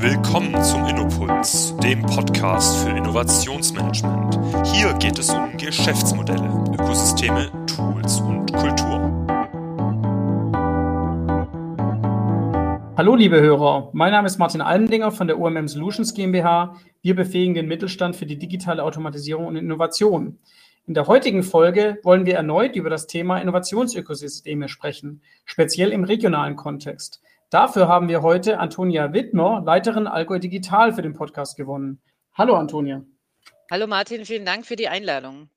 Willkommen 0.00 0.62
zum 0.62 0.84
Innopuls, 0.86 1.74
dem 1.76 2.02
Podcast 2.02 2.84
für 2.84 2.90
Innovationsmanagement. 2.90 4.38
Hier 4.66 4.92
geht 4.94 5.18
es 5.18 5.30
um 5.30 5.56
Geschäftsmodelle, 5.56 6.48
Ökosysteme, 6.72 7.50
Tools 7.66 8.20
und 8.20 8.52
Kultur. 8.52 9.26
Hallo 12.96 13.14
liebe 13.14 13.40
Hörer, 13.40 13.90
mein 13.92 14.12
Name 14.12 14.26
ist 14.26 14.38
Martin 14.38 14.60
Almendinger 14.60 15.12
von 15.12 15.26
der 15.26 15.38
OMM 15.38 15.68
Solutions 15.68 16.14
GmbH. 16.14 16.76
Wir 17.02 17.14
befähigen 17.14 17.54
den 17.54 17.68
Mittelstand 17.68 18.16
für 18.16 18.26
die 18.26 18.38
digitale 18.38 18.82
Automatisierung 18.82 19.46
und 19.46 19.56
Innovation. 19.56 20.38
In 20.86 20.92
der 20.92 21.06
heutigen 21.06 21.42
Folge 21.42 21.98
wollen 22.02 22.26
wir 22.26 22.34
erneut 22.34 22.76
über 22.76 22.90
das 22.90 23.06
Thema 23.06 23.38
Innovationsökosysteme 23.38 24.68
sprechen, 24.68 25.22
speziell 25.46 25.92
im 25.92 26.04
regionalen 26.04 26.56
Kontext. 26.56 27.22
Dafür 27.54 27.86
haben 27.86 28.08
wir 28.08 28.22
heute 28.22 28.58
Antonia 28.58 29.12
Wittmer, 29.12 29.62
Leiterin 29.64 30.08
Allgäu 30.08 30.40
Digital, 30.40 30.92
für 30.92 31.02
den 31.02 31.12
Podcast 31.12 31.56
gewonnen. 31.56 32.02
Hallo 32.32 32.56
Antonia. 32.56 33.04
Hallo 33.70 33.86
Martin, 33.86 34.24
vielen 34.24 34.44
Dank 34.44 34.66
für 34.66 34.74
die 34.74 34.88
Einladung. 34.88 35.50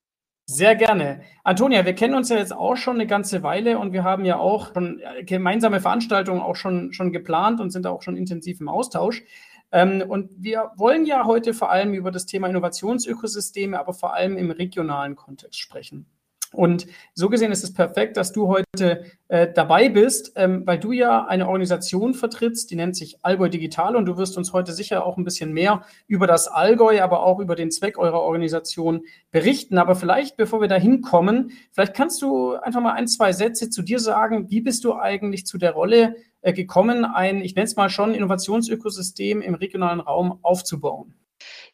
Sehr 0.46 0.76
gerne. 0.76 1.24
Antonia, 1.44 1.88
wir 1.88 1.96
kennen 1.96 2.14
uns 2.14 2.30
ja 2.30 2.38
jetzt 2.38 2.54
auch 2.54 2.76
schon 2.78 2.98
eine 2.98 3.08
ganze 3.08 3.42
Weile 3.42 3.80
und 3.80 3.94
wir 3.94 4.04
haben 4.04 4.26
ja 4.26 4.38
auch 4.38 4.76
schon 4.76 5.00
äh, 5.00 5.24
gemeinsame 5.24 5.80
Veranstaltungen 5.80 6.40
auch 6.40 6.56
schon, 6.56 6.94
schon 6.94 7.12
geplant 7.12 7.60
und 7.60 7.72
sind 7.72 7.88
auch 7.88 8.04
schon 8.04 8.16
intensiv 8.16 8.62
im 8.62 8.70
Austausch. 8.70 9.24
Ähm, 9.72 10.04
und 10.08 10.30
wir 10.38 10.74
wollen 10.76 11.04
ja 11.04 11.26
heute 11.26 11.56
vor 11.56 11.72
allem 11.72 11.96
über 11.96 12.12
das 12.12 12.28
Thema 12.28 12.48
Innovationsökosysteme, 12.48 13.80
aber 13.80 13.96
vor 13.96 14.14
allem 14.14 14.38
im 14.38 14.52
regionalen 14.52 15.16
Kontext 15.16 15.60
sprechen. 15.60 16.06
Und 16.54 16.88
so 17.14 17.30
gesehen 17.30 17.52
ist 17.52 17.64
es 17.64 17.74
perfekt, 17.74 18.16
dass 18.16 18.32
du 18.32 18.48
heute 18.48 19.04
äh, 19.28 19.52
dabei 19.54 19.90
bist, 19.90 20.32
ähm, 20.36 20.66
weil 20.66 20.80
du 20.80 20.94
ja 20.94 21.26
eine 21.26 21.48
Organisation 21.48 22.14
vertrittst, 22.14 22.72
die 22.72 22.76
nennt 22.76 22.96
sich 22.96 23.18
Allgäu 23.22 23.50
Digital 23.50 23.96
und 23.96 24.06
du 24.06 24.18
wirst 24.18 24.38
uns 24.38 24.54
heute 24.54 24.72
sicher 24.72 25.06
auch 25.06 25.18
ein 25.18 25.26
bisschen 25.26 25.52
mehr 25.52 25.84
über 26.08 26.26
das 26.26 26.48
Allgäu, 26.48 27.02
aber 27.02 27.24
auch 27.24 27.40
über 27.40 27.56
den 27.56 27.70
Zweck 27.70 27.98
eurer 27.98 28.22
Organisation 28.22 29.02
berichten. 29.32 29.78
Aber 29.78 29.96
vielleicht, 29.96 30.38
bevor 30.38 30.62
wir 30.62 30.70
da 30.70 30.76
hinkommen, 30.76 31.52
vielleicht 31.72 31.94
kannst 31.94 32.22
du 32.22 32.54
einfach 32.54 32.82
mal 32.82 32.94
ein, 32.94 33.08
zwei 33.08 33.34
Sätze 33.34 33.70
zu 33.70 33.82
dir 33.82 34.00
sagen. 34.00 34.50
Wie 34.50 34.62
bist 34.62 34.86
du 34.86 34.96
eigentlich 34.96 35.46
zu 35.46 35.58
der 35.58 35.72
Rolle 35.72 36.16
äh, 36.42 36.54
gekommen, 36.54 37.04
ein, 37.04 37.42
ich 37.42 37.56
nenne 37.56 37.66
es 37.66 37.76
mal 37.76 37.90
schon, 37.90 38.14
Innovationsökosystem 38.14 39.42
im 39.42 39.56
regionalen 39.56 40.00
Raum 40.00 40.40
aufzubauen? 40.44 41.14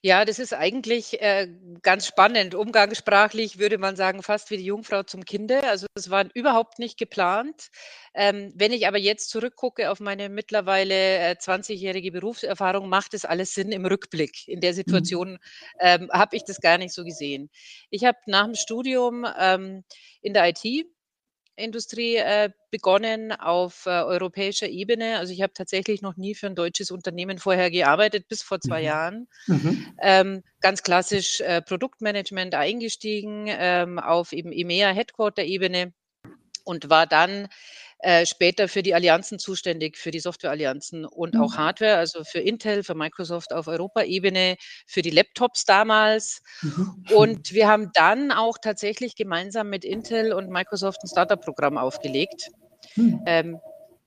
Ja, 0.02 0.25
das 0.25 0.39
ist 0.39 0.53
eigentlich 0.53 1.22
äh, 1.22 1.47
ganz 1.81 2.06
spannend. 2.06 2.56
Umgangssprachlich 2.56 3.59
würde 3.59 3.78
man 3.78 3.95
sagen, 3.95 4.22
fast 4.22 4.52
wie 4.52 4.58
die 4.58 4.66
Jungfrau 4.66 5.03
zum 5.03 5.23
Kinde. 5.23 5.64
Also 5.64 5.88
das 5.95 6.09
war 6.09 6.25
überhaupt 6.33 6.80
nicht 6.80 6.97
geplant. 6.97 7.70
Ähm, 8.14 8.52
wenn 8.55 8.73
ich 8.73 8.88
aber 8.88 8.97
jetzt 8.97 9.30
zurückgucke 9.30 9.89
auf 9.92 10.00
meine 10.00 10.30
mittlerweile 10.30 11.17
äh, 11.20 11.36
20-jährige 11.39 12.11
Berufserfahrung, 12.11 12.89
macht 12.89 13.14
es 13.14 13.25
alles 13.25 13.53
Sinn 13.53 13.72
im 13.72 13.86
Rückblick. 13.86 14.47
In 14.47 14.61
der 14.61 14.72
mhm. 14.72 14.75
Situation 14.75 15.39
ähm, 15.80 16.09
habe 16.11 16.36
ich 16.36 16.44
das 16.44 16.59
gar 16.59 16.77
nicht 16.77 16.94
so 16.94 17.03
gesehen. 17.03 17.50
Ich 17.89 18.05
habe 18.05 18.17
nach 18.25 18.45
dem 18.45 18.55
Studium 18.55 19.25
ähm, 19.39 19.83
in 20.22 20.33
der 20.33 20.50
IT 20.50 20.86
Industrie 21.55 22.15
äh, 22.15 22.49
begonnen 22.71 23.31
auf 23.31 23.85
äh, 23.85 23.89
europäischer 23.89 24.67
Ebene. 24.67 25.19
Also 25.19 25.33
ich 25.33 25.41
habe 25.41 25.53
tatsächlich 25.53 26.01
noch 26.01 26.17
nie 26.17 26.35
für 26.35 26.47
ein 26.47 26.55
deutsches 26.55 26.89
Unternehmen 26.91 27.37
vorher 27.37 27.69
gearbeitet, 27.69 28.27
bis 28.27 28.41
vor 28.41 28.59
zwei 28.59 28.79
mhm. 28.79 28.85
Jahren. 28.85 29.27
Mhm. 29.47 29.95
Ähm, 30.01 30.43
ganz 30.61 30.83
klassisch 30.83 31.41
äh, 31.41 31.61
Produktmanagement 31.61 32.55
eingestiegen 32.55 33.45
ähm, 33.47 33.99
auf 33.99 34.33
eben 34.33 34.51
EMEA 34.51 34.89
Headquarter-Ebene 34.91 35.93
und 36.63 36.89
war 36.89 37.05
dann 37.05 37.47
äh, 38.03 38.25
später 38.25 38.67
für 38.67 38.83
die 38.83 38.93
Allianzen 38.93 39.39
zuständig, 39.39 39.97
für 39.97 40.11
die 40.11 40.19
Softwareallianzen 40.19 41.05
und 41.05 41.37
auch 41.37 41.53
mhm. 41.53 41.57
Hardware, 41.57 41.95
also 41.95 42.25
für 42.25 42.39
Intel, 42.39 42.83
für 42.83 42.95
Microsoft 42.95 43.53
auf 43.53 43.67
Europaebene, 43.67 44.57
für 44.85 45.01
die 45.01 45.09
Laptops 45.09 45.63
damals. 45.63 46.41
Mhm. 46.61 47.05
Und 47.15 47.53
wir 47.53 47.69
haben 47.69 47.91
dann 47.93 48.33
auch 48.33 48.57
tatsächlich 48.61 49.15
gemeinsam 49.15 49.69
mit 49.69 49.86
Intel 49.86 50.33
und 50.33 50.49
Microsoft 50.49 51.02
ein 51.02 51.08
Startup-Programm 51.08 51.77
aufgelegt. 51.77 52.49
Mhm. 52.97 53.21
Ähm, 53.25 53.59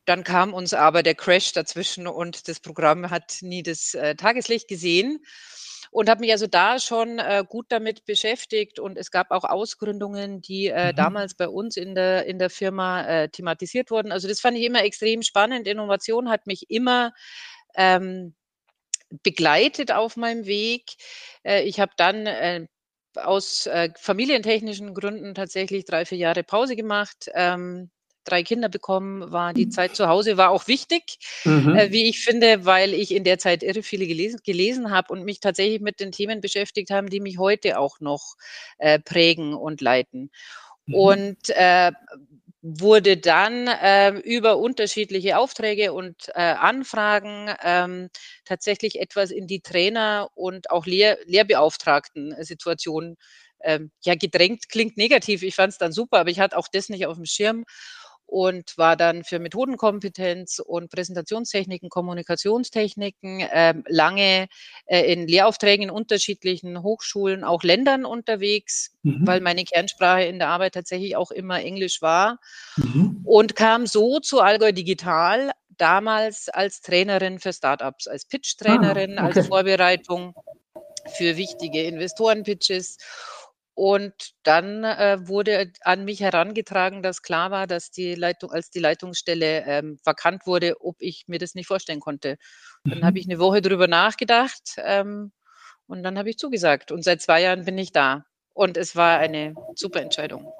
dann 0.04 0.24
kam 0.24 0.52
uns 0.52 0.74
aber 0.74 1.02
der 1.02 1.14
Crash 1.14 1.54
dazwischen 1.54 2.06
und 2.06 2.48
das 2.48 2.60
Programm 2.60 3.08
hat 3.08 3.38
nie 3.40 3.62
das 3.62 3.94
äh, 3.94 4.14
Tageslicht 4.14 4.68
gesehen 4.68 5.24
und 5.96 6.10
habe 6.10 6.20
mich 6.20 6.30
also 6.30 6.46
da 6.46 6.78
schon 6.78 7.18
äh, 7.18 7.42
gut 7.48 7.68
damit 7.70 8.04
beschäftigt. 8.04 8.78
Und 8.78 8.98
es 8.98 9.10
gab 9.10 9.30
auch 9.30 9.44
Ausgründungen, 9.44 10.42
die 10.42 10.66
äh, 10.66 10.92
mhm. 10.92 10.96
damals 10.96 11.34
bei 11.34 11.48
uns 11.48 11.78
in 11.78 11.94
der, 11.94 12.26
in 12.26 12.38
der 12.38 12.50
Firma 12.50 13.06
äh, 13.06 13.30
thematisiert 13.30 13.90
wurden. 13.90 14.12
Also 14.12 14.28
das 14.28 14.40
fand 14.40 14.58
ich 14.58 14.64
immer 14.64 14.84
extrem 14.84 15.22
spannend. 15.22 15.66
Innovation 15.66 16.28
hat 16.28 16.46
mich 16.46 16.68
immer 16.68 17.14
ähm, 17.76 18.34
begleitet 19.22 19.90
auf 19.90 20.18
meinem 20.18 20.44
Weg. 20.44 20.96
Äh, 21.44 21.62
ich 21.62 21.80
habe 21.80 21.92
dann 21.96 22.26
äh, 22.26 22.66
aus 23.14 23.66
äh, 23.66 23.88
familientechnischen 23.96 24.92
Gründen 24.92 25.34
tatsächlich 25.34 25.86
drei, 25.86 26.04
vier 26.04 26.18
Jahre 26.18 26.44
Pause 26.44 26.76
gemacht. 26.76 27.30
Ähm, 27.32 27.90
drei 28.26 28.42
Kinder 28.42 28.68
bekommen, 28.68 29.32
war 29.32 29.54
die 29.54 29.66
mhm. 29.66 29.70
Zeit 29.70 29.96
zu 29.96 30.08
Hause 30.08 30.36
war 30.36 30.50
auch 30.50 30.66
wichtig, 30.66 31.18
mhm. 31.44 31.76
äh, 31.76 31.92
wie 31.92 32.08
ich 32.08 32.20
finde, 32.20 32.64
weil 32.64 32.92
ich 32.92 33.14
in 33.14 33.24
der 33.24 33.38
Zeit 33.38 33.62
irre 33.62 33.82
viele 33.82 34.06
gelesen, 34.06 34.40
gelesen 34.44 34.90
habe 34.90 35.12
und 35.12 35.24
mich 35.24 35.40
tatsächlich 35.40 35.80
mit 35.80 36.00
den 36.00 36.12
Themen 36.12 36.40
beschäftigt 36.40 36.90
haben, 36.90 37.08
die 37.08 37.20
mich 37.20 37.38
heute 37.38 37.78
auch 37.78 38.00
noch 38.00 38.34
äh, 38.78 38.98
prägen 38.98 39.54
und 39.54 39.80
leiten. 39.80 40.30
Mhm. 40.86 40.94
Und 40.94 41.50
äh, 41.50 41.92
wurde 42.68 43.16
dann 43.16 43.68
äh, 43.68 44.10
über 44.10 44.58
unterschiedliche 44.58 45.38
Aufträge 45.38 45.92
und 45.92 46.28
äh, 46.34 46.40
Anfragen 46.40 47.48
ähm, 47.62 48.08
tatsächlich 48.44 48.98
etwas 48.98 49.30
in 49.30 49.46
die 49.46 49.60
Trainer- 49.60 50.30
und 50.34 50.70
auch 50.70 50.84
Lehr 50.84 51.18
Lehrbeauftragten-Situation 51.26 53.16
ähm, 53.62 53.92
ja 54.02 54.16
gedrängt. 54.16 54.68
Klingt 54.68 54.96
negativ, 54.96 55.44
ich 55.44 55.54
fand 55.54 55.74
es 55.74 55.78
dann 55.78 55.92
super, 55.92 56.18
aber 56.18 56.30
ich 56.30 56.40
hatte 56.40 56.58
auch 56.58 56.66
das 56.66 56.88
nicht 56.88 57.06
auf 57.06 57.16
dem 57.16 57.26
Schirm 57.26 57.64
und 58.26 58.76
war 58.76 58.96
dann 58.96 59.24
für 59.24 59.38
Methodenkompetenz 59.38 60.58
und 60.58 60.90
Präsentationstechniken, 60.90 61.88
Kommunikationstechniken 61.88 63.40
äh, 63.40 63.74
lange 63.86 64.48
äh, 64.86 65.12
in 65.12 65.26
Lehraufträgen 65.26 65.84
in 65.84 65.90
unterschiedlichen 65.90 66.82
Hochschulen, 66.82 67.44
auch 67.44 67.62
Ländern 67.62 68.04
unterwegs, 68.04 68.92
mhm. 69.02 69.26
weil 69.26 69.40
meine 69.40 69.64
Kernsprache 69.64 70.24
in 70.24 70.38
der 70.38 70.48
Arbeit 70.48 70.74
tatsächlich 70.74 71.16
auch 71.16 71.30
immer 71.30 71.60
Englisch 71.60 72.02
war 72.02 72.38
mhm. 72.76 73.20
und 73.24 73.54
kam 73.54 73.86
so 73.86 74.18
zu 74.20 74.40
Allgäu 74.40 74.72
Digital, 74.72 75.52
damals 75.78 76.48
als 76.48 76.80
Trainerin 76.80 77.38
für 77.38 77.52
Startups, 77.52 78.06
als 78.08 78.24
Pitch-Trainerin, 78.24 79.18
ah, 79.18 79.26
okay. 79.26 79.38
als 79.38 79.48
Vorbereitung 79.48 80.34
für 81.14 81.36
wichtige 81.36 81.82
Investoren-Pitches 81.82 82.98
und 83.76 84.14
dann 84.42 84.84
äh, 84.84 85.18
wurde 85.28 85.70
an 85.82 86.06
mich 86.06 86.20
herangetragen, 86.20 87.02
dass 87.02 87.20
klar 87.20 87.50
war, 87.50 87.66
dass 87.66 87.90
die 87.90 88.14
Leitung, 88.14 88.50
als 88.50 88.70
die 88.70 88.78
Leitungsstelle 88.78 89.64
ähm, 89.66 89.98
vakant 90.02 90.46
wurde, 90.46 90.76
ob 90.80 90.96
ich 90.98 91.24
mir 91.26 91.38
das 91.38 91.54
nicht 91.54 91.66
vorstellen 91.66 92.00
konnte. 92.00 92.38
Dann 92.84 93.00
mhm. 93.00 93.04
habe 93.04 93.18
ich 93.18 93.26
eine 93.26 93.38
Woche 93.38 93.60
drüber 93.60 93.86
nachgedacht 93.86 94.76
ähm, 94.78 95.30
und 95.86 96.02
dann 96.02 96.16
habe 96.18 96.30
ich 96.30 96.38
zugesagt. 96.38 96.90
Und 96.90 97.04
seit 97.04 97.20
zwei 97.20 97.42
Jahren 97.42 97.66
bin 97.66 97.76
ich 97.76 97.92
da. 97.92 98.24
Und 98.54 98.78
es 98.78 98.96
war 98.96 99.18
eine 99.18 99.54
super 99.74 100.00
Entscheidung. 100.00 100.50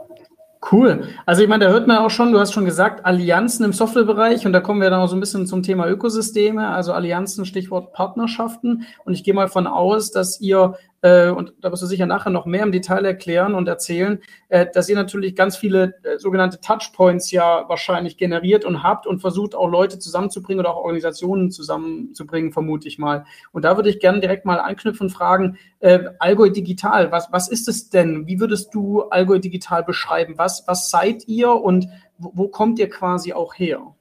Cool. 0.71 1.09
Also 1.25 1.43
ich 1.43 1.49
meine, 1.49 1.65
da 1.65 1.71
hört 1.71 1.87
man 1.87 1.99
auch 1.99 2.11
schon, 2.11 2.33
du 2.33 2.41
hast 2.41 2.53
schon 2.53 2.65
gesagt, 2.65 3.07
Allianzen 3.07 3.65
im 3.65 3.73
Softwarebereich 3.73 4.45
und 4.47 4.53
da 4.53 4.61
kommen 4.61 4.81
wir 4.81 4.91
dann 4.91 5.01
auch 5.01 5.07
so 5.07 5.17
ein 5.17 5.21
bisschen 5.21 5.47
zum 5.47 5.63
Thema 5.63 5.89
Ökosysteme, 5.89 6.69
also 6.69 6.93
Allianzen, 6.93 7.47
Stichwort 7.47 7.93
Partnerschaften. 7.93 8.85
Und 9.05 9.15
ich 9.15 9.25
gehe 9.25 9.33
mal 9.33 9.49
von 9.49 9.67
aus, 9.67 10.11
dass 10.11 10.41
ihr 10.41 10.75
äh, 11.07 11.31
und 11.31 11.55
da 11.61 11.71
wirst 11.71 11.83
du 11.83 11.87
sicher 11.87 12.07
nachher 12.07 12.31
noch 12.31 12.47
mehr 12.47 12.65
im 12.65 12.73
Detail 12.73 13.05
erklären 13.05 13.55
und 13.55 13.69
erzählen, 13.69 14.21
äh, 14.49 14.67
dass 14.73 14.89
ihr 14.89 14.97
natürlich 14.97 15.37
ganz 15.37 15.57
viele 15.57 15.95
äh, 16.03 16.19
sogenannte 16.19 16.61
Touchpoints 16.61 17.31
ja 17.31 17.69
wahrscheinlich 17.69 18.17
generiert 18.17 18.65
und 18.65 18.83
habt 18.83 19.07
und 19.07 19.21
versucht 19.21 19.55
auch 19.55 19.69
Leute 19.69 20.01
zusammenzubringen 20.01 20.61
oder 20.61 20.75
auch 20.75 20.83
Organisationen 20.83 21.53
zusammenzubringen, 21.53 22.53
vermute 22.53 22.89
ich 22.89 22.99
mal. 22.99 23.25
Und 23.53 23.65
da 23.65 23.77
würde 23.77 23.89
ich 23.89 24.01
gerne 24.01 24.21
direkt 24.21 24.45
mal 24.45 24.59
anknüpfen 24.59 25.07
und 25.07 25.11
fragen, 25.11 25.59
äh, 25.79 26.01
Allgäu 26.19 26.51
Digital, 26.51 27.13
was, 27.13 27.29
was 27.31 27.49
ist 27.49 27.69
es 27.69 27.89
denn? 27.89 28.27
Wie 28.27 28.41
würdest 28.41 28.75
du 28.75 29.03
Allgäu 29.03 29.39
Digital 29.39 29.85
beschreiben? 29.85 30.35
Was, 30.39 30.65
was 30.67 30.91
seid 30.91 31.29
ihr 31.29 31.53
und 31.53 31.87
wo, 32.19 32.33
wo 32.35 32.49
kommt 32.49 32.81
ihr 32.81 32.91
quasi 32.91 33.33
auch 33.33 33.55
her? 33.55 33.96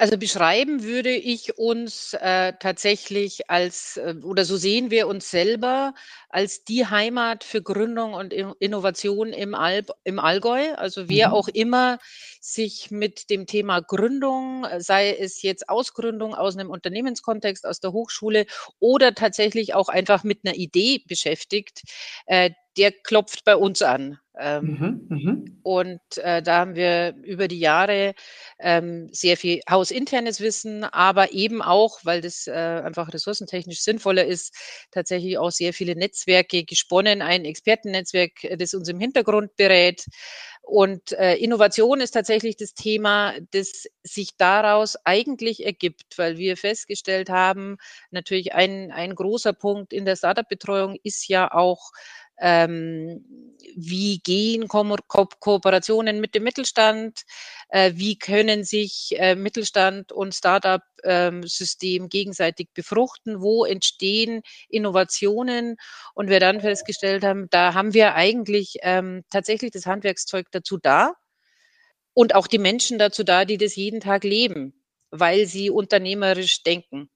Also 0.00 0.16
beschreiben 0.16 0.82
würde 0.82 1.10
ich 1.10 1.58
uns 1.58 2.14
äh, 2.14 2.54
tatsächlich 2.58 3.50
als, 3.50 3.98
äh, 3.98 4.14
oder 4.22 4.46
so 4.46 4.56
sehen 4.56 4.90
wir 4.90 5.06
uns 5.06 5.30
selber 5.30 5.92
als 6.30 6.64
die 6.64 6.86
Heimat 6.86 7.44
für 7.44 7.60
Gründung 7.60 8.14
und 8.14 8.32
Innovation 8.32 9.34
im, 9.34 9.54
All, 9.54 9.84
im 10.04 10.18
Allgäu. 10.18 10.72
Also 10.76 11.10
wer 11.10 11.28
mhm. 11.28 11.34
auch 11.34 11.48
immer 11.48 11.98
sich 12.40 12.90
mit 12.90 13.28
dem 13.28 13.44
Thema 13.46 13.80
Gründung, 13.80 14.64
sei 14.78 15.14
es 15.14 15.42
jetzt 15.42 15.68
Ausgründung 15.68 16.34
aus 16.34 16.56
einem 16.56 16.70
Unternehmenskontext, 16.70 17.66
aus 17.66 17.80
der 17.80 17.92
Hochschule 17.92 18.46
oder 18.78 19.14
tatsächlich 19.14 19.74
auch 19.74 19.90
einfach 19.90 20.24
mit 20.24 20.46
einer 20.46 20.54
Idee 20.54 21.02
beschäftigt, 21.06 21.82
äh, 22.24 22.52
der 22.76 22.92
klopft 22.92 23.44
bei 23.44 23.56
uns 23.56 23.82
an. 23.82 24.18
Ähm, 24.38 24.64
mhm, 25.08 25.16
mhm, 25.16 25.60
und 25.62 26.00
äh, 26.16 26.40
da 26.40 26.60
haben 26.60 26.74
wir 26.74 27.14
über 27.24 27.46
die 27.46 27.58
Jahre 27.58 28.14
ähm, 28.58 29.08
sehr 29.12 29.36
viel 29.36 29.60
hausinternes 29.68 30.40
Wissen, 30.40 30.84
aber 30.84 31.32
eben 31.32 31.60
auch, 31.60 31.98
weil 32.04 32.22
das 32.22 32.46
äh, 32.46 32.52
einfach 32.52 33.12
ressourcentechnisch 33.12 33.80
sinnvoller 33.80 34.24
ist, 34.24 34.54
tatsächlich 34.92 35.36
auch 35.36 35.50
sehr 35.50 35.74
viele 35.74 35.94
Netzwerke 35.94 36.64
gesponnen, 36.64 37.20
ein 37.20 37.44
Expertennetzwerk, 37.44 38.32
das 38.56 38.72
uns 38.72 38.88
im 38.88 38.98
Hintergrund 38.98 39.56
berät. 39.56 40.06
Und 40.62 41.12
äh, 41.12 41.34
Innovation 41.34 42.00
ist 42.00 42.12
tatsächlich 42.12 42.56
das 42.56 42.74
Thema, 42.74 43.34
das 43.50 43.86
sich 44.04 44.36
daraus 44.36 44.96
eigentlich 45.04 45.66
ergibt, 45.66 46.16
weil 46.16 46.38
wir 46.38 46.56
festgestellt 46.56 47.28
haben, 47.28 47.76
natürlich 48.10 48.54
ein, 48.54 48.92
ein 48.92 49.14
großer 49.16 49.52
Punkt 49.52 49.92
in 49.92 50.04
der 50.04 50.16
Startup-Betreuung 50.16 50.96
ist 51.02 51.28
ja 51.28 51.52
auch 51.52 51.90
ähm, 52.40 53.24
wie 53.76 54.18
gehen 54.18 54.68
Ko 54.68 54.84
Ko 55.06 55.26
Kooperationen 55.38 56.20
mit 56.20 56.34
dem 56.34 56.44
Mittelstand? 56.44 57.22
Äh, 57.68 57.92
wie 57.94 58.18
können 58.18 58.64
sich 58.64 59.14
äh, 59.18 59.34
Mittelstand 59.34 60.12
und 60.12 60.34
Startup-System 60.34 62.02
ähm, 62.04 62.08
gegenseitig 62.08 62.68
befruchten? 62.74 63.40
Wo 63.40 63.64
entstehen 63.64 64.42
Innovationen? 64.68 65.76
Und 66.14 66.28
wir 66.28 66.40
dann 66.40 66.60
festgestellt 66.60 67.24
haben, 67.24 67.48
da 67.50 67.74
haben 67.74 67.94
wir 67.94 68.14
eigentlich 68.14 68.78
ähm, 68.82 69.22
tatsächlich 69.30 69.70
das 69.70 69.86
Handwerkszeug 69.86 70.46
dazu 70.50 70.78
da 70.78 71.14
und 72.14 72.34
auch 72.34 72.46
die 72.46 72.58
Menschen 72.58 72.98
dazu 72.98 73.24
da, 73.24 73.44
die 73.44 73.58
das 73.58 73.76
jeden 73.76 74.00
Tag 74.00 74.24
leben, 74.24 74.74
weil 75.10 75.46
sie 75.46 75.70
unternehmerisch 75.70 76.62
denken. 76.62 77.10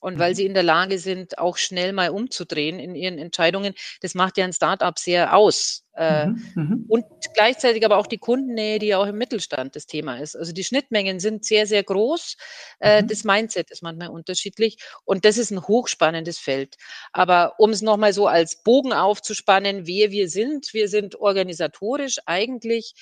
Und 0.00 0.18
weil 0.18 0.32
mhm. 0.32 0.36
sie 0.36 0.46
in 0.46 0.54
der 0.54 0.62
Lage 0.62 0.98
sind, 0.98 1.38
auch 1.38 1.56
schnell 1.56 1.92
mal 1.92 2.10
umzudrehen 2.10 2.78
in 2.78 2.94
ihren 2.94 3.18
Entscheidungen, 3.18 3.74
das 4.00 4.14
macht 4.14 4.38
ja 4.38 4.44
ein 4.44 4.52
Startup 4.52 4.98
sehr 4.98 5.36
aus. 5.36 5.84
Äh, 5.98 6.26
mhm, 6.26 6.42
mhm. 6.54 6.84
Und 6.86 7.04
gleichzeitig 7.34 7.84
aber 7.84 7.96
auch 7.96 8.06
die 8.06 8.18
Kundennähe, 8.18 8.78
die 8.78 8.86
ja 8.86 8.98
auch 8.98 9.06
im 9.06 9.18
Mittelstand 9.18 9.74
das 9.74 9.86
Thema 9.86 10.18
ist. 10.18 10.36
Also 10.36 10.52
die 10.52 10.62
Schnittmengen 10.62 11.18
sind 11.18 11.44
sehr, 11.44 11.66
sehr 11.66 11.82
groß. 11.82 12.36
Äh, 12.78 13.02
mhm. 13.02 13.08
Das 13.08 13.24
Mindset 13.24 13.72
ist 13.72 13.82
manchmal 13.82 14.08
unterschiedlich. 14.10 14.78
Und 15.04 15.24
das 15.24 15.38
ist 15.38 15.50
ein 15.50 15.60
hochspannendes 15.60 16.38
Feld. 16.38 16.76
Aber 17.12 17.54
um 17.58 17.70
es 17.70 17.82
nochmal 17.82 18.12
so 18.12 18.28
als 18.28 18.62
Bogen 18.62 18.92
aufzuspannen, 18.92 19.88
wer 19.88 20.12
wir 20.12 20.28
sind, 20.28 20.72
wir 20.72 20.88
sind 20.88 21.16
organisatorisch 21.16 22.18
eigentlich 22.26 22.94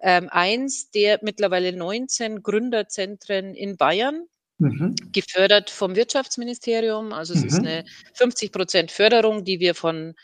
ähm, 0.00 0.28
eins 0.30 0.90
der 0.92 1.18
mittlerweile 1.22 1.72
19 1.72 2.44
Gründerzentren 2.44 3.56
in 3.56 3.76
Bayern 3.76 4.28
Mhm. 4.64 4.94
gefördert 5.12 5.70
vom 5.70 5.96
Wirtschaftsministerium. 5.96 7.12
Also 7.12 7.34
es 7.34 7.42
mhm. 7.42 7.46
ist 7.46 7.58
eine 7.58 7.84
50 8.14 8.52
Prozent 8.52 8.90
Förderung, 8.90 9.44
die 9.44 9.60
wir 9.60 9.74
von 9.74 10.14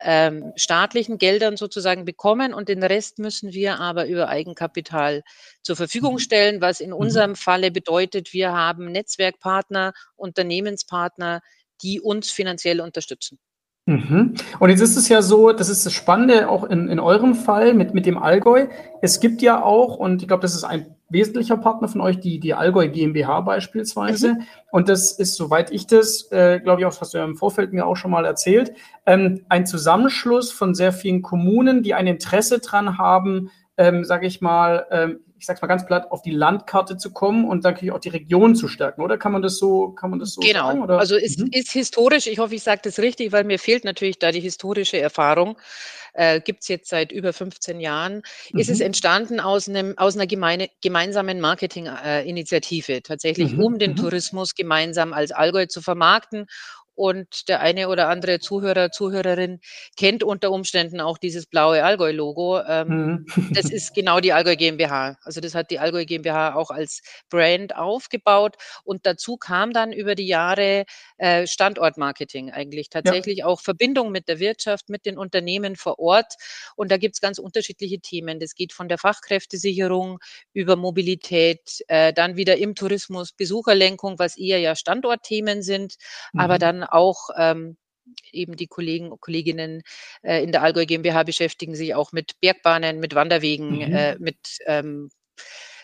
ähm, 0.00 0.52
staatlichen 0.56 1.18
Geldern 1.18 1.56
sozusagen 1.56 2.04
bekommen 2.04 2.54
und 2.54 2.68
den 2.68 2.82
Rest 2.84 3.18
müssen 3.18 3.52
wir 3.52 3.80
aber 3.80 4.06
über 4.06 4.28
Eigenkapital 4.28 5.24
zur 5.62 5.76
Verfügung 5.76 6.14
mhm. 6.14 6.18
stellen, 6.18 6.60
was 6.60 6.80
in 6.80 6.90
mhm. 6.90 6.96
unserem 6.96 7.36
Falle 7.36 7.70
bedeutet, 7.70 8.32
wir 8.32 8.52
haben 8.52 8.92
Netzwerkpartner, 8.92 9.92
Unternehmenspartner, 10.16 11.40
die 11.82 12.00
uns 12.00 12.30
finanziell 12.30 12.80
unterstützen. 12.80 13.38
Mhm. 13.88 14.34
Und 14.58 14.68
jetzt 14.68 14.82
ist 14.82 14.98
es 14.98 15.08
ja 15.08 15.22
so, 15.22 15.50
das 15.52 15.70
ist 15.70 15.86
das 15.86 15.94
Spannende 15.94 16.50
auch 16.50 16.64
in, 16.64 16.88
in 16.88 17.00
eurem 17.00 17.34
Fall 17.34 17.72
mit, 17.72 17.94
mit 17.94 18.04
dem 18.04 18.18
Allgäu. 18.18 18.66
Es 19.00 19.18
gibt 19.18 19.40
ja 19.40 19.62
auch, 19.62 19.96
und 19.96 20.20
ich 20.20 20.28
glaube, 20.28 20.42
das 20.42 20.54
ist 20.54 20.64
ein 20.64 20.94
wesentlicher 21.08 21.56
Partner 21.56 21.88
von 21.88 22.02
euch, 22.02 22.20
die, 22.20 22.38
die 22.38 22.52
Allgäu 22.52 22.90
GmbH 22.90 23.40
beispielsweise. 23.40 24.34
Mhm. 24.34 24.42
Und 24.70 24.90
das 24.90 25.12
ist, 25.12 25.36
soweit 25.36 25.70
ich 25.70 25.86
das, 25.86 26.30
äh, 26.30 26.60
glaube 26.60 26.82
ich, 26.82 26.86
auch, 26.86 26.90
das 26.90 27.00
hast 27.00 27.14
du 27.14 27.18
ja 27.18 27.24
im 27.24 27.36
Vorfeld 27.36 27.72
mir 27.72 27.86
auch 27.86 27.96
schon 27.96 28.10
mal 28.10 28.26
erzählt, 28.26 28.74
ähm, 29.06 29.40
ein 29.48 29.64
Zusammenschluss 29.64 30.52
von 30.52 30.74
sehr 30.74 30.92
vielen 30.92 31.22
Kommunen, 31.22 31.82
die 31.82 31.94
ein 31.94 32.06
Interesse 32.06 32.58
dran 32.58 32.98
haben, 32.98 33.50
ähm, 33.78 34.04
sage 34.04 34.26
ich 34.26 34.42
mal, 34.42 34.84
ähm, 34.90 35.20
ich 35.38 35.46
sag's 35.46 35.62
mal 35.62 35.68
ganz 35.68 35.86
platt, 35.86 36.10
auf 36.10 36.22
die 36.22 36.32
Landkarte 36.32 36.96
zu 36.96 37.12
kommen 37.12 37.44
und 37.44 37.64
dann 37.64 37.74
natürlich 37.74 37.92
auch 37.92 38.00
die 38.00 38.08
Region 38.08 38.56
zu 38.56 38.66
stärken, 38.66 39.02
oder? 39.02 39.18
Kann 39.18 39.32
man 39.32 39.42
das 39.42 39.58
so, 39.58 39.90
kann 39.90 40.10
man 40.10 40.18
das 40.18 40.32
so 40.32 40.40
genau. 40.40 40.66
sagen? 40.66 40.82
Genau. 40.82 40.96
Also 40.96 41.16
ist, 41.16 41.38
mhm. 41.38 41.48
ist 41.52 41.70
historisch, 41.70 42.26
ich 42.26 42.38
hoffe, 42.38 42.54
ich 42.54 42.62
sage 42.62 42.80
das 42.82 42.98
richtig, 42.98 43.30
weil 43.30 43.44
mir 43.44 43.58
fehlt 43.58 43.84
natürlich 43.84 44.18
da 44.18 44.32
die 44.32 44.40
historische 44.40 44.98
Erfahrung. 44.98 45.56
Äh, 46.14 46.40
Gibt 46.40 46.62
es 46.62 46.68
jetzt 46.68 46.88
seit 46.88 47.12
über 47.12 47.32
15 47.32 47.78
Jahren. 47.80 48.22
Mhm. 48.50 48.58
Ist 48.58 48.70
es 48.70 48.80
mhm. 48.80 48.86
entstanden 48.86 49.40
aus, 49.40 49.68
einem, 49.68 49.96
aus 49.96 50.16
einer 50.16 50.26
gemeine, 50.26 50.68
gemeinsamen 50.82 51.40
Marketinginitiative, 51.40 52.94
äh, 52.94 53.00
tatsächlich, 53.00 53.52
mhm. 53.52 53.62
um 53.62 53.78
den 53.78 53.92
mhm. 53.92 53.96
Tourismus 53.96 54.56
gemeinsam 54.56 55.12
als 55.12 55.30
Allgäu 55.30 55.66
zu 55.66 55.80
vermarkten 55.80 56.46
und 56.98 57.48
der 57.48 57.60
eine 57.60 57.88
oder 57.88 58.08
andere 58.08 58.40
Zuhörer, 58.40 58.90
Zuhörerin 58.90 59.60
kennt 59.96 60.24
unter 60.24 60.50
Umständen 60.50 61.00
auch 61.00 61.16
dieses 61.16 61.46
blaue 61.46 61.84
Allgäu-Logo. 61.84 62.60
Ähm, 62.66 62.88
mhm. 62.88 63.26
das 63.52 63.66
ist 63.70 63.94
genau 63.94 64.18
die 64.18 64.32
Allgäu 64.32 64.56
GmbH. 64.56 65.16
Also 65.22 65.40
das 65.40 65.54
hat 65.54 65.70
die 65.70 65.78
Allgäu 65.78 66.04
GmbH 66.04 66.56
auch 66.56 66.72
als 66.72 67.02
Brand 67.30 67.76
aufgebaut. 67.76 68.56
Und 68.82 69.06
dazu 69.06 69.36
kam 69.36 69.72
dann 69.72 69.92
über 69.92 70.16
die 70.16 70.26
Jahre 70.26 70.86
äh, 71.18 71.46
Standortmarketing 71.46 72.50
eigentlich 72.50 72.90
tatsächlich 72.90 73.38
ja. 73.38 73.46
auch 73.46 73.60
Verbindung 73.60 74.10
mit 74.10 74.26
der 74.26 74.40
Wirtschaft, 74.40 74.88
mit 74.88 75.06
den 75.06 75.18
Unternehmen 75.18 75.76
vor 75.76 76.00
Ort. 76.00 76.34
Und 76.74 76.90
da 76.90 76.96
gibt 76.96 77.14
es 77.14 77.20
ganz 77.20 77.38
unterschiedliche 77.38 78.00
Themen. 78.00 78.40
Das 78.40 78.56
geht 78.56 78.72
von 78.72 78.88
der 78.88 78.98
Fachkräftesicherung 78.98 80.18
über 80.52 80.74
Mobilität, 80.74 81.84
äh, 81.86 82.12
dann 82.12 82.34
wieder 82.34 82.56
im 82.56 82.74
Tourismus, 82.74 83.30
Besucherlenkung, 83.30 84.18
was 84.18 84.36
eher 84.36 84.58
ja 84.58 84.74
Standortthemen 84.74 85.62
sind, 85.62 85.94
mhm. 86.32 86.40
aber 86.40 86.58
dann 86.58 86.87
auch 86.88 87.30
ähm, 87.36 87.76
eben 88.32 88.56
die 88.56 88.66
Kollegen 88.66 89.10
und 89.10 89.20
Kolleginnen 89.20 89.82
äh, 90.22 90.42
in 90.42 90.52
der 90.52 90.62
Allgäu 90.62 90.86
GmbH 90.86 91.22
beschäftigen 91.24 91.74
sich 91.74 91.94
auch 91.94 92.12
mit 92.12 92.32
Bergbahnen, 92.40 93.00
mit 93.00 93.14
Wanderwegen, 93.14 93.76
mhm. 93.76 93.94
äh, 93.94 94.16
mit 94.18 94.38
ähm, 94.66 95.10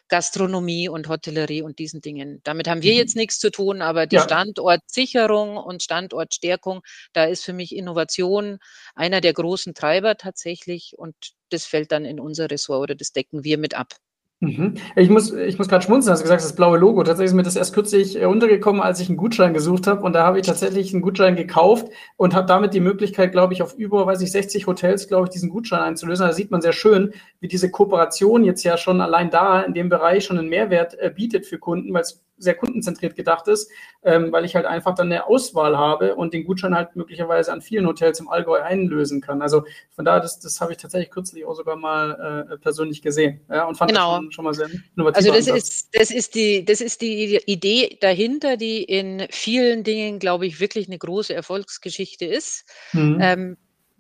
Gastronomie 0.09 0.89
und 0.89 1.09
Hotellerie 1.09 1.63
und 1.63 1.79
diesen 1.79 2.01
Dingen. 2.01 2.41
Damit 2.45 2.69
haben 2.69 2.83
wir 2.83 2.93
mhm. 2.93 2.99
jetzt 2.99 3.17
nichts 3.17 3.39
zu 3.39 3.51
tun, 3.51 3.81
aber 3.81 4.07
die 4.07 4.17
ja. 4.17 4.23
Standortsicherung 4.23 5.57
und 5.57 5.83
Standortstärkung, 5.83 6.83
da 7.13 7.25
ist 7.25 7.45
für 7.45 7.55
mich 7.55 7.75
Innovation 7.75 8.59
einer 8.95 9.21
der 9.21 9.33
großen 9.33 9.75
Treiber 9.75 10.17
tatsächlich 10.17 10.93
und 10.97 11.15
das 11.51 11.65
fällt 11.65 11.91
dann 11.91 12.05
in 12.05 12.21
unser 12.21 12.51
Ressort 12.51 12.83
oder 12.83 12.95
das 12.95 13.13
decken 13.13 13.45
wir 13.45 13.59
mit 13.59 13.75
ab. 13.75 13.95
Mhm. 14.41 14.75
Ich 14.97 15.09
muss, 15.09 15.33
ich 15.33 15.59
muss 15.59 15.69
gerade 15.69 15.85
schmunzeln, 15.85 16.13
hast 16.13 16.21
du 16.21 16.25
gesagt, 16.25 16.43
das 16.43 16.55
blaue 16.55 16.77
Logo. 16.77 17.03
Tatsächlich 17.03 17.31
ist 17.31 17.37
mir 17.37 17.43
das 17.45 17.57
erst 17.57 17.75
kürzlich 17.75 18.21
äh, 18.21 18.27
untergekommen, 18.27 18.83
als 18.83 19.01
ich 19.01 19.09
einen 19.09 19.17
Gutschein 19.17 19.55
gesucht 19.55 19.87
habe. 19.87 20.03
Und 20.03 20.13
da 20.13 20.25
habe 20.25 20.39
ich 20.39 20.47
tatsächlich 20.47 20.93
einen 20.93 21.03
Gutschein 21.03 21.37
gekauft 21.37 21.89
und 22.17 22.35
habe 22.35 22.47
damit 22.47 22.75
die 22.75 22.81
Möglichkeit, 22.81 23.33
glaube 23.33 23.55
ich, 23.55 23.63
auf 23.63 23.75
über, 23.75 24.07
weiß 24.07 24.21
ich, 24.21 24.33
60 24.33 24.67
Hotels, 24.67 25.09
glaube 25.09 25.25
ich, 25.27 25.31
diesen 25.31 25.51
Gutschein 25.51 25.81
einzulösen. 25.81 26.27
Da 26.27 26.33
sieht 26.33 26.51
man 26.51 26.61
sehr 26.61 26.73
schön, 26.73 27.13
wie 27.41 27.49
diese 27.49 27.71
Kooperation 27.71 28.45
jetzt 28.45 28.65
ja 28.65 28.77
schon 28.77 29.01
allein 29.01 29.31
da 29.31 29.63
in 29.63 29.73
dem 29.73 29.89
Bereich 29.89 30.25
schon 30.25 30.39
einen 30.39 30.49
Mehrwert 30.49 30.99
äh, 30.99 31.11
bietet 31.15 31.47
für 31.47 31.59
Kunden, 31.59 31.95
weil 31.95 32.03
es 32.03 32.23
sehr 32.37 32.55
kundenzentriert 32.55 33.15
gedacht 33.15 33.49
ist, 33.49 33.71
ähm, 34.03 34.33
weil 34.33 34.45
ich 34.45 34.55
halt 34.55 34.67
einfach 34.67 34.95
dann 34.95 35.07
eine 35.07 35.27
Auswahl 35.27 35.77
habe 35.77 36.17
und 36.17 36.35
den 36.35 36.45
Gutschein 36.45 36.75
halt 36.75 36.97
möglicherweise 36.97 37.53
an 37.53 37.63
vielen 37.63 37.87
Hotels 37.87 38.21
im 38.21 38.29
Allgäu 38.29 38.61
einlösen 38.61 39.21
kann. 39.21 39.41
Also 39.41 39.65
von 39.95 40.05
daher, 40.05 40.21
das, 40.21 40.41
das 40.41 40.61
habe 40.61 40.73
ich 40.73 40.79
tatsächlich 40.79 41.11
kürzlich 41.11 41.45
auch 41.45 41.55
sogar 41.55 41.77
mal 41.77 42.49
äh, 42.51 42.59
persönlich 42.59 43.03
gesehen 43.03 43.41
ja, 43.49 43.65
und 43.65 43.77
fand 43.77 43.91
genau. 43.91 44.17
das 44.17 44.23
schon, 44.23 44.33
schon, 44.33 44.45
mal 44.45 44.55
sehr 44.55 44.69
innovativ. 44.97 45.17
Also 45.17 45.33
das 45.33 45.47
ist, 45.47 45.89
das, 45.93 46.11
ist 46.11 46.35
die, 46.35 46.65
das 46.65 46.81
ist 46.81 47.01
die 47.03 47.41
Idee 47.47 47.99
dahinter, 48.01 48.57
die 48.57 48.83
in 48.83 49.27
vielen 49.31 49.85
Dingen, 49.85 50.19
glaube 50.19 50.47
ich, 50.47 50.61
wirklich 50.61 50.89
eine 50.89 50.99
große 50.99 51.35
Erfolgsgeschichte 51.35 52.25
ist. 52.25 52.65
Mhm. 52.93 53.19
Ähm, 53.21 53.57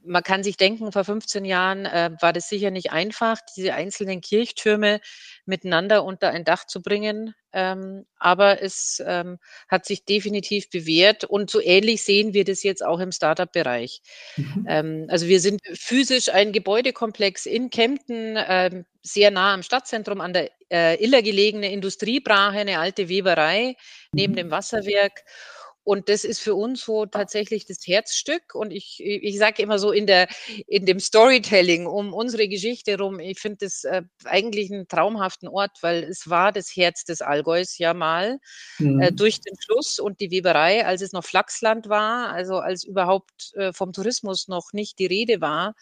man 0.07 0.23
kann 0.23 0.43
sich 0.43 0.57
denken, 0.57 0.93
vor 0.93 1.05
15 1.05 1.45
Jahren 1.45 1.87
äh, 1.87 2.11
war 2.21 2.33
das 2.33 2.49
sicher 2.49 2.71
nicht 2.71 2.93
einfach, 2.93 3.39
diese 3.57 3.75
einzelnen 3.75 4.21
Kirchtürme 4.21 5.01
miteinander 5.47 6.05
unter 6.05 6.31
ein 6.31 6.45
Dach 6.45 6.67
zu 6.67 6.83
bringen. 6.83 7.35
Ähm, 7.53 8.05
aber 8.19 8.63
es 8.63 9.03
ähm, 9.07 9.39
hat 9.69 9.87
sich 9.87 10.05
definitiv 10.05 10.71
bewährt 10.71 11.25
und 11.25 11.51
so 11.51 11.61
ähnlich 11.61 12.03
sehen 12.03 12.35
wir 12.35 12.45
das 12.45 12.63
jetzt 12.65 12.85
auch 12.85 12.99
im 12.99 13.13
Startup-Bereich. 13.13 14.01
Mhm. 14.37 14.67
Ähm, 14.69 15.07
also 15.09 15.29
wir 15.29 15.41
sind 15.41 15.61
physisch 15.73 16.31
ein 16.31 16.53
Gebäudekomplex 16.53 17.47
in 17.47 17.71
Kempten, 17.71 18.37
ähm, 18.37 18.87
sehr 19.03 19.31
nah 19.31 19.55
am 19.55 19.63
Stadtzentrum, 19.63 20.21
an 20.21 20.33
der 20.33 20.51
äh, 20.71 21.03
iller 21.03 21.23
gelegene 21.23 21.71
Industriebrache, 21.71 22.59
eine 22.59 22.81
alte 22.81 23.09
Weberei 23.09 23.77
neben 24.13 24.33
mhm. 24.33 24.37
dem 24.37 24.51
Wasserwerk. 24.51 25.23
Und 25.85 26.09
das 26.09 26.25
ist 26.25 26.41
für 26.41 26.55
uns 26.55 26.83
so 26.85 27.05
tatsächlich 27.05 27.67
das 27.67 27.87
Herzstück. 27.87 28.55
Und 28.55 28.71
ich, 28.71 29.01
ich 29.01 29.39
sage 29.39 29.63
immer 29.63 29.79
so 29.79 29.93
in 29.93 30.07
der, 30.07 30.29
in 30.67 30.87
dem 30.87 30.99
Storytelling 30.99 31.87
um 31.87 32.15
unsere 32.15 32.49
Geschichte 32.49 32.99
rum, 32.99 33.21
ich 33.21 33.39
finde 33.39 33.59
das 33.61 33.85
äh, 33.85 34.03
eigentlich 34.25 34.73
einen 34.73 34.89
traumhaften 34.89 35.47
Ort, 35.47 35.79
weil 35.83 36.05
es 36.05 36.29
war 36.31 36.53
das 36.53 36.75
Herz 36.75 37.05
des 37.05 37.21
Allgäus 37.21 37.77
ja 37.77 37.93
mal 37.93 38.39
äh, 38.81 38.83
mhm. 38.83 39.01
äh, 39.01 39.13
durch 39.13 39.41
den 39.43 39.57
Fluss 39.57 39.99
und 39.99 40.21
die 40.21 40.31
Weberei, 40.31 40.87
als 40.87 41.03
es 41.03 41.13
noch 41.13 41.25
Flachsland 41.25 41.91
war, 41.91 42.33
also 42.33 42.57
als 42.57 42.85
überhaupt 42.85 43.53
äh, 43.55 43.73
vom 43.75 43.93
Tourismus 43.93 44.49
noch 44.49 44.73
nicht 44.73 44.99
die 44.99 45.07
Rede 45.07 45.43
war, 45.43 45.75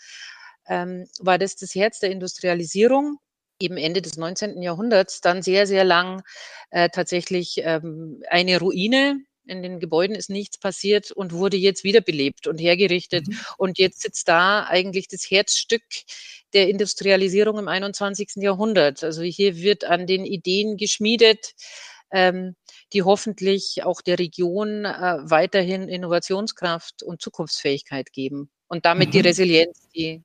ähm, 0.67 1.07
war 1.21 1.39
das 1.39 1.55
das 1.55 1.77
Herz 1.77 2.01
der 2.01 2.11
Industrialisierung 2.11 3.19
eben 3.61 3.77
Ende 3.77 4.03
des 4.03 4.17
19. 4.17 4.61
Jahrhunderts 4.61 5.21
dann 5.21 5.43
sehr, 5.43 5.69
sehr 5.69 5.85
lang 5.85 6.23
äh, 6.71 6.89
tatsächlich 6.89 7.61
ähm, 7.63 8.21
eine 8.29 8.59
Ruine, 8.59 9.21
in 9.45 9.63
den 9.63 9.81
Gebäuden 9.81 10.15
ist 10.15 10.31
nichts 10.31 10.59
passiert 10.59 11.11
und 11.11 11.33
wurde 11.33 11.57
jetzt 11.57 11.85
wiederbelebt 11.85 12.47
und 12.47 12.59
hergerichtet. 12.59 13.27
Mhm. 13.27 13.39
Und 13.59 13.79
jetzt 13.79 14.03
sitzt 14.03 14.29
da 14.29 14.65
eigentlich 14.65 15.09
das 15.09 15.31
Herzstück 15.31 15.83
der 16.53 16.69
Industrialisierung 16.69 17.59
im 17.59 17.69
21. 17.69 18.37
Jahrhundert. 18.37 19.03
Also 19.03 19.23
hier 19.23 19.57
wird 19.57 19.85
an 19.85 20.07
den 20.07 20.25
Ideen 20.25 20.77
geschmiedet, 20.77 21.55
ähm, 22.13 22.55
die 22.93 23.03
hoffentlich 23.03 23.85
auch 23.85 24.03
der 24.03 24.19
Region 24.19 24.85
äh, 24.85 25.19
weiterhin 25.23 25.89
Innovationskraft 25.89 27.03
und 27.03 27.23
Zukunftsfähigkeit 27.23 28.13
geben 28.13 28.51
und 28.69 28.85
damit 28.85 29.09
mhm. 29.09 29.13
die 29.13 29.21
Resilienz, 29.21 29.89
die, 29.95 30.23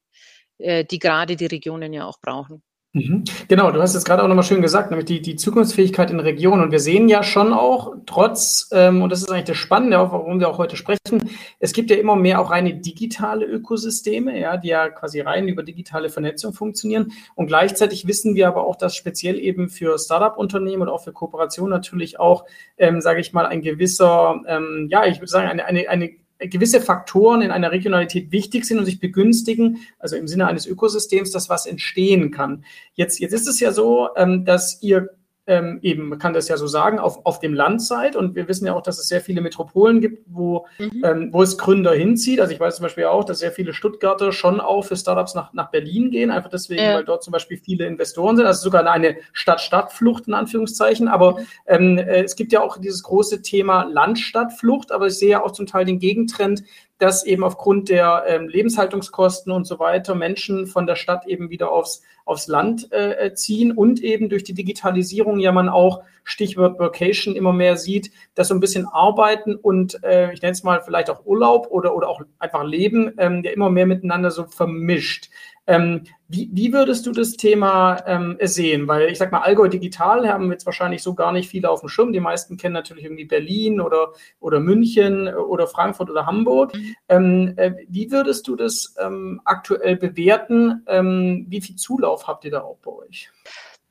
äh, 0.58 0.84
die 0.84 1.00
gerade 1.00 1.36
die 1.36 1.46
Regionen 1.46 1.94
ja 1.94 2.06
auch 2.06 2.20
brauchen. 2.20 2.62
Mhm. 2.98 3.24
Genau, 3.48 3.72
du 3.72 3.82
hast 3.82 3.96
es 3.96 4.04
gerade 4.04 4.24
auch 4.24 4.28
nochmal 4.28 4.44
schön 4.44 4.62
gesagt, 4.62 4.90
nämlich 4.90 5.06
die, 5.06 5.22
die 5.22 5.36
Zukunftsfähigkeit 5.36 6.10
in 6.12 6.20
Regionen. 6.20 6.64
Und 6.64 6.72
wir 6.72 6.80
sehen 6.80 7.08
ja 7.08 7.24
schon 7.24 7.54
auch, 7.54 7.94
trotz, 8.06 8.70
ähm, 8.72 9.02
und 9.02 9.12
das 9.12 9.22
ist 9.22 9.32
eigentlich 9.32 9.46
das 9.46 9.58
Spannende, 9.58 9.98
warum 9.98 10.40
wir 10.40 10.50
auch 10.50 10.58
heute 10.58 10.76
sprechen, 10.76 11.30
es 11.60 11.74
gibt 11.74 11.90
ja 11.92 11.98
immer 11.98 12.16
mehr 12.16 12.42
auch 12.42 12.52
reine 12.52 12.76
digitale 12.76 13.46
Ökosysteme, 13.46 14.40
ja, 14.40 14.58
die 14.58 14.70
ja 14.70 14.90
quasi 14.90 15.22
rein 15.22 15.48
über 15.48 15.64
digitale 15.64 16.10
Vernetzung 16.10 16.54
funktionieren. 16.54 17.12
Und 17.36 17.48
gleichzeitig 17.48 18.08
wissen 18.08 18.36
wir 18.36 18.48
aber 18.48 18.66
auch, 18.66 18.76
dass 18.76 18.96
speziell 18.96 19.40
eben 19.40 19.70
für 19.70 19.98
Startup-Unternehmen 20.00 20.84
und 20.84 20.90
auch 20.90 21.04
für 21.04 21.14
Kooperationen 21.14 21.72
natürlich 21.72 22.20
auch, 22.20 22.46
ähm, 22.78 23.02
sage 23.02 23.20
ich 23.20 23.34
mal, 23.34 23.46
ein 23.46 23.62
gewisser, 23.62 24.42
ähm, 24.48 24.88
ja, 24.90 25.06
ich 25.06 25.20
würde 25.20 25.28
sagen, 25.28 25.48
eine, 25.48 25.66
eine, 25.66 25.90
eine 25.90 26.10
gewisse 26.40 26.82
Faktoren 26.82 27.42
in 27.42 27.52
einer 27.52 27.72
Regionalität 27.72 28.32
wichtig 28.32 28.66
sind 28.66 28.80
und 28.80 28.86
sich 28.86 29.00
begünstigen, 29.00 29.80
also 30.00 30.16
im 30.16 30.28
Sinne 30.28 30.48
eines 30.48 30.66
Ökosystems, 30.66 31.32
dass 31.32 31.50
was 31.50 31.66
entstehen 31.66 32.32
kann. 32.32 32.64
Jetzt, 32.94 33.20
jetzt 33.20 33.34
ist 33.34 33.48
es 33.48 33.60
ja 33.60 33.72
so, 33.72 34.10
ähm, 34.16 34.46
dass 34.46 34.82
ihr 34.82 35.10
ähm, 35.48 35.80
eben, 35.82 36.10
man 36.10 36.20
kann 36.20 36.34
das 36.34 36.50
ja 36.50 36.58
so 36.58 36.68
sagen, 36.68 37.00
auf, 37.00 37.26
auf 37.26 37.40
dem 37.40 37.54
Land 37.54 37.82
seid. 37.82 38.16
Und 38.16 38.36
wir 38.36 38.48
wissen 38.48 38.66
ja 38.66 38.74
auch, 38.74 38.82
dass 38.82 39.00
es 39.00 39.08
sehr 39.08 39.22
viele 39.22 39.42
Metropolen 39.42 40.02
gibt, 40.02 40.26
wo, 40.28 40.68
mhm. 40.78 41.04
ähm, 41.04 41.30
wo 41.32 41.42
es 41.42 41.58
Gründer 41.58 41.94
hinzieht. 41.94 42.42
Also 42.42 42.54
ich 42.54 42.60
weiß 42.60 42.76
zum 42.76 42.84
Beispiel 42.84 43.06
auch, 43.06 43.24
dass 43.24 43.40
sehr 43.40 43.54
viele 43.54 43.74
Stuttgarter 43.74 44.32
schon 44.34 44.60
auch 44.60 44.84
für 44.84 44.98
Startups 44.98 45.36
nach, 45.36 45.54
nach 45.54 45.72
Berlin 45.72 46.12
gehen, 46.12 46.32
einfach 46.32 46.50
deswegen, 46.50 46.84
ja. 46.84 46.96
weil 46.96 47.06
dort 47.06 47.24
zum 47.24 47.32
Beispiel 47.32 47.58
viele 47.58 47.86
Investoren 47.86 48.36
sind. 48.36 48.46
Also 48.46 48.62
sogar 48.62 48.86
eine 48.86 49.16
Stadt-Stadt-Flucht 49.32 50.28
in 50.28 50.34
Anführungszeichen. 50.34 51.08
Aber 51.08 51.40
ähm, 51.66 51.98
äh, 51.98 52.24
es 52.24 52.36
gibt 52.36 52.52
ja 52.52 52.62
auch 52.62 52.78
dieses 52.78 53.02
große 53.04 53.42
Thema 53.42 53.84
Land-Stadt-Flucht, 53.84 54.92
aber 54.92 55.08
ich 55.08 55.14
sehe 55.14 55.30
ja 55.30 55.44
auch 55.44 55.52
zum 55.52 55.66
Teil 55.66 55.86
den 55.86 56.00
Gegentrend, 56.00 56.64
dass 56.98 57.26
eben 57.26 57.44
aufgrund 57.44 57.90
der 57.90 58.24
ähm, 58.28 58.48
Lebenshaltungskosten 58.48 59.52
und 59.52 59.66
so 59.66 59.80
weiter 59.80 60.16
Menschen 60.16 60.68
von 60.68 60.88
der 60.88 60.96
Stadt 60.96 61.28
eben 61.28 61.50
wieder 61.50 61.72
aufs, 61.72 62.02
aufs 62.28 62.48
Land 62.48 62.92
äh, 62.92 63.14
äh, 63.14 63.34
ziehen 63.34 63.72
und 63.72 64.04
eben 64.04 64.30
durch 64.30 64.44
die 64.44 64.54
Digitalisierung 64.54 65.40
ja 65.40 65.52
man 65.52 65.70
auch 65.70 66.04
Stichwort 66.24 66.78
Vocation 66.78 67.36
immer 67.36 67.54
mehr 67.54 67.78
sieht, 67.78 68.12
dass 68.36 68.50
so 68.50 68.54
ein 68.54 68.60
bisschen 68.60 68.86
Arbeiten 68.86 69.56
und 69.56 70.04
äh, 70.04 70.34
ich 70.34 70.42
nenne 70.42 70.52
es 70.52 70.64
mal 70.64 70.82
vielleicht 70.82 71.10
auch 71.10 71.26
Urlaub 71.26 71.68
oder, 71.72 71.96
oder 71.96 72.10
auch 72.10 72.22
einfach 72.40 72.64
Leben 72.64 73.14
ähm, 73.18 73.44
ja 73.44 73.52
immer 73.52 73.70
mehr 73.70 73.86
miteinander 73.86 74.30
so 74.30 74.46
vermischt. 74.46 75.30
Ähm, 75.68 76.04
wie, 76.30 76.50
wie 76.54 76.72
würdest 76.72 77.06
du 77.06 77.12
das 77.12 77.34
Thema 77.34 78.02
ähm, 78.06 78.38
sehen? 78.42 78.88
Weil 78.88 79.10
ich 79.10 79.18
sag 79.18 79.34
mal, 79.34 79.42
Allgäu 79.42 79.68
Digital 79.68 80.28
haben 80.28 80.50
jetzt 80.50 80.66
wahrscheinlich 80.66 81.04
so 81.04 81.14
gar 81.14 81.34
nicht 81.34 81.50
viele 81.50 81.70
auf 81.70 81.82
dem 81.82 81.90
Schirm. 81.90 82.14
Die 82.14 82.22
meisten 82.22 82.56
kennen 82.56 82.74
natürlich 82.74 83.04
irgendwie 83.04 83.26
Berlin 83.26 83.82
oder, 83.82 84.14
oder 84.40 84.62
München 84.62 85.28
oder 85.28 85.68
Frankfurt 85.68 86.10
oder 86.10 86.26
Hamburg. 86.26 86.74
Mhm. 86.74 86.96
Ähm, 87.10 87.54
äh, 87.58 87.74
wie 87.90 88.12
würdest 88.12 88.48
du 88.48 88.56
das 88.56 88.96
ähm, 89.00 89.42
aktuell 89.44 89.98
bewerten? 89.98 90.84
Ähm, 90.88 91.46
wie 91.50 91.62
viel 91.62 91.76
Zulauf 91.76 92.17
habt 92.26 92.46
ihr 92.46 92.52
da 92.52 92.62
auch 92.62 92.78
bei 92.78 92.92
euch? 92.92 93.30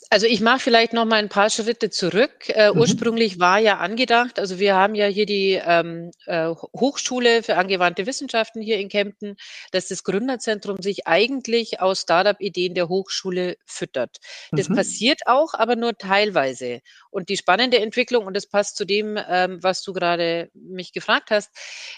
Also 0.08 0.26
ich 0.26 0.40
mache 0.40 0.60
vielleicht 0.60 0.92
noch 0.92 1.04
mal 1.04 1.16
ein 1.16 1.28
paar 1.28 1.50
Schritte 1.50 1.90
zurück. 1.90 2.48
Äh, 2.48 2.70
mhm. 2.70 2.78
Ursprünglich 2.78 3.40
war 3.40 3.58
ja 3.58 3.78
angedacht, 3.78 4.38
also 4.38 4.60
wir 4.60 4.76
haben 4.76 4.94
ja 4.94 5.06
hier 5.06 5.26
die 5.26 5.60
ähm, 5.64 6.12
äh, 6.26 6.48
Hochschule 6.48 7.42
für 7.42 7.56
angewandte 7.56 8.06
Wissenschaften 8.06 8.60
hier 8.60 8.78
in 8.78 8.88
Kempten, 8.88 9.36
dass 9.72 9.88
das 9.88 10.04
Gründerzentrum 10.04 10.80
sich 10.80 11.08
eigentlich 11.08 11.80
aus 11.80 12.02
Startup-Ideen 12.02 12.74
der 12.74 12.88
Hochschule 12.88 13.56
füttert. 13.66 14.18
Das 14.52 14.68
mhm. 14.68 14.76
passiert 14.76 15.22
auch, 15.26 15.54
aber 15.54 15.74
nur 15.74 15.98
teilweise. 15.98 16.82
Und 17.10 17.28
die 17.28 17.36
spannende 17.36 17.78
Entwicklung, 17.80 18.26
und 18.26 18.36
das 18.36 18.46
passt 18.46 18.76
zu 18.76 18.84
dem, 18.84 19.18
ähm, 19.28 19.58
was 19.62 19.82
du 19.82 19.92
gerade 19.92 20.50
mich 20.54 20.92
gefragt 20.92 21.30
hast, 21.30 21.50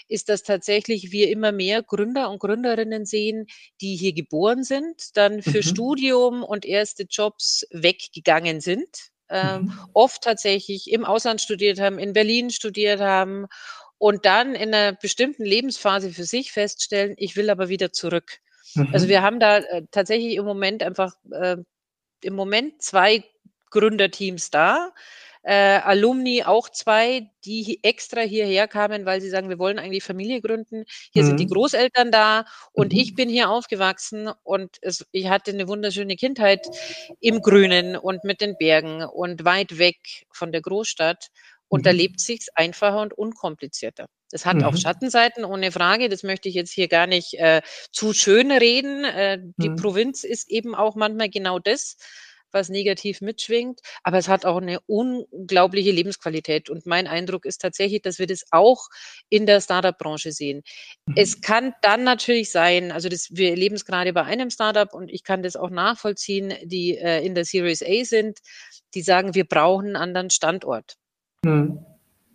ist, 0.07 0.29
dass 0.29 0.41
tatsächlich 0.41 1.11
wir 1.11 1.29
immer 1.29 1.51
mehr 1.51 1.83
Gründer 1.83 2.31
und 2.31 2.39
Gründerinnen 2.39 3.05
sehen, 3.05 3.45
die 3.81 3.95
hier 3.95 4.13
geboren 4.13 4.63
sind, 4.63 5.15
dann 5.15 5.43
für 5.43 5.57
mhm. 5.57 5.63
Studium 5.63 6.43
und 6.43 6.65
erste 6.65 7.03
Jobs 7.03 7.67
weggegangen 7.99 8.61
sind. 8.61 9.11
Ähm, 9.31 9.65
mhm. 9.65 9.79
oft 9.93 10.23
tatsächlich 10.23 10.89
im 10.91 11.05
Ausland 11.05 11.39
studiert 11.39 11.79
haben, 11.79 11.99
in 11.99 12.13
Berlin 12.13 12.49
studiert 12.49 12.99
haben 12.99 13.45
und 13.99 14.25
dann 14.25 14.55
in 14.55 14.73
einer 14.73 14.93
bestimmten 14.93 15.45
Lebensphase 15.45 16.09
für 16.11 16.23
sich 16.23 16.51
feststellen, 16.51 17.13
ich 17.15 17.35
will 17.35 17.51
aber 17.51 17.69
wieder 17.69 17.93
zurück. 17.93 18.39
Also 18.75 18.81
mhm. 18.81 18.93
Also 18.93 19.07
wir 19.07 19.21
haben 19.21 19.39
da 19.39 19.57
äh, 19.57 19.83
tatsächlich 19.91 20.35
im 20.35 20.45
Moment 20.45 20.81
einfach 20.81 21.13
äh, 21.31 21.57
im 22.23 22.33
Moment 22.33 22.81
zwei 22.81 23.23
Gründerteams 23.69 24.49
da. 24.49 24.93
Äh, 25.43 25.79
Alumni 25.79 26.43
auch 26.43 26.67
zwei, 26.69 27.29
die 27.45 27.79
extra 27.83 28.21
hierher 28.21 28.67
kamen, 28.67 29.05
weil 29.05 29.21
sie 29.21 29.29
sagen, 29.29 29.47
wir 29.47 29.57
wollen 29.57 29.79
eigentlich 29.79 30.03
Familie 30.03 30.41
gründen. 30.41 30.83
Hier 31.13 31.23
mhm. 31.23 31.27
sind 31.27 31.39
die 31.39 31.45
mhm. 31.45 31.51
Großeltern 31.51 32.11
da 32.11 32.45
und 32.73 32.91
mhm. 32.91 32.99
ich 32.99 33.15
bin 33.15 33.29
hier 33.29 33.49
aufgewachsen 33.49 34.29
und 34.43 34.77
es, 34.81 35.05
ich 35.11 35.29
hatte 35.29 35.51
eine 35.51 35.67
wunderschöne 35.69 36.17
Kindheit 36.17 36.67
im 37.21 37.41
Grünen 37.41 37.95
und 37.95 38.25
mit 38.25 38.41
den 38.41 38.57
Bergen 38.57 39.03
und 39.03 39.45
weit 39.45 39.77
weg 39.77 39.97
von 40.31 40.51
der 40.51 40.61
Großstadt. 40.61 41.29
Und 41.69 41.81
mhm. 41.81 41.83
da 41.83 41.91
lebt 41.91 42.19
sich's 42.19 42.49
einfacher 42.55 43.01
und 43.01 43.17
unkomplizierter. 43.17 44.07
Das 44.31 44.45
hat 44.45 44.57
mhm. 44.57 44.63
auch 44.63 44.75
Schattenseiten, 44.75 45.45
ohne 45.45 45.71
Frage. 45.71 46.09
Das 46.09 46.23
möchte 46.23 46.49
ich 46.49 46.55
jetzt 46.55 46.71
hier 46.71 46.87
gar 46.87 47.07
nicht 47.07 47.35
äh, 47.35 47.61
zu 47.91 48.13
schön 48.13 48.51
reden. 48.51 49.05
Äh, 49.05 49.39
die 49.57 49.69
mhm. 49.69 49.75
Provinz 49.77 50.23
ist 50.23 50.49
eben 50.49 50.75
auch 50.75 50.95
manchmal 50.95 51.29
genau 51.29 51.59
das 51.59 51.97
was 52.51 52.69
negativ 52.69 53.21
mitschwingt, 53.21 53.79
aber 54.03 54.17
es 54.17 54.27
hat 54.27 54.45
auch 54.45 54.57
eine 54.57 54.79
unglaubliche 54.81 55.91
Lebensqualität. 55.91 56.69
Und 56.69 56.85
mein 56.85 57.07
Eindruck 57.07 57.45
ist 57.45 57.61
tatsächlich, 57.61 58.01
dass 58.01 58.19
wir 58.19 58.27
das 58.27 58.45
auch 58.51 58.87
in 59.29 59.45
der 59.45 59.61
Startup-Branche 59.61 60.31
sehen. 60.31 60.63
Mhm. 61.05 61.13
Es 61.17 61.41
kann 61.41 61.73
dann 61.81 62.03
natürlich 62.03 62.51
sein, 62.51 62.91
also 62.91 63.09
das, 63.09 63.27
wir 63.31 63.51
erleben 63.51 63.75
es 63.75 63.85
gerade 63.85 64.13
bei 64.13 64.23
einem 64.23 64.49
Startup 64.49 64.93
und 64.93 65.09
ich 65.09 65.23
kann 65.23 65.43
das 65.43 65.55
auch 65.55 65.69
nachvollziehen, 65.69 66.53
die 66.63 66.97
äh, 66.97 67.25
in 67.25 67.35
der 67.35 67.45
Series 67.45 67.83
A 67.83 68.03
sind, 68.03 68.39
die 68.93 69.01
sagen, 69.01 69.35
wir 69.35 69.45
brauchen 69.45 69.87
einen 69.87 69.95
anderen 69.95 70.29
Standort. 70.29 70.95
Mhm. 71.43 71.85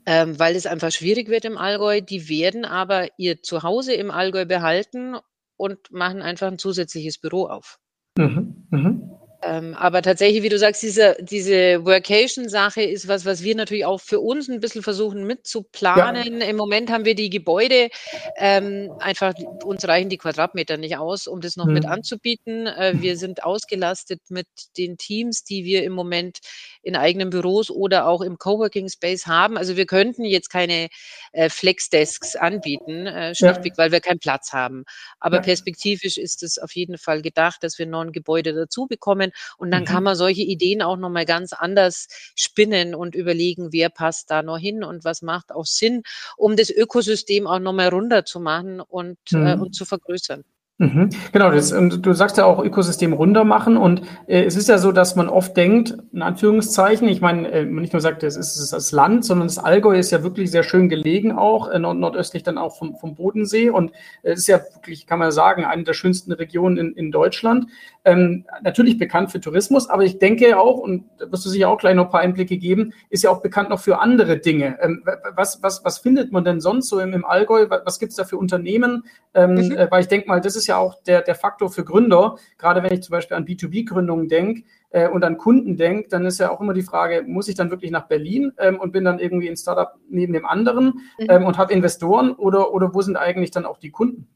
Ähm, 0.07 0.39
weil 0.39 0.55
es 0.55 0.67
einfach 0.67 0.93
schwierig 0.93 1.29
wird 1.29 1.47
im 1.47 1.57
Allgäu. 1.57 2.03
Die 2.03 2.29
werden 2.29 2.67
aber 2.67 3.09
ihr 3.17 3.43
Zuhause 3.43 3.95
im 3.95 4.11
Allgäu 4.11 4.45
behalten 4.45 5.17
und 5.57 5.91
machen 5.91 6.21
einfach 6.21 6.49
ein 6.49 6.59
zusätzliches 6.59 7.19
Büro 7.19 7.47
auf. 7.47 7.79
Mhm. 8.19 8.67
Mhm. 8.71 9.14
Ähm, 9.47 9.75
aber 9.75 10.03
tatsächlich, 10.03 10.43
wie 10.43 10.49
du 10.49 10.59
sagst, 10.59 10.83
diese, 10.83 11.17
diese 11.21 11.85
Workation-Sache 11.85 12.83
ist 12.83 13.09
was, 13.09 13.25
was 13.25 13.43
wir 13.43 13.55
natürlich 13.55 13.85
auch 13.85 14.01
für 14.01 14.21
uns 14.21 14.49
ein 14.49 14.61
bisschen 14.61 14.83
versuchen 14.83 15.25
mitzuplanen. 15.27 16.41
Ja. 16.41 16.47
Im 16.47 16.57
Moment 16.57 16.91
haben 16.91 17.05
wir 17.05 17.15
die 17.15 17.31
Gebäude, 17.31 17.91
ähm, 18.37 18.91
einfach 19.01 19.35
uns 19.65 19.87
reichen 19.87 20.09
die 20.09 20.19
Quadratmeter 20.19 20.77
nicht 20.77 20.97
aus, 20.97 21.27
um 21.27 21.41
das 21.41 21.57
noch 21.57 21.67
mhm. 21.67 21.75
mit 21.75 21.87
anzubieten. 21.87 22.67
Äh, 22.67 22.95
wir 22.97 23.17
sind 23.17 23.45
ausgelastet 23.45 24.21
mit 24.29 24.47
den 24.79 24.97
Teams, 24.97 25.45
die 25.45 25.65
wir 25.65 25.85
im 25.85 25.93
Moment 25.93 26.39
in 26.85 26.97
eigenen 26.97 27.31
Büros 27.31 27.71
oder 27.71 28.07
auch 28.07 28.21
im 28.21 28.39
Coworking 28.39 28.89
Space 28.89 29.27
haben. 29.27 29.57
Also 29.57 29.77
wir 29.77 29.87
könnten 29.87 30.25
jetzt 30.25 30.51
keine 30.51 30.89
äh, 31.33 31.49
Flex-Desks 31.49 32.37
anbieten, 32.37 33.07
äh, 33.07 33.35
schlichtweg, 33.35 33.73
ja. 33.73 33.79
weil 33.79 33.93
wir 33.93 34.01
keinen 34.01 34.19
Platz 34.19 34.53
haben. 34.53 34.85
Aber 35.19 35.37
ja. 35.37 35.43
perspektivisch 35.43 36.19
ist 36.19 36.43
es 36.43 36.59
auf 36.59 36.75
jeden 36.75 36.99
Fall 36.99 37.23
gedacht, 37.23 37.63
dass 37.63 37.79
wir 37.79 37.87
noch 37.87 38.03
ein 38.03 38.13
Gebäude 38.13 38.53
dazu 38.53 38.87
bekommen 38.87 39.33
und 39.57 39.71
dann 39.71 39.83
mhm. 39.83 39.87
kann 39.87 40.03
man 40.05 40.17
solche 40.17 40.43
Ideen 40.43 40.83
auch 40.83 40.97
nochmal 40.97 41.25
ganz 41.25 41.53
anders 41.53 42.07
spinnen 42.37 42.95
und 42.95 43.15
überlegen, 43.15 43.73
wer 43.73 43.89
passt 43.89 44.31
da 44.31 44.43
noch 44.43 44.59
hin 44.59 44.85
und 44.85 45.05
was 45.05 45.23
macht 45.23 45.53
auch 45.53 45.67
Sinn, 45.67 46.03
um 46.37 46.57
das 46.57 46.71
Ökosystem 46.71 47.47
auch 47.47 47.59
nochmal 47.59 47.89
runter 47.89 48.25
zu 48.25 48.41
machen 48.41 48.81
und, 48.81 49.19
mhm. 49.31 49.47
äh, 49.47 49.55
und 49.55 49.75
zu 49.75 49.85
vergrößern. 49.85 50.45
Mhm. 50.79 51.11
Genau, 51.31 51.53
das, 51.53 51.71
und 51.71 52.05
du 52.05 52.15
sagst 52.15 52.37
ja 52.37 52.47
auch 52.47 52.59
Ökosystem 52.59 53.13
runter 53.13 53.45
machen 53.45 53.77
und 53.77 54.03
äh, 54.27 54.43
es 54.43 54.57
ist 54.57 54.69
ja 54.69 54.79
so, 54.79 54.91
dass 54.91 55.15
man 55.15 55.29
oft 55.29 55.57
denkt, 55.57 55.97
in 56.13 56.21
Anführungszeichen, 56.21 57.07
ich 57.07 57.21
meine, 57.21 57.49
äh, 57.49 57.65
nicht 57.65 57.93
nur 57.93 58.03
sagt, 58.03 58.25
es 58.25 58.37
ist 58.37 58.73
das 58.73 58.91
Land, 58.91 59.25
sondern 59.25 59.47
das 59.47 59.59
Allgäu 59.59 59.97
ist 59.97 60.11
ja 60.11 60.25
wirklich 60.25 60.51
sehr 60.51 60.65
schön 60.65 60.89
gelegen 60.89 61.31
auch, 61.31 61.71
äh, 61.71 61.79
nord 61.79 61.99
nordöstlich 61.99 62.43
dann 62.43 62.59
auch 62.59 62.77
vom, 62.77 62.97
vom 62.97 63.15
Bodensee 63.15 63.71
und 63.71 63.93
äh, 64.25 64.33
es 64.33 64.41
ist 64.41 64.47
ja 64.49 64.59
wirklich, 64.75 65.07
kann 65.07 65.21
man 65.21 65.31
sagen, 65.31 65.65
eine 65.65 65.85
der 65.85 65.93
schönsten 65.93 66.33
Regionen 66.33 66.77
in, 66.77 66.93
in 66.95 67.13
Deutschland. 67.13 67.69
Ähm, 68.05 68.45
natürlich 68.63 68.99
bekannt 68.99 69.31
für 69.31 69.41
Tourismus, 69.41 69.89
aber 69.89 70.03
ich 70.03 70.19
denke 70.19 70.59
auch, 70.59 70.79
und 70.79 71.05
da 71.19 71.31
wirst 71.31 71.47
du 71.47 71.51
sicher 71.51 71.69
auch 71.69 71.79
gleich 71.79 71.95
noch 71.95 72.07
ein 72.07 72.11
paar 72.11 72.21
Einblicke 72.21 72.59
geben, 72.59 72.93
ist 73.11 73.23
ja 73.23 73.31
auch 73.31 73.43
bekannt 73.43 73.71
noch 73.71 73.81
für 73.81 74.01
andere 74.01 74.39
Dinge. 74.39 74.77
Ähm, 74.83 75.05
was, 75.37 75.63
was, 75.63 75.85
was 75.85 75.99
findet 75.99 76.33
man 76.33 76.43
denn 76.43 76.61
sonst 76.61 76.89
so 76.89 76.99
im, 76.99 77.13
im 77.13 77.25
Allgäu? 77.25 77.67
Was, 77.71 77.83
was 77.85 77.99
gibt 78.01 78.11
es 78.11 78.17
da 78.17 78.25
für 78.25 78.39
Unternehmen? 78.39 79.05
Ähm, 79.35 79.55
mhm. 79.55 79.73
äh, 79.73 79.91
weil 79.91 80.03
ich 80.03 80.09
denke 80.09 80.29
mal, 80.29 80.41
das 80.41 80.55
ist 80.55 80.64
ist 80.65 80.69
ja 80.69 80.79
auch 80.79 81.03
der, 81.03 81.21
der 81.21 81.35
Faktor 81.35 81.71
für 81.71 81.85
Gründer. 81.85 82.37
Gerade 82.57 82.83
wenn 82.83 82.93
ich 82.93 83.03
zum 83.03 83.13
Beispiel 83.13 83.37
an 83.37 83.45
B2B-Gründungen 83.45 84.29
denke 84.29 84.63
äh, 84.91 85.09
und 85.09 85.23
an 85.23 85.37
Kunden 85.37 85.77
denke, 85.77 86.09
dann 86.09 86.25
ist 86.25 86.41
ja 86.41 86.51
auch 86.51 86.61
immer 86.61 86.73
die 86.73 86.83
Frage, 86.83 87.23
muss 87.27 87.49
ich 87.49 87.55
dann 87.55 87.71
wirklich 87.71 87.91
nach 87.91 88.09
Berlin 88.09 88.53
ähm, 88.59 88.81
und 88.81 88.93
bin 88.93 89.05
dann 89.05 89.19
irgendwie 89.19 89.49
ein 89.49 89.57
Startup 89.57 89.93
neben 90.09 90.33
dem 90.33 90.47
anderen 90.47 91.03
mhm. 91.19 91.27
ähm, 91.29 91.45
und 91.45 91.59
habe 91.59 91.75
Investoren 91.75 92.33
oder, 92.33 92.73
oder 92.73 92.95
wo 92.95 93.03
sind 93.03 93.17
eigentlich 93.17 93.51
dann 93.51 93.67
auch 93.67 93.79
die 93.79 93.91
Kunden? 93.91 94.27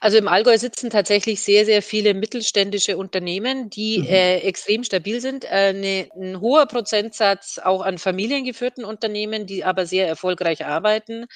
Also 0.00 0.18
im 0.18 0.28
Allgäu 0.28 0.56
sitzen 0.56 0.90
tatsächlich 0.90 1.42
sehr, 1.42 1.64
sehr 1.64 1.82
viele 1.82 2.14
mittelständische 2.14 2.96
Unternehmen, 2.96 3.70
die 3.70 4.00
mhm. 4.00 4.06
äh, 4.06 4.38
extrem 4.38 4.84
stabil 4.84 5.20
sind. 5.20 5.44
Äh, 5.50 5.72
ne, 5.72 6.08
ein 6.16 6.40
hoher 6.40 6.66
Prozentsatz 6.66 7.58
auch 7.62 7.82
an 7.82 7.98
familiengeführten 7.98 8.84
Unternehmen, 8.84 9.46
die 9.46 9.64
aber 9.64 9.86
sehr 9.86 10.06
erfolgreich 10.06 10.64
arbeiten. 10.64 11.26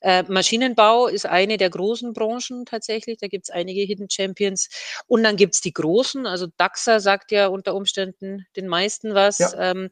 Äh, 0.00 0.22
Maschinenbau 0.28 1.08
ist 1.08 1.26
eine 1.26 1.56
der 1.56 1.70
großen 1.70 2.12
Branchen 2.12 2.64
tatsächlich. 2.66 3.18
Da 3.18 3.26
gibt 3.26 3.48
es 3.48 3.50
einige 3.50 3.80
Hidden 3.82 4.08
Champions. 4.10 4.68
Und 5.06 5.22
dann 5.22 5.36
gibt 5.36 5.54
es 5.54 5.60
die 5.60 5.72
großen. 5.72 6.26
Also 6.26 6.46
DAXA 6.56 7.00
sagt 7.00 7.32
ja 7.32 7.48
unter 7.48 7.74
Umständen 7.74 8.46
den 8.56 8.68
meisten 8.68 9.14
was. 9.14 9.38
Ja. 9.38 9.70
Ähm, 9.70 9.90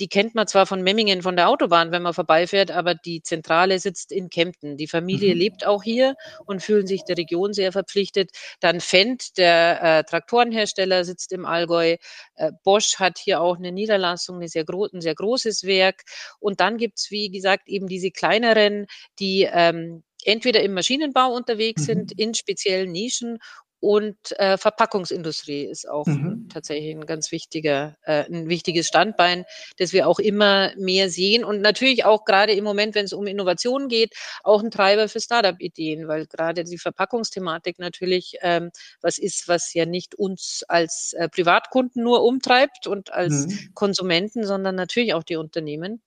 die 0.00 0.08
kennt 0.08 0.34
man 0.34 0.46
zwar 0.46 0.66
von 0.66 0.82
Memmingen 0.82 1.22
von 1.22 1.36
der 1.36 1.48
Autobahn, 1.48 1.92
wenn 1.92 2.02
man 2.02 2.14
vorbeifährt, 2.14 2.70
aber 2.70 2.94
die 2.94 3.22
Zentrale 3.22 3.78
sitzt 3.78 4.12
in 4.12 4.30
Kempten. 4.30 4.76
Die 4.76 4.88
Familie 4.88 5.34
mhm. 5.34 5.40
lebt 5.40 5.66
auch 5.66 5.82
hier 5.82 6.14
und 6.46 6.62
fühlen 6.62 6.86
sich 6.86 7.04
der 7.04 7.18
Region 7.18 7.41
Region 7.42 7.52
sehr 7.52 7.72
verpflichtet. 7.72 8.30
Dann 8.60 8.80
Fendt, 8.80 9.36
der 9.38 9.82
äh, 9.82 10.04
Traktorenhersteller, 10.04 11.04
sitzt 11.04 11.32
im 11.32 11.44
Allgäu. 11.44 11.96
Äh, 12.36 12.52
Bosch 12.64 12.98
hat 12.98 13.18
hier 13.18 13.40
auch 13.40 13.56
eine 13.56 13.72
Niederlassung, 13.72 14.36
eine 14.36 14.48
sehr 14.48 14.64
ein 14.68 15.00
sehr 15.00 15.14
großes 15.14 15.64
Werk. 15.64 16.02
Und 16.40 16.60
dann 16.60 16.76
gibt 16.76 16.98
es, 16.98 17.10
wie 17.10 17.30
gesagt, 17.30 17.68
eben 17.68 17.86
diese 17.86 18.10
kleineren, 18.10 18.86
die 19.18 19.48
ähm, 19.50 20.02
entweder 20.24 20.62
im 20.62 20.74
Maschinenbau 20.74 21.34
unterwegs 21.34 21.82
mhm. 21.82 21.86
sind, 21.86 22.12
in 22.12 22.34
speziellen 22.34 22.92
Nischen 22.92 23.38
und 23.82 24.16
äh, 24.38 24.58
Verpackungsindustrie 24.58 25.64
ist 25.64 25.88
auch 25.88 26.06
mhm. 26.06 26.48
tatsächlich 26.48 26.94
ein 26.94 27.04
ganz 27.04 27.32
wichtiger, 27.32 27.96
äh, 28.04 28.24
ein 28.26 28.48
wichtiges 28.48 28.86
Standbein, 28.86 29.44
das 29.76 29.92
wir 29.92 30.06
auch 30.06 30.20
immer 30.20 30.70
mehr 30.76 31.10
sehen. 31.10 31.42
Und 31.42 31.60
natürlich 31.62 32.04
auch 32.04 32.24
gerade 32.24 32.52
im 32.52 32.62
Moment, 32.62 32.94
wenn 32.94 33.06
es 33.06 33.12
um 33.12 33.26
Innovationen 33.26 33.88
geht, 33.88 34.14
auch 34.44 34.62
ein 34.62 34.70
Treiber 34.70 35.08
für 35.08 35.20
Startup-Ideen, 35.20 36.06
weil 36.06 36.26
gerade 36.26 36.62
die 36.62 36.78
Verpackungsthematik 36.78 37.80
natürlich 37.80 38.36
ähm, 38.42 38.70
was 39.00 39.18
ist, 39.18 39.48
was 39.48 39.74
ja 39.74 39.84
nicht 39.84 40.14
uns 40.14 40.64
als 40.68 41.14
äh, 41.14 41.28
Privatkunden 41.28 42.04
nur 42.04 42.22
umtreibt 42.22 42.86
und 42.86 43.12
als 43.12 43.48
mhm. 43.48 43.70
Konsumenten, 43.74 44.46
sondern 44.46 44.76
natürlich 44.76 45.12
auch 45.12 45.24
die 45.24 45.34
Unternehmen. 45.34 46.00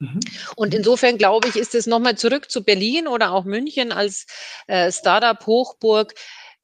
Mhm. 0.00 0.18
Und 0.56 0.74
insofern 0.74 1.16
glaube 1.16 1.46
ich, 1.46 1.54
ist 1.54 1.76
es 1.76 1.86
nochmal 1.86 2.16
zurück 2.16 2.50
zu 2.50 2.64
Berlin 2.64 3.06
oder 3.06 3.30
auch 3.30 3.44
München 3.44 3.92
als 3.92 4.26
äh, 4.66 4.90
Startup-Hochburg 4.90 6.14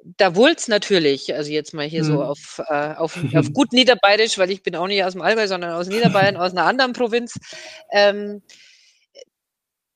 da 0.04 0.36
wohlt's 0.36 0.68
natürlich, 0.68 1.34
also 1.34 1.50
jetzt 1.50 1.74
mal 1.74 1.86
hier 1.86 2.04
mhm. 2.04 2.06
so 2.06 2.22
auf, 2.22 2.62
äh, 2.68 2.94
auf, 2.94 3.16
auf 3.34 3.52
gut 3.52 3.72
Niederbayerisch, 3.72 4.38
weil 4.38 4.50
ich 4.50 4.62
bin 4.62 4.76
auch 4.76 4.86
nicht 4.86 5.04
aus 5.04 5.12
dem 5.12 5.22
Allgäu, 5.22 5.48
sondern 5.48 5.72
aus 5.72 5.88
Niederbayern, 5.88 6.36
aus 6.36 6.52
einer 6.52 6.64
anderen 6.64 6.92
Provinz. 6.92 7.38
Ähm, 7.90 8.42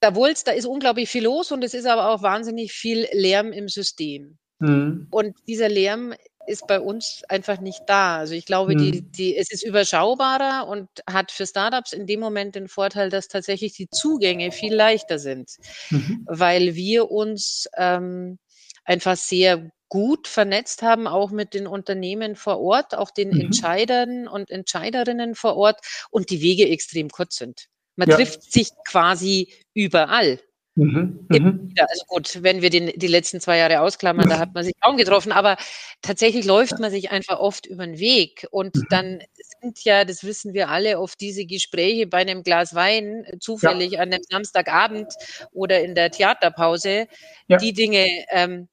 da 0.00 0.14
wohlt's, 0.14 0.45
da 0.45 0.52
ist 0.52 0.64
unglaublich 0.64 1.09
viel 1.09 1.25
los 1.25 1.52
und 1.52 1.62
es 1.62 1.75
ist 1.75 1.87
aber 1.87 2.09
auch 2.09 2.23
wahnsinnig 2.23 2.73
viel 2.73 3.07
Lärm 3.12 3.52
im 3.52 3.69
System. 3.69 4.38
Mhm. 4.59 5.09
Und 5.11 5.37
dieser 5.47 5.69
Lärm 5.69 6.14
ist 6.47 6.66
bei 6.66 6.80
uns 6.80 7.23
einfach 7.28 7.61
nicht 7.61 7.83
da. 7.87 8.16
Also 8.19 8.35
ich 8.35 8.47
glaube, 8.47 8.75
mhm. 8.75 8.78
die, 8.78 9.02
die, 9.02 9.37
es 9.37 9.52
ist 9.52 9.62
überschaubarer 9.62 10.66
und 10.69 10.88
hat 11.09 11.30
für 11.30 11.47
Startups 11.47 11.92
in 11.92 12.07
dem 12.07 12.21
Moment 12.21 12.54
den 12.54 12.69
Vorteil, 12.69 13.11
dass 13.11 13.28
tatsächlich 13.28 13.75
die 13.75 13.88
Zugänge 13.90 14.50
viel 14.50 14.75
leichter 14.75 15.19
sind, 15.19 15.50
mhm. 15.90 16.25
weil 16.26 16.75
wir 16.75 17.11
uns 17.11 17.69
ähm, 17.76 18.38
einfach 18.85 19.16
sehr 19.16 19.71
gut 19.90 20.28
vernetzt 20.28 20.80
haben, 20.80 21.06
auch 21.06 21.30
mit 21.30 21.52
den 21.52 21.66
Unternehmen 21.66 22.37
vor 22.37 22.61
Ort, 22.61 22.94
auch 22.94 23.11
den 23.11 23.30
mhm. 23.30 23.40
Entscheidern 23.40 24.28
und 24.28 24.50
Entscheiderinnen 24.50 25.35
vor 25.35 25.56
Ort 25.56 25.80
und 26.11 26.30
die 26.30 26.40
Wege 26.40 26.66
extrem 26.70 27.11
kurz 27.11 27.37
sind. 27.37 27.66
Man 27.97 28.09
ja. 28.09 28.16
trifft 28.16 28.50
sich 28.50 28.70
quasi 28.88 29.52
überall. 29.75 30.40
Mhm, 30.76 31.26
mhm. 31.28 31.75
Also 31.76 32.04
gut, 32.06 32.42
wenn 32.42 32.62
wir 32.62 32.70
den, 32.70 32.92
die 32.94 33.09
letzten 33.09 33.40
zwei 33.40 33.59
Jahre 33.59 33.80
ausklammern, 33.80 34.28
da 34.28 34.38
hat 34.38 34.54
man 34.54 34.64
sich 34.64 34.75
kaum 34.80 34.97
getroffen, 34.97 35.32
aber 35.32 35.56
tatsächlich 36.00 36.47
läuft 36.47 36.78
man 36.78 36.90
sich 36.90 37.11
einfach 37.11 37.40
oft 37.40 37.66
über 37.66 37.85
den 37.85 37.99
Weg. 37.99 38.47
Und 38.52 38.76
mhm. 38.76 38.87
dann 38.88 39.23
sind 39.61 39.85
ja, 39.85 40.04
das 40.04 40.23
wissen 40.23 40.54
wir 40.54 40.68
alle, 40.68 41.00
oft 41.00 41.20
diese 41.20 41.44
Gespräche 41.44 42.06
bei 42.06 42.18
einem 42.18 42.44
Glas 42.44 42.75
Wein, 42.75 43.25
äh, 43.26 43.38
zufällig 43.38 43.92
ja. 43.92 44.00
an 44.00 44.12
einem 44.12 44.23
Samstagabend 44.30 45.12
oder 45.52 45.82
in 45.82 45.94
der 45.97 46.12
Theaterpause, 46.12 47.09
ja. 47.49 47.56
die 47.56 47.73
Dinge, 47.73 48.06
ähm, 48.30 48.68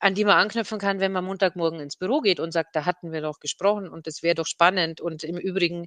an 0.00 0.14
die 0.14 0.24
man 0.24 0.36
anknüpfen 0.36 0.78
kann, 0.78 1.00
wenn 1.00 1.12
man 1.12 1.24
Montagmorgen 1.24 1.80
ins 1.80 1.96
Büro 1.96 2.20
geht 2.20 2.40
und 2.40 2.52
sagt, 2.52 2.76
da 2.76 2.84
hatten 2.84 3.12
wir 3.12 3.22
doch 3.22 3.40
gesprochen 3.40 3.88
und 3.88 4.06
das 4.06 4.22
wäre 4.22 4.34
doch 4.34 4.46
spannend. 4.46 5.00
Und 5.00 5.24
im 5.24 5.38
Übrigen, 5.38 5.86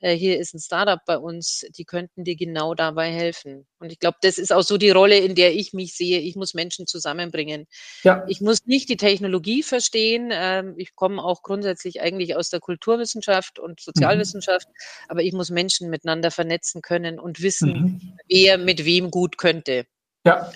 äh, 0.00 0.14
hier 0.14 0.38
ist 0.38 0.54
ein 0.54 0.60
Startup 0.60 1.00
bei 1.06 1.18
uns, 1.18 1.66
die 1.76 1.84
könnten 1.84 2.24
dir 2.24 2.36
genau 2.36 2.74
dabei 2.74 3.10
helfen. 3.10 3.66
Und 3.78 3.90
ich 3.90 3.98
glaube, 3.98 4.18
das 4.22 4.38
ist 4.38 4.52
auch 4.52 4.62
so 4.62 4.78
die 4.78 4.90
Rolle, 4.90 5.18
in 5.18 5.34
der 5.34 5.54
ich 5.54 5.72
mich 5.72 5.96
sehe. 5.96 6.20
Ich 6.20 6.36
muss 6.36 6.54
Menschen 6.54 6.86
zusammenbringen. 6.86 7.66
Ja. 8.04 8.24
Ich 8.28 8.40
muss 8.40 8.64
nicht 8.66 8.88
die 8.88 8.96
Technologie 8.96 9.62
verstehen. 9.62 10.30
Ähm, 10.32 10.74
ich 10.76 10.94
komme 10.94 11.22
auch 11.22 11.42
grundsätzlich 11.42 12.00
eigentlich 12.00 12.36
aus 12.36 12.50
der 12.50 12.60
Kulturwissenschaft 12.60 13.58
und 13.58 13.80
Sozialwissenschaft, 13.80 14.68
mhm. 14.68 15.04
aber 15.08 15.22
ich 15.22 15.32
muss 15.32 15.50
Menschen 15.50 15.90
miteinander 15.90 16.30
vernetzen 16.30 16.82
können 16.82 17.18
und 17.18 17.42
wissen, 17.42 17.72
mhm. 17.72 18.18
wer 18.28 18.58
mit 18.58 18.84
wem 18.84 19.10
gut 19.10 19.38
könnte. 19.38 19.86
Ja, 20.24 20.52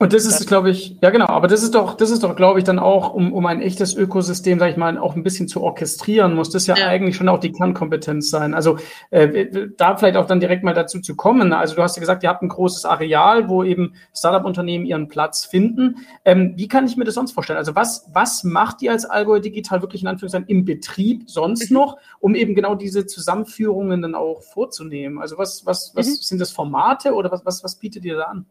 und 0.00 0.14
das 0.14 0.24
ist, 0.24 0.46
glaube 0.46 0.70
ich, 0.70 0.96
ja 1.02 1.10
genau, 1.10 1.26
aber 1.26 1.46
das 1.46 1.62
ist 1.62 1.74
doch, 1.74 1.92
das 1.92 2.08
ist 2.08 2.22
doch, 2.22 2.34
glaube 2.34 2.58
ich, 2.58 2.64
dann 2.64 2.78
auch, 2.78 3.12
um, 3.12 3.34
um 3.34 3.44
ein 3.44 3.60
echtes 3.60 3.94
Ökosystem, 3.94 4.58
sag 4.58 4.70
ich 4.70 4.78
mal, 4.78 4.96
auch 4.96 5.14
ein 5.14 5.22
bisschen 5.22 5.46
zu 5.46 5.60
orchestrieren, 5.60 6.34
muss 6.34 6.48
das 6.48 6.66
ja, 6.66 6.74
ja. 6.74 6.86
eigentlich 6.86 7.16
schon 7.16 7.28
auch 7.28 7.38
die 7.38 7.52
Kernkompetenz 7.52 8.30
sein. 8.30 8.54
Also 8.54 8.78
äh, 9.10 9.68
da 9.76 9.98
vielleicht 9.98 10.16
auch 10.16 10.24
dann 10.24 10.40
direkt 10.40 10.64
mal 10.64 10.72
dazu 10.72 11.02
zu 11.02 11.16
kommen. 11.16 11.52
Also 11.52 11.74
du 11.74 11.82
hast 11.82 11.96
ja 11.96 12.00
gesagt, 12.00 12.22
ihr 12.22 12.30
habt 12.30 12.42
ein 12.42 12.48
großes 12.48 12.86
Areal, 12.86 13.50
wo 13.50 13.62
eben 13.62 13.92
Startup-Unternehmen 14.16 14.86
ihren 14.86 15.08
Platz 15.08 15.44
finden. 15.44 15.96
Ähm, 16.24 16.54
wie 16.56 16.66
kann 16.66 16.86
ich 16.86 16.96
mir 16.96 17.04
das 17.04 17.16
sonst 17.16 17.32
vorstellen? 17.32 17.58
Also 17.58 17.76
was, 17.76 18.08
was 18.10 18.42
macht 18.42 18.80
ihr 18.80 18.92
als 18.92 19.04
Allgäu 19.04 19.38
Digital 19.38 19.82
wirklich 19.82 20.00
in 20.00 20.08
Anführungszeichen 20.08 20.48
im 20.48 20.64
Betrieb 20.64 21.28
sonst 21.28 21.70
mhm. 21.70 21.76
noch, 21.76 21.98
um 22.20 22.34
eben 22.34 22.54
genau 22.54 22.74
diese 22.74 23.04
Zusammenführungen 23.04 24.00
dann 24.00 24.14
auch 24.14 24.40
vorzunehmen? 24.40 25.18
Also 25.18 25.36
was, 25.36 25.66
was, 25.66 25.92
was 25.94 26.06
mhm. 26.06 26.14
sind 26.22 26.38
das 26.40 26.52
Formate 26.52 27.12
oder 27.12 27.30
was, 27.30 27.44
was, 27.44 27.62
was 27.62 27.74
bietet 27.74 28.06
ihr 28.06 28.16
da 28.16 28.22
an? 28.22 28.46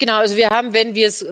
Genau, 0.00 0.16
also 0.16 0.34
wir 0.36 0.48
haben, 0.48 0.72
wenn 0.72 0.94
wir 0.94 1.08
es 1.08 1.26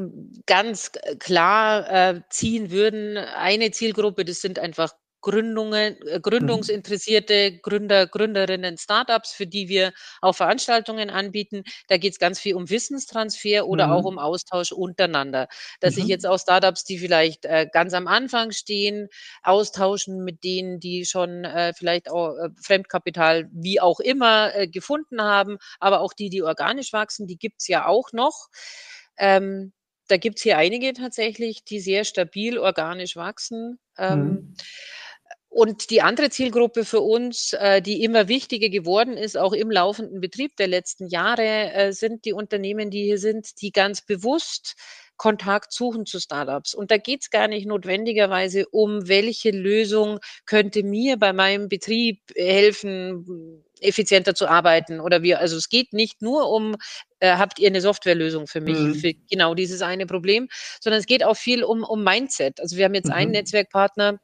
ganz 0.45 0.93
klar 1.21 1.91
äh, 1.91 2.21
ziehen 2.29 2.71
würden, 2.71 3.17
eine 3.17 3.71
Zielgruppe, 3.71 4.27
das 4.27 4.43
sind 4.43 4.59
einfach 4.59 4.93
Gründungen, 5.21 6.01
äh, 6.03 6.19
mhm. 6.19 6.23
gründungsinteressierte 6.23 7.59
Gründer, 7.59 8.07
Gründerinnen, 8.07 8.79
Startups, 8.79 9.33
für 9.33 9.47
die 9.47 9.69
wir 9.69 9.93
auch 10.21 10.35
Veranstaltungen 10.35 11.11
anbieten. 11.11 11.65
Da 11.89 11.97
geht 11.97 12.13
es 12.13 12.19
ganz 12.19 12.39
viel 12.39 12.55
umWissenstransfer 12.55 13.67
oder 13.67 13.89
mhm. 13.89 13.93
auch 13.93 14.05
um 14.05 14.19
Austausch 14.19 14.73
untereinander. 14.73 15.49
Dass 15.81 15.95
mhm. 15.95 16.01
sich 16.01 16.09
jetzt 16.09 16.27
auch 16.27 16.39
Startups, 16.39 16.85
die 16.85 16.99
vielleicht 16.99 17.45
äh, 17.45 17.67
ganz 17.73 17.95
am 17.95 18.07
Anfang 18.07 18.53
stehen, 18.53 19.09
austauschen 19.43 20.25
mit 20.25 20.45
denen, 20.45 20.81
die 20.81 21.05
schon 21.05 21.45
äh, 21.45 21.73
vielleicht 21.75 22.11
auch 22.11 22.37
äh, 22.37 22.51
Fremdkapital 22.63 23.49
wie 23.53 23.81
auch 23.81 24.01
immer 24.01 24.55
äh, 24.55 24.69
gefunden 24.69 25.23
haben, 25.23 25.59
aber 25.81 26.01
auch 26.01 26.13
die, 26.13 26.31
die 26.31 26.43
organisch 26.43 26.93
wachsen, 26.93 27.27
die 27.27 27.37
gibt 27.37 27.61
es 27.61 27.69
ja 27.69 27.87
auch 27.87 28.13
noch. 28.13 28.49
Ähm, 29.19 29.73
da 30.09 30.17
gibt 30.17 30.39
es 30.39 30.43
hier 30.43 30.59
einige 30.59 30.93
tatsächlich, 30.95 31.65
die 31.65 31.81
sehr 31.81 32.05
stabil 32.05 32.59
organisch 32.59 33.17
wachsen. 33.17 33.79
Ähm, 33.99 34.21
mhm. 34.21 34.55
Und 35.51 35.91
die 35.91 36.03
andere 36.03 36.29
Zielgruppe 36.29 36.85
für 36.85 37.01
uns, 37.01 37.55
äh, 37.55 37.81
die 37.81 38.05
immer 38.05 38.29
wichtiger 38.29 38.69
geworden 38.69 39.17
ist, 39.17 39.39
auch 39.39 39.53
im 39.55 39.71
laufenden 39.71 40.21
Betrieb 40.21 40.57
der 40.57 40.69
letzten 40.69 41.09
Jahre, 41.09 41.73
äh, 41.73 41.93
sind 41.93 42.27
die 42.27 42.35
Unternehmen, 42.35 42.91
die 42.91 43.05
hier 43.05 43.19
sind, 43.19 43.61
die 43.63 43.73
ganz 43.73 44.03
bewusst 44.03 44.77
Kontakt 45.17 45.73
suchen 45.73 46.07
zu 46.07 46.21
Startups. 46.21 46.75
Und 46.75 46.91
da 46.91 46.97
geht 46.97 47.23
es 47.23 47.31
gar 47.31 47.49
nicht 47.49 47.67
notwendigerweise 47.67 48.67
um, 48.69 49.09
welche 49.09 49.51
Lösung 49.51 50.21
könnte 50.47 50.83
mir 50.83 51.17
bei 51.17 51.33
meinem 51.33 51.69
Betrieb 51.69 52.21
helfen, 52.37 53.65
effizienter 53.81 54.35
zu 54.35 54.49
arbeiten 54.49 55.01
oder 55.01 55.23
wir, 55.23 55.39
also 55.41 55.57
es 55.57 55.69
geht 55.69 55.93
nicht 55.93 56.23
nur 56.23 56.51
um, 56.51 56.77
äh, 57.21 57.37
habt 57.37 57.59
ihr 57.59 57.69
eine 57.69 57.81
Softwarelösung 57.81 58.47
für 58.47 58.61
mich, 58.61 58.79
mhm. 58.79 58.95
für 58.95 59.15
genau 59.31 59.55
dieses 59.55 59.83
eine 59.83 60.07
Problem, 60.07 60.49
sondern 60.81 61.01
es 61.01 61.07
geht 61.07 61.25
auch 61.25 61.37
viel 61.37 61.65
um, 61.65 61.85
um 61.85 62.03
Mindset. 62.03 62.61
Also 62.61 62.77
wir 62.77 62.85
haben 62.85 62.95
jetzt 62.95 63.09
mhm. 63.09 63.15
einen 63.15 63.31
Netzwerkpartner, 63.33 64.19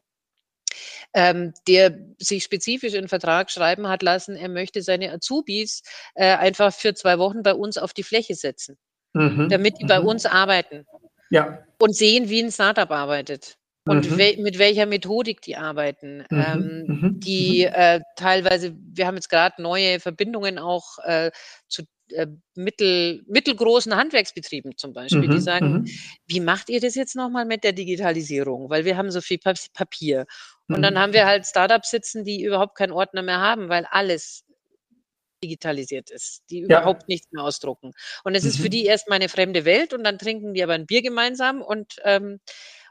ähm, 1.13 1.53
der 1.67 1.99
sich 2.19 2.45
spezifisch 2.45 2.95
in 2.95 3.09
Vertrag 3.09 3.51
schreiben 3.51 3.89
hat 3.89 4.03
lassen, 4.03 4.37
er 4.37 4.49
möchte 4.49 4.83
seine 4.83 5.13
Azubis 5.13 5.83
äh, 6.15 6.37
einfach 6.37 6.73
für 6.73 6.95
zwei 6.95 7.19
Wochen 7.19 7.43
bei 7.43 7.55
uns 7.55 7.79
auf 7.79 7.93
die 7.93 8.03
Fläche 8.03 8.35
setzen, 8.35 8.77
mhm. 9.13 9.49
damit 9.49 9.81
die 9.81 9.87
bei 9.87 10.01
mhm. 10.01 10.07
uns 10.07 10.27
arbeiten 10.27 10.87
ja. 11.31 11.65
und 11.79 11.95
sehen, 11.95 12.29
wie 12.29 12.43
ein 12.43 12.53
Startup 12.53 12.91
arbeitet 12.91 13.57
und 13.87 14.11
mhm. 14.11 14.19
we 14.19 14.37
mit 14.39 14.59
welcher 14.59 14.87
Methodik 14.87 15.43
die 15.43 15.57
arbeiten. 15.57 16.25
Mhm. 16.31 16.45
Ähm, 16.47 16.85
mhm. 16.87 17.21
Die 17.21 17.67
mhm. 17.67 17.75
äh, 17.75 18.01
teilweise, 18.17 18.75
wir 18.77 19.07
haben 19.07 19.17
jetzt 19.17 19.29
gerade 19.29 19.61
neue 19.61 20.01
Verbindungen 20.01 20.59
auch 20.59 20.99
äh, 21.05 21.31
zu 21.69 21.83
äh, 22.11 22.27
mittel, 22.55 23.23
mittelgroßen 23.27 23.95
Handwerksbetrieben 23.95 24.77
zum 24.77 24.93
Beispiel, 24.93 25.23
die 25.23 25.29
mhm. 25.29 25.41
sagen, 25.41 25.73
mhm. 25.73 25.89
wie 26.27 26.41
macht 26.41 26.69
ihr 26.71 26.81
das 26.81 26.95
jetzt 26.95 27.17
nochmal 27.17 27.45
mit 27.45 27.65
der 27.65 27.73
Digitalisierung? 27.73 28.71
Weil 28.71 28.85
wir 28.85 28.97
haben 28.97 29.11
so 29.11 29.21
viel 29.21 29.39
Papier. 29.39 30.27
Und 30.68 30.83
dann 30.83 30.98
haben 30.98 31.12
wir 31.12 31.27
halt 31.27 31.46
Startups 31.46 31.90
sitzen, 31.90 32.24
die 32.24 32.42
überhaupt 32.42 32.77
keinen 32.77 32.92
Ordner 32.92 33.22
mehr 33.22 33.40
haben, 33.40 33.68
weil 33.68 33.87
alles 33.90 34.44
digitalisiert 35.42 36.11
ist, 36.11 36.42
die 36.48 36.61
ja. 36.61 36.64
überhaupt 36.64 37.07
nichts 37.09 37.31
mehr 37.33 37.44
ausdrucken. 37.44 37.92
Und 38.24 38.35
es 38.35 38.44
ist 38.44 38.59
für 38.59 38.70
die 38.70 38.87
erstmal 38.87 39.16
eine 39.16 39.29
fremde 39.29 39.66
Welt 39.66 39.92
und 39.92 40.05
dann 40.05 40.18
trinken 40.18 40.55
die 40.55 40.62
aber 40.62 40.72
ein 40.72 40.87
Bier 40.87 41.03
gemeinsam 41.03 41.61
und 41.61 41.96
ähm, 42.05 42.40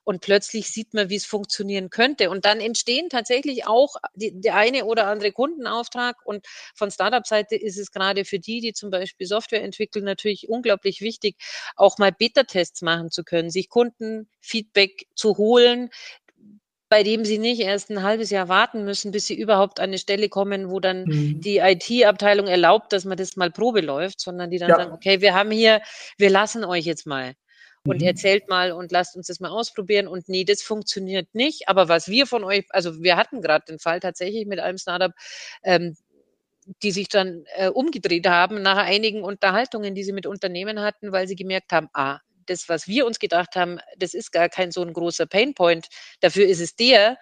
und 0.04 0.22
plötzlich 0.22 0.68
sieht 0.68 0.94
man, 0.94 1.10
wie 1.10 1.16
es 1.16 1.26
funktionieren 1.26 1.90
könnte. 1.90 2.30
Und 2.30 2.46
dann 2.46 2.60
entstehen 2.60 3.10
tatsächlich 3.10 3.66
auch 3.66 3.96
die, 4.16 4.40
der 4.40 4.56
eine 4.56 4.86
oder 4.86 5.08
andere 5.08 5.32
Kundenauftrag. 5.32 6.18
Und 6.26 6.46
von 6.76 6.92
Startup-Seite 6.92 7.56
ist 7.56 7.78
es 7.78 7.92
gerade 7.92 8.26
für 8.26 8.40
die, 8.40 8.60
die 8.60 8.74
zum 8.74 8.90
Beispiel 8.90 9.28
Software 9.28 9.64
entwickeln, 9.64 10.04
natürlich 10.06 10.50
unglaublich 10.50 11.02
wichtig, 11.02 11.38
auch 11.76 11.98
mal 11.98 12.12
Beta-Tests 12.12 12.82
machen 12.82 13.12
zu 13.12 13.24
können, 13.24 13.50
sich 13.50 13.70
Kundenfeedback 13.70 15.08
zu 15.16 15.38
holen, 15.38 15.90
bei 16.94 17.02
dem 17.02 17.26
sie 17.26 17.40
nicht 17.40 17.60
erst 17.60 17.90
ein 17.90 18.04
halbes 18.04 18.30
Jahr 18.30 18.50
warten 18.50 18.86
müssen, 18.86 19.10
bis 19.10 19.26
sie 19.26 19.34
überhaupt 19.34 19.80
an 19.80 19.86
eine 19.86 19.98
Stelle 19.98 20.30
kommen, 20.30 20.70
wo 20.70 20.80
dann 20.80 21.06
mhm. 21.06 21.42
die 21.42 21.58
IT-Abteilung 21.58 22.46
erlaubt, 22.46 22.94
dass 22.94 23.04
man 23.04 23.18
das 23.18 23.36
mal 23.36 23.50
Probe 23.50 23.82
läuft, 23.82 24.22
sondern 24.22 24.52
die 24.52 24.60
dann 24.60 24.70
ja. 24.70 24.76
sagen, 24.76 24.92
okay, 24.92 25.20
wir 25.20 25.34
haben 25.34 25.50
hier, 25.50 25.82
wir 26.20 26.30
lassen 26.30 26.64
euch 26.64 26.86
jetzt 26.86 27.08
mal 27.08 27.34
und 27.84 28.02
mhm. 28.02 28.08
erzählt 28.10 28.48
mal 28.48 28.74
und 28.74 28.92
lasst 28.92 29.16
uns 29.16 29.26
das 29.26 29.40
mal 29.40 29.50
ausprobieren. 29.50 30.08
Und 30.08 30.30
nee, 30.30 30.44
das 30.44 30.62
funktioniert 30.62 31.34
nicht. 31.34 31.68
Aber 31.68 31.90
was 31.90 32.10
wir 32.10 32.28
von 32.28 32.44
euch, 32.44 32.64
also 32.70 33.02
wir 33.02 33.18
hatten 33.18 33.42
gerade 33.42 33.66
den 33.68 33.80
Fall 33.80 34.00
tatsächlich 34.00 34.46
mit 34.46 34.60
einem 34.60 34.78
Startup, 34.78 35.14
ähm, 35.64 35.98
die 36.84 36.92
sich 36.92 37.08
dann 37.08 37.44
äh, 37.56 37.70
umgedreht 37.70 38.28
haben 38.28 38.62
nach 38.62 38.78
einigen 38.78 39.24
Unterhaltungen, 39.24 39.96
die 39.96 40.04
sie 40.04 40.14
mit 40.14 40.28
Unternehmen 40.28 40.80
hatten, 40.80 41.12
weil 41.12 41.28
sie 41.28 41.36
gemerkt 41.36 41.72
haben, 41.72 41.90
ah, 41.94 42.20
das, 42.46 42.70
was 42.70 42.88
wir 42.88 43.06
uns 43.06 43.20
gedacht 43.20 43.56
haben, 43.56 43.80
das 43.98 44.14
ist 44.14 44.32
gar 44.32 44.50
kein 44.50 44.72
so 44.72 44.82
ein 44.82 44.94
großer 44.94 45.26
Painpoint. 45.26 45.88
Dafür 46.20 46.48
ist 46.48 46.60
es 46.60 46.76
der 46.76 47.18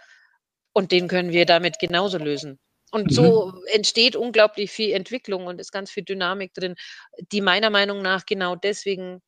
und 0.73 0.91
den 0.91 1.07
können 1.07 1.31
wir 1.31 1.45
damit 1.45 1.79
genauso 1.79 2.17
lösen. 2.17 2.59
Und 2.91 3.11
mhm. 3.11 3.15
so 3.15 3.53
entsteht 3.73 4.15
unglaublich 4.15 4.71
viel 4.71 4.93
Entwicklung 4.93 5.47
und 5.47 5.59
ist 5.59 5.71
ganz 5.71 5.91
viel 5.91 6.03
Dynamik 6.03 6.53
drin, 6.53 6.75
die 7.31 7.41
meiner 7.41 7.69
Meinung 7.69 8.01
nach 8.01 8.25
genau 8.25 8.55
deswegen 8.55 9.21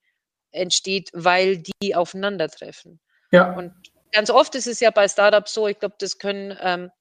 entsteht, 0.52 1.10
weil 1.14 1.64
die 1.82 1.96
aufeinandertreffen. 1.96 3.00
Ja. 3.32 3.54
Und 3.54 3.74
ganz 4.12 4.30
oft 4.30 4.54
ist 4.56 4.68
es 4.68 4.80
ja 4.80 4.92
bei 4.92 5.08
Startups 5.08 5.54
so, 5.54 5.68
ich 5.68 5.80
glaube, 5.80 5.96
das 6.00 6.18
können 6.18 6.58
ähm, 6.62 6.92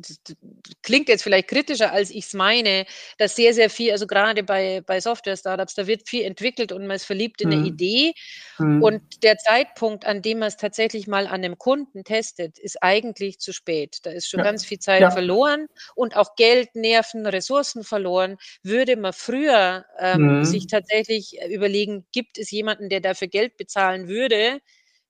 das 0.00 0.36
klingt 0.82 1.08
jetzt 1.08 1.22
vielleicht 1.22 1.48
kritischer, 1.48 1.92
als 1.92 2.10
ich 2.10 2.26
es 2.26 2.34
meine, 2.34 2.86
dass 3.18 3.36
sehr, 3.36 3.54
sehr 3.54 3.70
viel, 3.70 3.92
also 3.92 4.06
gerade 4.06 4.42
bei, 4.42 4.82
bei 4.86 5.00
Software-Startups, 5.00 5.74
da 5.74 5.86
wird 5.86 6.08
viel 6.08 6.24
entwickelt 6.24 6.72
und 6.72 6.86
man 6.86 6.96
ist 6.96 7.04
verliebt 7.04 7.40
in 7.40 7.48
mhm. 7.48 7.54
eine 7.54 7.66
Idee. 7.66 8.12
Mhm. 8.58 8.82
Und 8.82 9.22
der 9.22 9.38
Zeitpunkt, 9.38 10.06
an 10.06 10.22
dem 10.22 10.40
man 10.40 10.48
es 10.48 10.56
tatsächlich 10.56 11.06
mal 11.06 11.26
an 11.26 11.44
einem 11.44 11.58
Kunden 11.58 12.04
testet, 12.04 12.58
ist 12.58 12.82
eigentlich 12.82 13.38
zu 13.38 13.52
spät. 13.52 13.98
Da 14.02 14.10
ist 14.10 14.28
schon 14.28 14.38
ja. 14.38 14.44
ganz 14.44 14.64
viel 14.64 14.78
Zeit 14.78 15.02
ja. 15.02 15.10
verloren 15.10 15.66
und 15.94 16.16
auch 16.16 16.34
Geld, 16.36 16.74
Nerven, 16.74 17.26
Ressourcen 17.26 17.84
verloren. 17.84 18.36
Würde 18.62 18.96
man 18.96 19.12
früher 19.12 19.84
ähm, 19.98 20.38
mhm. 20.38 20.44
sich 20.44 20.66
tatsächlich 20.66 21.38
überlegen, 21.48 22.06
gibt 22.12 22.38
es 22.38 22.50
jemanden, 22.50 22.88
der 22.88 23.00
dafür 23.00 23.28
Geld 23.28 23.56
bezahlen 23.56 24.08
würde, 24.08 24.60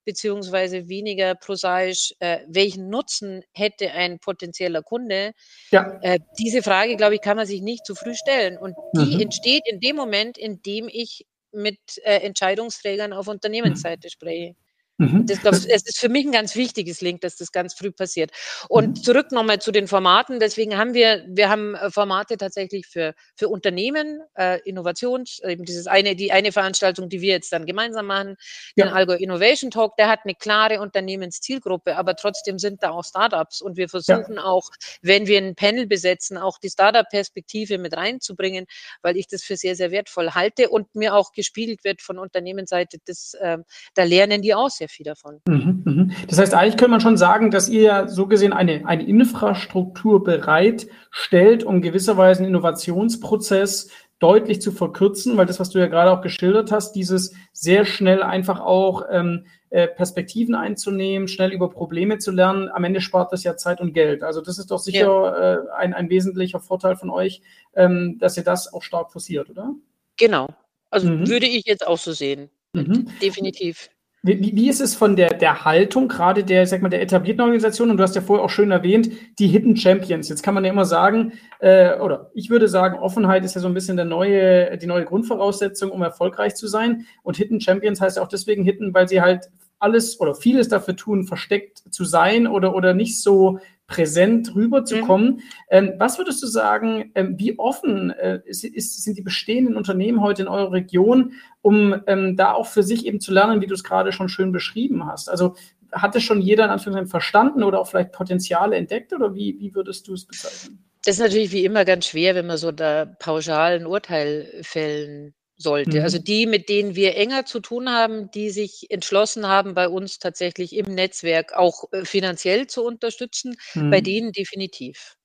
beziehungsweise 0.04 0.88
weniger 0.88 1.34
prosaisch, 1.34 2.14
äh, 2.20 2.40
welchen 2.48 2.88
Nutzen 2.88 3.42
hätte 3.52 3.90
ein 3.92 4.18
potenzieller 4.18 4.82
Kunde? 4.82 5.32
Ja. 5.70 5.98
Äh, 6.02 6.18
diese 6.38 6.62
Frage, 6.62 6.96
glaube 6.96 7.16
ich, 7.16 7.20
kann 7.20 7.36
man 7.36 7.46
sich 7.46 7.62
nicht 7.62 7.86
zu 7.86 7.94
früh 7.94 8.14
stellen. 8.14 8.58
Und 8.58 8.74
die 8.94 9.16
mhm. 9.16 9.20
entsteht 9.20 9.62
in 9.66 9.80
dem 9.80 9.96
Moment, 9.96 10.38
in 10.38 10.62
dem 10.62 10.88
ich 10.88 11.26
mit 11.52 11.78
äh, 12.04 12.18
Entscheidungsträgern 12.18 13.12
auf 13.12 13.26
mhm. 13.26 13.32
Unternehmensseite 13.32 14.10
spreche. 14.10 14.54
Mhm. 15.00 15.26
Das, 15.26 15.40
glaub, 15.40 15.54
es 15.54 15.64
ist 15.64 15.98
für 15.98 16.10
mich 16.10 16.26
ein 16.26 16.32
ganz 16.32 16.54
wichtiges 16.56 17.00
Link, 17.00 17.22
dass 17.22 17.36
das 17.36 17.52
ganz 17.52 17.72
früh 17.72 17.90
passiert. 17.90 18.32
Und 18.68 18.88
mhm. 18.88 18.94
zurück 18.96 19.32
nochmal 19.32 19.58
zu 19.58 19.72
den 19.72 19.88
Formaten. 19.88 20.40
Deswegen 20.40 20.76
haben 20.76 20.92
wir, 20.92 21.24
wir 21.26 21.48
haben 21.48 21.74
äh, 21.74 21.90
Formate 21.90 22.36
tatsächlich 22.36 22.86
für, 22.86 23.14
für 23.34 23.48
Unternehmen, 23.48 24.20
äh, 24.36 24.60
Innovations, 24.68 25.40
eben 25.42 25.64
dieses 25.64 25.86
eine, 25.86 26.16
die 26.16 26.32
eine 26.32 26.52
Veranstaltung, 26.52 27.08
die 27.08 27.22
wir 27.22 27.32
jetzt 27.32 27.50
dann 27.50 27.64
gemeinsam 27.64 28.06
machen, 28.06 28.36
ja. 28.76 28.84
den 28.84 28.92
Algo 28.92 29.14
Innovation 29.14 29.70
Talk, 29.70 29.96
der 29.96 30.08
hat 30.08 30.20
eine 30.24 30.34
klare 30.34 30.80
Unternehmenszielgruppe, 30.80 31.96
aber 31.96 32.14
trotzdem 32.14 32.58
sind 32.58 32.82
da 32.82 32.90
auch 32.90 33.04
Startups 33.04 33.62
und 33.62 33.78
wir 33.78 33.88
versuchen 33.88 34.34
ja. 34.34 34.44
auch, 34.44 34.68
wenn 35.00 35.26
wir 35.26 35.38
ein 35.38 35.54
Panel 35.54 35.86
besetzen, 35.86 36.36
auch 36.36 36.58
die 36.58 36.68
Startup-Perspektive 36.68 37.78
mit 37.78 37.96
reinzubringen, 37.96 38.66
weil 39.00 39.16
ich 39.16 39.28
das 39.28 39.42
für 39.44 39.56
sehr, 39.56 39.76
sehr 39.76 39.90
wertvoll 39.92 40.32
halte 40.32 40.68
und 40.68 40.94
mir 40.94 41.14
auch 41.14 41.32
gespiegelt 41.32 41.84
wird 41.84 42.02
von 42.02 42.18
Unternehmensseite, 42.18 42.98
das, 43.06 43.32
äh, 43.40 43.56
da 43.94 44.04
lernen 44.04 44.42
die 44.42 44.54
auch 44.54 44.68
sehr 44.68 44.89
viel 44.90 45.04
davon. 45.04 45.40
Mhm, 45.46 45.82
mhm. 45.84 46.12
Das 46.28 46.38
heißt, 46.38 46.54
eigentlich 46.54 46.76
könnte 46.76 46.90
man 46.90 47.00
schon 47.00 47.16
sagen, 47.16 47.50
dass 47.50 47.68
ihr 47.68 47.82
ja 47.82 48.08
so 48.08 48.26
gesehen 48.26 48.52
eine, 48.52 48.86
eine 48.86 49.06
Infrastruktur 49.06 50.22
bereitstellt, 50.22 51.64
um 51.64 51.80
gewisserweise 51.80 52.40
einen 52.40 52.50
Innovationsprozess 52.50 53.90
deutlich 54.20 54.60
zu 54.60 54.70
verkürzen, 54.70 55.36
weil 55.36 55.46
das, 55.46 55.58
was 55.58 55.70
du 55.70 55.78
ja 55.78 55.86
gerade 55.86 56.12
auch 56.12 56.20
geschildert 56.20 56.70
hast, 56.70 56.92
dieses 56.92 57.34
sehr 57.52 57.84
schnell 57.86 58.22
einfach 58.22 58.60
auch 58.60 59.06
ähm, 59.10 59.46
äh, 59.70 59.88
Perspektiven 59.88 60.54
einzunehmen, 60.54 61.26
schnell 61.26 61.52
über 61.52 61.70
Probleme 61.70 62.18
zu 62.18 62.30
lernen, 62.30 62.68
am 62.68 62.84
Ende 62.84 63.00
spart 63.00 63.32
das 63.32 63.44
ja 63.44 63.56
Zeit 63.56 63.80
und 63.80 63.94
Geld. 63.94 64.22
Also 64.22 64.42
das 64.42 64.58
ist 64.58 64.70
doch 64.70 64.78
sicher 64.78 65.06
ja. 65.06 65.54
äh, 65.54 65.58
ein, 65.78 65.94
ein 65.94 66.10
wesentlicher 66.10 66.60
Vorteil 66.60 66.96
von 66.96 67.08
euch, 67.08 67.40
ähm, 67.74 68.18
dass 68.18 68.36
ihr 68.36 68.44
das 68.44 68.72
auch 68.72 68.82
stark 68.82 69.10
forciert, 69.10 69.48
oder? 69.48 69.74
Genau. 70.18 70.48
Also 70.90 71.08
mhm. 71.08 71.28
würde 71.28 71.46
ich 71.46 71.64
jetzt 71.64 71.86
auch 71.86 71.98
so 71.98 72.12
sehen. 72.12 72.50
Mhm. 72.74 73.08
Definitiv. 73.22 73.90
Wie, 74.22 74.54
wie 74.54 74.68
ist 74.68 74.82
es 74.82 74.94
von 74.94 75.16
der, 75.16 75.30
der 75.30 75.64
Haltung, 75.64 76.06
gerade 76.06 76.44
der, 76.44 76.66
sag 76.66 76.82
mal, 76.82 76.90
der 76.90 77.00
etablierten 77.00 77.40
Organisation? 77.40 77.90
Und 77.90 77.96
du 77.96 78.02
hast 78.02 78.14
ja 78.14 78.20
vorher 78.20 78.44
auch 78.44 78.50
schön 78.50 78.70
erwähnt, 78.70 79.10
die 79.38 79.46
Hidden 79.46 79.76
Champions. 79.76 80.28
Jetzt 80.28 80.42
kann 80.42 80.52
man 80.52 80.62
ja 80.62 80.70
immer 80.70 80.84
sagen, 80.84 81.32
äh, 81.58 81.98
oder 81.98 82.30
ich 82.34 82.50
würde 82.50 82.68
sagen, 82.68 82.98
Offenheit 82.98 83.46
ist 83.46 83.54
ja 83.54 83.62
so 83.62 83.68
ein 83.68 83.72
bisschen 83.72 83.96
der 83.96 84.04
neue, 84.04 84.76
die 84.76 84.86
neue 84.86 85.06
Grundvoraussetzung, 85.06 85.90
um 85.90 86.02
erfolgreich 86.02 86.54
zu 86.54 86.66
sein. 86.66 87.06
Und 87.22 87.38
Hidden 87.38 87.62
Champions 87.62 88.02
heißt 88.02 88.18
ja 88.18 88.22
auch 88.22 88.28
deswegen 88.28 88.62
Hidden, 88.62 88.92
weil 88.92 89.08
sie 89.08 89.22
halt 89.22 89.48
alles 89.80 90.20
oder 90.20 90.34
vieles 90.34 90.68
dafür 90.68 90.94
tun, 90.94 91.24
versteckt 91.24 91.82
zu 91.90 92.04
sein 92.04 92.46
oder, 92.46 92.74
oder 92.74 92.94
nicht 92.94 93.20
so 93.20 93.58
präsent 93.86 94.54
rüberzukommen. 94.54 95.28
Mhm. 95.28 95.42
Ähm, 95.68 95.92
was 95.98 96.16
würdest 96.16 96.42
du 96.42 96.46
sagen, 96.46 97.10
ähm, 97.14 97.34
wie 97.38 97.58
offen 97.58 98.10
äh, 98.10 98.40
ist, 98.44 98.64
ist, 98.64 99.02
sind 99.02 99.18
die 99.18 99.22
bestehenden 99.22 99.76
Unternehmen 99.76 100.22
heute 100.22 100.42
in 100.42 100.48
eurer 100.48 100.72
Region, 100.72 101.32
um 101.60 102.00
ähm, 102.06 102.36
da 102.36 102.52
auch 102.52 102.66
für 102.66 102.84
sich 102.84 103.04
eben 103.04 103.20
zu 103.20 103.32
lernen, 103.32 103.60
wie 103.60 103.66
du 103.66 103.74
es 103.74 103.82
gerade 103.82 104.12
schon 104.12 104.28
schön 104.28 104.52
beschrieben 104.52 105.06
hast? 105.06 105.28
Also 105.28 105.56
hat 105.92 106.14
es 106.14 106.22
schon 106.22 106.40
jeder 106.40 106.64
in 106.64 106.70
Anführungszeichen 106.70 107.10
verstanden 107.10 107.64
oder 107.64 107.80
auch 107.80 107.88
vielleicht 107.88 108.12
Potenziale 108.12 108.76
entdeckt 108.76 109.12
oder 109.12 109.34
wie, 109.34 109.58
wie 109.58 109.74
würdest 109.74 110.06
du 110.06 110.14
es 110.14 110.24
bezeichnen? 110.24 110.84
Das 111.04 111.16
ist 111.16 111.22
natürlich 111.22 111.50
wie 111.50 111.64
immer 111.64 111.84
ganz 111.84 112.06
schwer, 112.06 112.34
wenn 112.34 112.46
man 112.46 112.58
so 112.58 112.70
da 112.70 113.06
pauschal 113.06 113.72
ein 113.72 113.86
Urteil 113.86 114.46
fällen 114.62 115.34
sollte. 115.60 115.98
Mhm. 115.98 116.04
Also 116.04 116.18
die, 116.18 116.46
mit 116.46 116.68
denen 116.68 116.94
wir 116.94 117.16
enger 117.16 117.44
zu 117.44 117.60
tun 117.60 117.90
haben, 117.90 118.30
die 118.30 118.50
sich 118.50 118.86
entschlossen 118.90 119.46
haben, 119.46 119.74
bei 119.74 119.88
uns 119.88 120.18
tatsächlich 120.18 120.74
im 120.74 120.94
Netzwerk 120.94 121.52
auch 121.52 121.84
äh, 121.92 122.04
finanziell 122.04 122.66
zu 122.66 122.84
unterstützen, 122.84 123.56
mhm. 123.74 123.90
bei 123.90 124.00
denen 124.00 124.32
definitiv. 124.32 125.16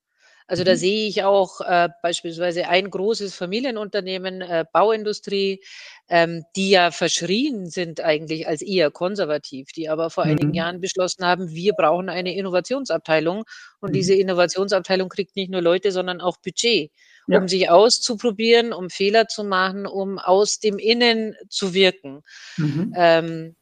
Also 0.48 0.64
da 0.64 0.74
mhm. 0.74 0.78
sehe 0.78 1.08
ich 1.08 1.24
auch 1.24 1.62
äh, 1.62 1.90
beispielsweise 2.04 2.68
ein 2.68 2.92
großes 2.92 3.34
Familienunternehmen, 3.34 4.42
äh, 4.42 4.66
Bauindustrie, 4.72 5.64
ähm, 6.08 6.44
die 6.56 6.70
ja 6.70 6.92
verschrien 6.92 7.68
sind 7.68 8.00
eigentlich 8.02 8.48
als 8.48 8.62
eher 8.62 8.92
konservativ, 8.92 9.72
die 9.76 9.90
aber 9.90 10.12
vor 10.12 10.26
mhm. 10.26 10.32
einigen 10.32 10.54
Jahren 10.54 10.82
beschlossen 10.82 11.26
haben, 11.26 11.50
wir 11.50 11.74
brauchen 11.74 12.10
eine 12.10 12.36
Innovationsabteilung 12.36 13.46
und 13.80 13.90
mhm. 13.90 13.94
diese 13.94 14.14
Innovationsabteilung 14.14 15.10
kriegt 15.10 15.36
nicht 15.36 15.50
nur 15.50 15.62
Leute, 15.62 15.92
sondern 15.92 16.22
auch 16.22 16.38
Budget 16.38 16.92
ja. 17.28 17.40
um 17.40 17.48
sich 17.48 17.70
auszuprobieren, 17.70 18.74
um 18.74 18.90
Fehler 18.90 19.28
zu 19.28 19.44
machen, 19.44 19.86
um 19.86 20.20
aus 20.20 20.60
dem 20.60 20.78
Innen 20.78 21.36
zu 21.50 21.74
wirken. 21.74 22.22
Mhm. 22.58 22.94
Ähm, 22.96 23.56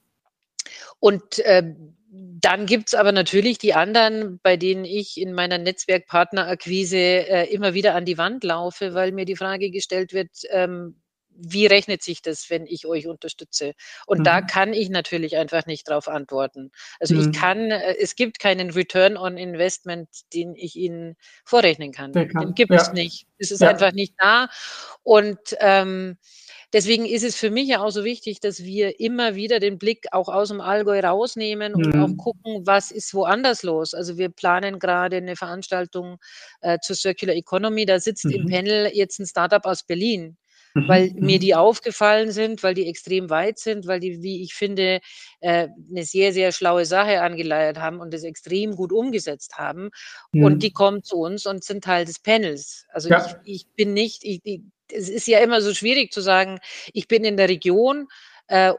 und 1.00 1.40
äh, 1.40 1.74
dann 2.16 2.66
gibt's 2.66 2.94
aber 2.94 3.12
natürlich 3.12 3.58
die 3.58 3.74
anderen, 3.74 4.40
bei 4.44 4.58
denen 4.58 4.86
ich 4.86 5.20
in 5.20 5.34
meiner 5.34 5.58
Netzwerkpartnerakquise 5.58 6.98
äh, 6.98 7.54
immer 7.54 7.74
wieder 7.74 7.96
an 7.96 8.06
die 8.06 8.18
Wand 8.18 8.44
laufe, 8.44 8.94
weil 8.94 9.12
mir 9.12 9.26
die 9.26 9.36
Frage 9.36 9.72
gestellt 9.72 10.14
wird, 10.14 10.30
ähm, 10.52 10.96
wie 11.36 11.66
rechnet 11.66 12.04
sich 12.04 12.22
das, 12.22 12.50
wenn 12.50 12.66
ich 12.66 12.86
euch 12.86 13.08
unterstütze? 13.08 13.74
Und 14.06 14.20
mhm. 14.20 14.24
da 14.24 14.42
kann 14.42 14.74
ich 14.74 14.90
natürlich 14.90 15.38
einfach 15.38 15.66
nicht 15.66 15.90
drauf 15.90 16.08
antworten. 16.08 16.72
Also 17.00 17.16
mhm. 17.16 17.22
ich 17.22 17.40
kann, 17.40 17.72
äh, 17.72 17.96
es 18.00 18.16
gibt 18.16 18.40
keinen 18.40 18.72
Return 18.72 19.18
on 19.18 19.38
Investment, 19.38 20.10
den 20.34 20.56
ich 20.56 20.76
Ihnen 20.76 21.16
vorrechnen 21.46 21.92
kann. 21.92 22.14
kann. 22.14 22.30
Den 22.30 22.54
gibt 22.54 22.72
es 22.72 22.94
nicht. 22.94 23.28
Es 23.38 23.52
ist 23.52 23.62
ja. 23.62 23.70
einfach 23.70 23.92
nicht 23.92 24.14
da. 24.18 24.48
Und 25.04 25.40
ähm, 25.60 26.18
deswegen 26.72 27.06
ist 27.06 27.24
es 27.24 27.36
für 27.36 27.50
mich 27.50 27.68
ja 27.68 27.84
auch 27.84 27.92
so 27.92 28.04
wichtig, 28.04 28.40
dass 28.40 28.64
wir 28.64 29.00
immer 29.00 29.36
wieder 29.36 29.60
den 29.60 29.78
Blick 29.78 30.06
auch 30.12 30.30
aus 30.30 30.50
dem 30.50 30.62
Allgäu 30.62 31.00
rausnehmen 31.00 31.76
und 31.76 31.94
mhm. 31.94 32.04
auch 32.04 32.18
gucken, 32.18 32.66
was 32.66 32.92
ist 32.92 33.14
woanders 33.14 33.64
los. 33.64 33.94
Also 33.94 34.18
wir 34.18 34.30
planen 34.30 34.80
gerade 34.80 35.18
eine 35.18 35.36
Veranstaltung 35.36 36.18
äh, 36.62 36.80
zur 36.80 36.96
Circular 36.96 37.36
Economy. 37.36 37.86
Da 37.86 38.00
sitzt 38.00 38.26
im 38.26 38.44
mhm. 38.44 38.50
Panel 38.50 38.92
jetzt 38.94 39.20
ein 39.20 39.28
Startup 39.28 39.66
aus 39.66 39.84
Berlin 39.84 40.24
mhm. 40.24 40.38
Weil 40.74 41.12
mir 41.16 41.38
mhm. 41.38 41.42
die 41.42 41.56
aufgefallen 41.56 42.32
sind, 42.32 42.64
weil 42.64 42.74
die 42.74 42.88
extrem 42.88 43.30
weit 43.30 43.60
sind, 43.60 43.86
weil 43.88 44.00
die, 44.00 44.22
wie 44.22 44.42
ich 44.42 44.54
finde, 44.54 45.02
äh, 45.40 45.68
eine 45.90 46.04
sehr, 46.04 46.34
sehr 46.34 46.52
schlaue 46.52 46.86
Sache 46.86 47.22
angeleiert 47.22 47.78
haben 47.80 48.00
und 48.00 48.14
das 48.14 48.24
extrem 48.24 48.76
gut 48.76 48.92
umgesetzt 48.92 49.58
haben. 49.58 49.92
Mhm. 50.32 50.44
Und 50.44 50.64
die 50.64 50.72
kommen 50.72 51.04
zu 51.04 51.18
uns 51.18 51.46
und 51.46 51.64
sind 51.64 51.84
Teil 51.84 52.06
des 52.06 52.20
Panels. 52.20 52.86
Also 52.90 53.10
ja. 53.10 53.26
ich, 53.44 53.56
ich 53.56 53.68
bin 53.76 53.94
nicht, 53.94 54.24
ich, 54.24 54.42
ich, 54.44 54.62
es 54.92 55.10
ist 55.10 55.28
ja 55.28 55.40
immer 55.40 55.62
so 55.62 55.74
schwierig 55.74 56.12
zu 56.12 56.22
sagen, 56.22 56.60
ich 56.92 57.08
bin 57.08 57.24
in 57.24 57.38
der 57.38 57.50
Region 57.50 58.08
äh, 58.48 58.74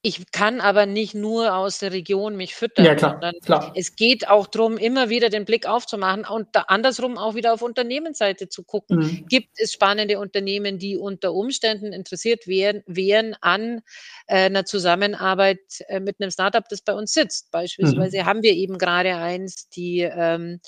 ich 0.00 0.30
kann 0.30 0.60
aber 0.60 0.86
nicht 0.86 1.14
nur 1.14 1.54
aus 1.54 1.78
der 1.78 1.92
Region 1.92 2.36
mich 2.36 2.54
füttern, 2.54 2.84
ja, 2.84 2.94
klar, 2.94 3.18
klar. 3.44 3.72
es 3.74 3.96
geht 3.96 4.28
auch 4.28 4.46
darum, 4.46 4.78
immer 4.78 5.08
wieder 5.08 5.28
den 5.28 5.44
Blick 5.44 5.66
aufzumachen 5.66 6.24
und 6.24 6.48
andersrum 6.68 7.18
auch 7.18 7.34
wieder 7.34 7.52
auf 7.52 7.62
Unternehmensseite 7.62 8.48
zu 8.48 8.62
gucken. 8.62 8.98
Mhm. 8.98 9.26
Gibt 9.28 9.58
es 9.58 9.72
spannende 9.72 10.20
Unternehmen, 10.20 10.78
die 10.78 10.96
unter 10.96 11.34
Umständen 11.34 11.92
interessiert 11.92 12.46
wären, 12.46 12.82
wären 12.86 13.34
an 13.40 13.80
äh, 14.28 14.46
einer 14.46 14.64
Zusammenarbeit 14.64 15.58
äh, 15.88 15.98
mit 15.98 16.20
einem 16.20 16.30
Startup, 16.30 16.64
das 16.68 16.82
bei 16.82 16.94
uns 16.94 17.12
sitzt? 17.12 17.50
Beispielsweise 17.50 18.18
mhm. 18.18 18.26
haben 18.26 18.42
wir 18.44 18.52
eben 18.52 18.78
gerade 18.78 19.16
eins, 19.16 19.68
die 19.68 20.00
ähm, 20.00 20.60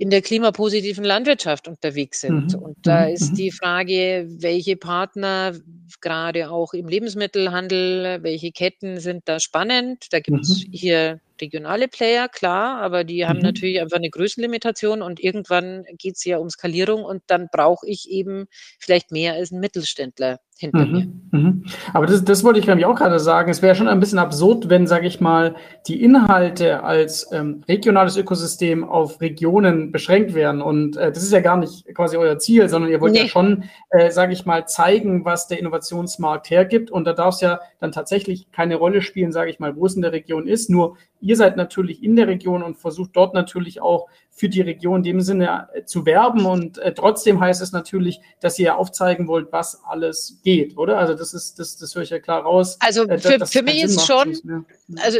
in 0.00 0.10
der 0.10 0.22
klimapositiven 0.22 1.04
Landwirtschaft 1.04 1.66
unterwegs 1.66 2.20
sind. 2.20 2.54
Mhm. 2.54 2.62
Und 2.62 2.76
da 2.86 3.06
mhm. 3.06 3.14
ist 3.14 3.32
mhm. 3.32 3.36
die 3.36 3.50
Frage, 3.50 4.26
welche 4.28 4.76
Partner, 4.76 5.54
gerade 6.00 6.50
auch 6.50 6.72
im 6.72 6.86
Lebensmittelhandel, 6.86 8.22
welche 8.22 8.52
Ketten 8.52 9.00
sind 9.00 9.28
da 9.28 9.40
spannend? 9.40 10.06
Da 10.12 10.20
gibt 10.20 10.42
es 10.42 10.64
mhm. 10.64 10.72
hier 10.72 11.20
regionale 11.40 11.88
Player, 11.88 12.28
klar, 12.28 12.80
aber 12.80 13.02
die 13.02 13.26
haben 13.26 13.38
mhm. 13.38 13.44
natürlich 13.44 13.80
einfach 13.80 13.96
eine 13.96 14.10
Größenlimitation 14.10 15.02
und 15.02 15.20
irgendwann 15.20 15.84
geht 15.98 16.14
es 16.16 16.24
ja 16.24 16.38
um 16.38 16.48
Skalierung 16.48 17.04
und 17.04 17.22
dann 17.26 17.48
brauche 17.50 17.86
ich 17.86 18.08
eben 18.08 18.46
vielleicht 18.78 19.10
mehr 19.10 19.34
als 19.34 19.50
ein 19.50 19.60
Mittelständler 19.60 20.38
hinter 20.58 20.86
mhm. 20.86 20.92
mir. 20.92 21.08
Mhm. 21.30 21.64
Aber 21.92 22.06
das, 22.06 22.24
das 22.24 22.42
wollte 22.42 22.58
ich 22.58 22.64
glaube 22.64 22.80
ich 22.80 22.86
auch 22.86 22.96
gerade 22.96 23.20
sagen. 23.20 23.50
Es 23.50 23.62
wäre 23.62 23.74
schon 23.74 23.86
ein 23.88 24.00
bisschen 24.00 24.18
absurd, 24.18 24.68
wenn, 24.68 24.86
sage 24.86 25.06
ich 25.06 25.20
mal, 25.20 25.54
die 25.86 26.02
Inhalte 26.02 26.82
als 26.82 27.30
ähm, 27.32 27.62
regionales 27.68 28.16
Ökosystem 28.16 28.82
auf 28.82 29.20
Regionen 29.20 29.92
beschränkt 29.92 30.34
werden. 30.34 30.60
Und 30.60 30.96
äh, 30.96 31.12
das 31.12 31.22
ist 31.22 31.32
ja 31.32 31.40
gar 31.40 31.56
nicht 31.56 31.86
quasi 31.94 32.16
euer 32.16 32.38
Ziel, 32.38 32.68
sondern 32.68 32.90
ihr 32.90 33.00
wollt 33.00 33.12
nee. 33.12 33.22
ja 33.22 33.28
schon, 33.28 33.64
äh, 33.90 34.10
sage 34.10 34.32
ich 34.32 34.46
mal, 34.46 34.66
zeigen, 34.66 35.24
was 35.24 35.46
der 35.46 35.60
Innovationsmarkt 35.60 36.50
hergibt. 36.50 36.90
Und 36.90 37.04
da 37.04 37.12
darf 37.12 37.34
es 37.34 37.40
ja 37.40 37.60
dann 37.78 37.92
tatsächlich 37.92 38.50
keine 38.50 38.76
Rolle 38.76 39.00
spielen, 39.00 39.30
sage 39.30 39.50
ich 39.50 39.60
mal, 39.60 39.76
wo 39.76 39.86
es 39.86 39.94
in 39.94 40.02
der 40.02 40.12
Region 40.12 40.48
ist. 40.48 40.70
Nur 40.70 40.96
ihr 41.20 41.36
seid 41.36 41.56
natürlich 41.56 42.02
in 42.02 42.16
der 42.16 42.26
Region 42.26 42.62
und 42.62 42.78
versucht 42.78 43.10
dort 43.14 43.34
natürlich 43.34 43.80
auch 43.80 44.08
für 44.38 44.48
die 44.48 44.60
Region 44.60 44.98
in 44.98 45.02
dem 45.02 45.20
Sinne 45.20 45.68
äh, 45.74 45.84
zu 45.84 46.06
werben. 46.06 46.46
Und 46.46 46.78
äh, 46.78 46.94
trotzdem 46.94 47.40
heißt 47.40 47.60
es 47.60 47.72
natürlich, 47.72 48.20
dass 48.40 48.58
ihr 48.58 48.76
aufzeigen 48.76 49.26
wollt, 49.26 49.52
was 49.52 49.82
alles 49.84 50.40
geht, 50.44 50.78
oder? 50.78 50.98
Also 50.98 51.14
das 51.14 51.34
ist, 51.34 51.58
das, 51.58 51.76
das 51.76 51.94
höre 51.94 52.02
ich 52.02 52.10
ja 52.10 52.20
klar 52.20 52.42
raus. 52.42 52.78
Also 52.80 53.04
äh, 53.08 53.18
für, 53.18 53.44
für 53.46 53.62
mich 53.62 53.82
ist 53.82 54.06
schon, 54.06 54.66
also 55.02 55.18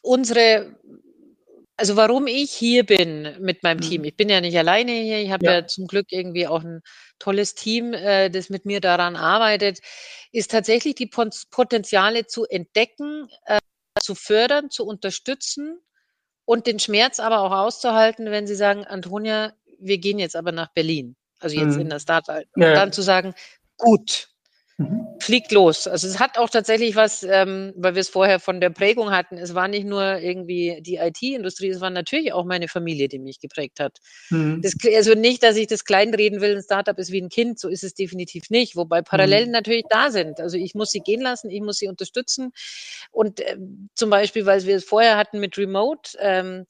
unsere 0.00 0.76
also 1.78 1.94
warum 1.96 2.26
ich 2.26 2.52
hier 2.52 2.86
bin 2.86 3.36
mit 3.38 3.62
meinem 3.62 3.82
Team, 3.82 4.00
mhm. 4.00 4.06
ich 4.06 4.16
bin 4.16 4.30
ja 4.30 4.40
nicht 4.40 4.56
alleine 4.56 4.92
hier, 4.92 5.18
ich 5.18 5.30
habe 5.30 5.44
ja. 5.44 5.54
ja. 5.56 5.66
zum 5.66 5.86
Glück 5.86 6.06
irgendwie 6.08 6.46
auch 6.46 6.64
ein 6.64 6.80
tolles 7.18 7.54
Team, 7.54 7.92
äh, 7.92 8.30
das 8.30 8.48
mit 8.48 8.64
mir 8.64 8.80
daran 8.80 9.14
arbeitet, 9.14 9.80
ist 10.32 10.52
tatsächlich 10.52 10.94
die 10.94 11.10
Potenziale 11.50 12.26
zu 12.26 12.46
entdecken, 12.46 13.28
äh, 13.44 13.58
zu 14.00 14.14
fördern, 14.14 14.70
zu 14.70 14.86
unterstützen 14.86 15.80
und 16.46 16.66
den 16.66 16.78
Schmerz 16.78 17.20
aber 17.20 17.40
auch 17.40 17.52
auszuhalten, 17.52 18.30
wenn 18.30 18.46
sie 18.46 18.54
sagen, 18.54 18.86
Antonia, 18.86 19.52
wir 19.78 19.98
gehen 19.98 20.18
jetzt 20.18 20.36
aber 20.36 20.52
nach 20.52 20.72
Berlin, 20.72 21.16
also 21.40 21.54
jetzt 21.56 21.74
mhm. 21.74 21.82
in 21.82 21.90
das 21.90 22.02
Startup. 22.02 22.42
Und 22.54 22.62
ja. 22.62 22.72
dann 22.72 22.92
zu 22.92 23.02
sagen, 23.02 23.34
gut, 23.76 24.28
Mhm. 24.78 25.06
Fliegt 25.20 25.52
los. 25.52 25.86
Also 25.86 26.06
es 26.06 26.20
hat 26.20 26.36
auch 26.36 26.50
tatsächlich 26.50 26.96
was, 26.96 27.22
ähm, 27.22 27.72
weil 27.76 27.94
wir 27.94 28.00
es 28.00 28.10
vorher 28.10 28.38
von 28.38 28.60
der 28.60 28.68
Prägung 28.68 29.10
hatten. 29.10 29.38
Es 29.38 29.54
war 29.54 29.68
nicht 29.68 29.86
nur 29.86 30.18
irgendwie 30.18 30.82
die 30.82 30.96
IT-Industrie, 30.96 31.70
es 31.70 31.80
war 31.80 31.88
natürlich 31.88 32.34
auch 32.34 32.44
meine 32.44 32.68
Familie, 32.68 33.08
die 33.08 33.18
mich 33.18 33.40
geprägt 33.40 33.80
hat. 33.80 34.00
Mhm. 34.28 34.60
Das, 34.60 34.74
also 34.94 35.14
nicht, 35.14 35.42
dass 35.42 35.56
ich 35.56 35.66
das 35.66 35.86
kleinreden 35.86 36.42
will, 36.42 36.56
ein 36.56 36.62
Startup 36.62 36.98
ist 36.98 37.10
wie 37.10 37.22
ein 37.22 37.30
Kind, 37.30 37.58
so 37.58 37.68
ist 37.68 37.84
es 37.84 37.94
definitiv 37.94 38.50
nicht. 38.50 38.76
Wobei 38.76 39.00
Parallelen 39.00 39.46
mhm. 39.46 39.52
natürlich 39.52 39.84
da 39.88 40.10
sind. 40.10 40.40
Also 40.40 40.58
ich 40.58 40.74
muss 40.74 40.90
sie 40.90 41.00
gehen 41.00 41.22
lassen, 41.22 41.48
ich 41.48 41.62
muss 41.62 41.78
sie 41.78 41.88
unterstützen. 41.88 42.52
Und 43.12 43.40
äh, 43.40 43.56
zum 43.94 44.10
Beispiel, 44.10 44.44
weil 44.44 44.62
wir 44.66 44.76
es 44.76 44.84
vorher 44.84 45.16
hatten 45.16 45.40
mit 45.40 45.56
Remote, 45.56 46.18
ähm, 46.20 46.66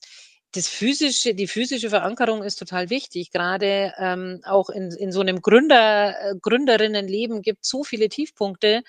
das 0.57 0.69
physische, 0.69 1.35
die 1.35 1.47
physische 1.47 1.91
Verankerung 1.91 2.43
ist 2.43 2.57
total 2.57 2.89
wichtig. 2.89 3.31
Gerade 3.31 3.93
ähm, 3.99 4.41
auch 4.45 4.71
in, 4.71 4.91
in 4.93 5.13
so 5.13 5.21
einem 5.21 5.43
Gründer, 5.43 6.15
äh, 6.19 6.35
Gründerinnenleben 6.41 7.43
gibt 7.43 7.65
es 7.65 7.69
so 7.69 7.85
viele 7.85 8.09
Tiefpunkte, 8.09 8.83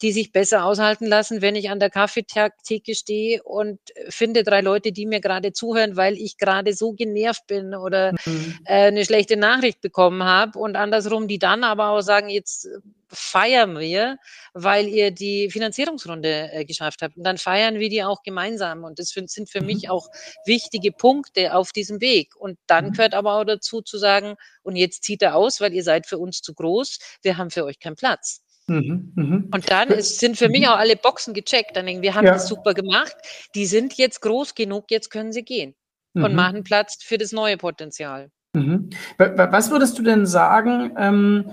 die 0.00 0.12
sich 0.12 0.32
besser 0.32 0.64
aushalten 0.64 1.06
lassen, 1.06 1.42
wenn 1.42 1.56
ich 1.56 1.68
an 1.68 1.78
der 1.78 1.90
Kaffeetheke 1.90 2.94
stehe 2.94 3.42
und 3.42 3.78
finde 4.08 4.44
drei 4.44 4.62
Leute, 4.62 4.92
die 4.92 5.06
mir 5.06 5.20
gerade 5.20 5.52
zuhören, 5.52 5.96
weil 5.96 6.14
ich 6.14 6.38
gerade 6.38 6.72
so 6.72 6.92
genervt 6.92 7.46
bin 7.46 7.74
oder 7.74 8.12
mhm. 8.24 8.58
äh, 8.64 8.88
eine 8.88 9.04
schlechte 9.04 9.36
Nachricht 9.36 9.80
bekommen 9.80 10.24
habe 10.24 10.58
und 10.58 10.76
andersrum, 10.76 11.28
die 11.28 11.38
dann 11.38 11.64
aber 11.64 11.90
auch 11.90 12.00
sagen, 12.00 12.30
jetzt 12.30 12.66
feiern 13.12 13.78
wir, 13.78 14.18
weil 14.54 14.86
ihr 14.86 15.10
die 15.10 15.50
Finanzierungsrunde 15.50 16.50
äh, 16.52 16.64
geschafft 16.64 17.02
habt. 17.02 17.16
Und 17.16 17.24
dann 17.24 17.38
feiern 17.38 17.78
wir 17.78 17.88
die 17.88 18.02
auch 18.02 18.22
gemeinsam. 18.22 18.84
Und 18.84 18.98
das 18.98 19.08
sind 19.08 19.50
für 19.50 19.60
mich 19.60 19.84
mhm. 19.84 19.90
auch 19.90 20.08
wichtige 20.46 20.92
Punkte 20.92 21.54
auf 21.54 21.72
diesem 21.72 22.00
Weg. 22.00 22.34
Und 22.36 22.58
dann 22.66 22.86
mhm. 22.86 22.92
gehört 22.92 23.14
aber 23.14 23.34
auch 23.34 23.44
dazu 23.44 23.82
zu 23.82 23.98
sagen, 23.98 24.36
und 24.62 24.76
jetzt 24.76 25.04
zieht 25.04 25.22
er 25.22 25.34
aus, 25.34 25.60
weil 25.60 25.72
ihr 25.72 25.82
seid 25.82 26.06
für 26.06 26.18
uns 26.18 26.40
zu 26.42 26.54
groß. 26.54 26.98
Wir 27.22 27.36
haben 27.36 27.50
für 27.50 27.64
euch 27.64 27.78
keinen 27.78 27.96
Platz. 27.96 28.42
Mhm, 28.66 29.12
mh. 29.16 29.42
Und 29.52 29.70
dann 29.70 29.88
ist, 29.88 30.20
sind 30.20 30.36
für 30.36 30.48
mich 30.48 30.68
auch 30.68 30.76
alle 30.76 30.96
Boxen 30.96 31.34
gecheckt. 31.34 31.76
Dann 31.76 31.86
denken 31.86 32.02
wir 32.02 32.14
haben 32.14 32.26
ja. 32.26 32.34
das 32.34 32.46
super 32.46 32.74
gemacht. 32.74 33.16
Die 33.54 33.66
sind 33.66 33.94
jetzt 33.94 34.20
groß 34.22 34.54
genug, 34.54 34.90
jetzt 34.90 35.10
können 35.10 35.32
sie 35.32 35.42
gehen 35.42 35.74
mhm. 36.14 36.24
und 36.24 36.34
machen 36.34 36.62
Platz 36.62 37.02
für 37.02 37.18
das 37.18 37.32
neue 37.32 37.56
Potenzial. 37.56 38.30
Mhm. 38.52 38.90
Was 39.18 39.70
würdest 39.70 39.98
du 39.98 40.02
denn 40.02 40.26
sagen, 40.26 40.92
ähm, 40.96 41.52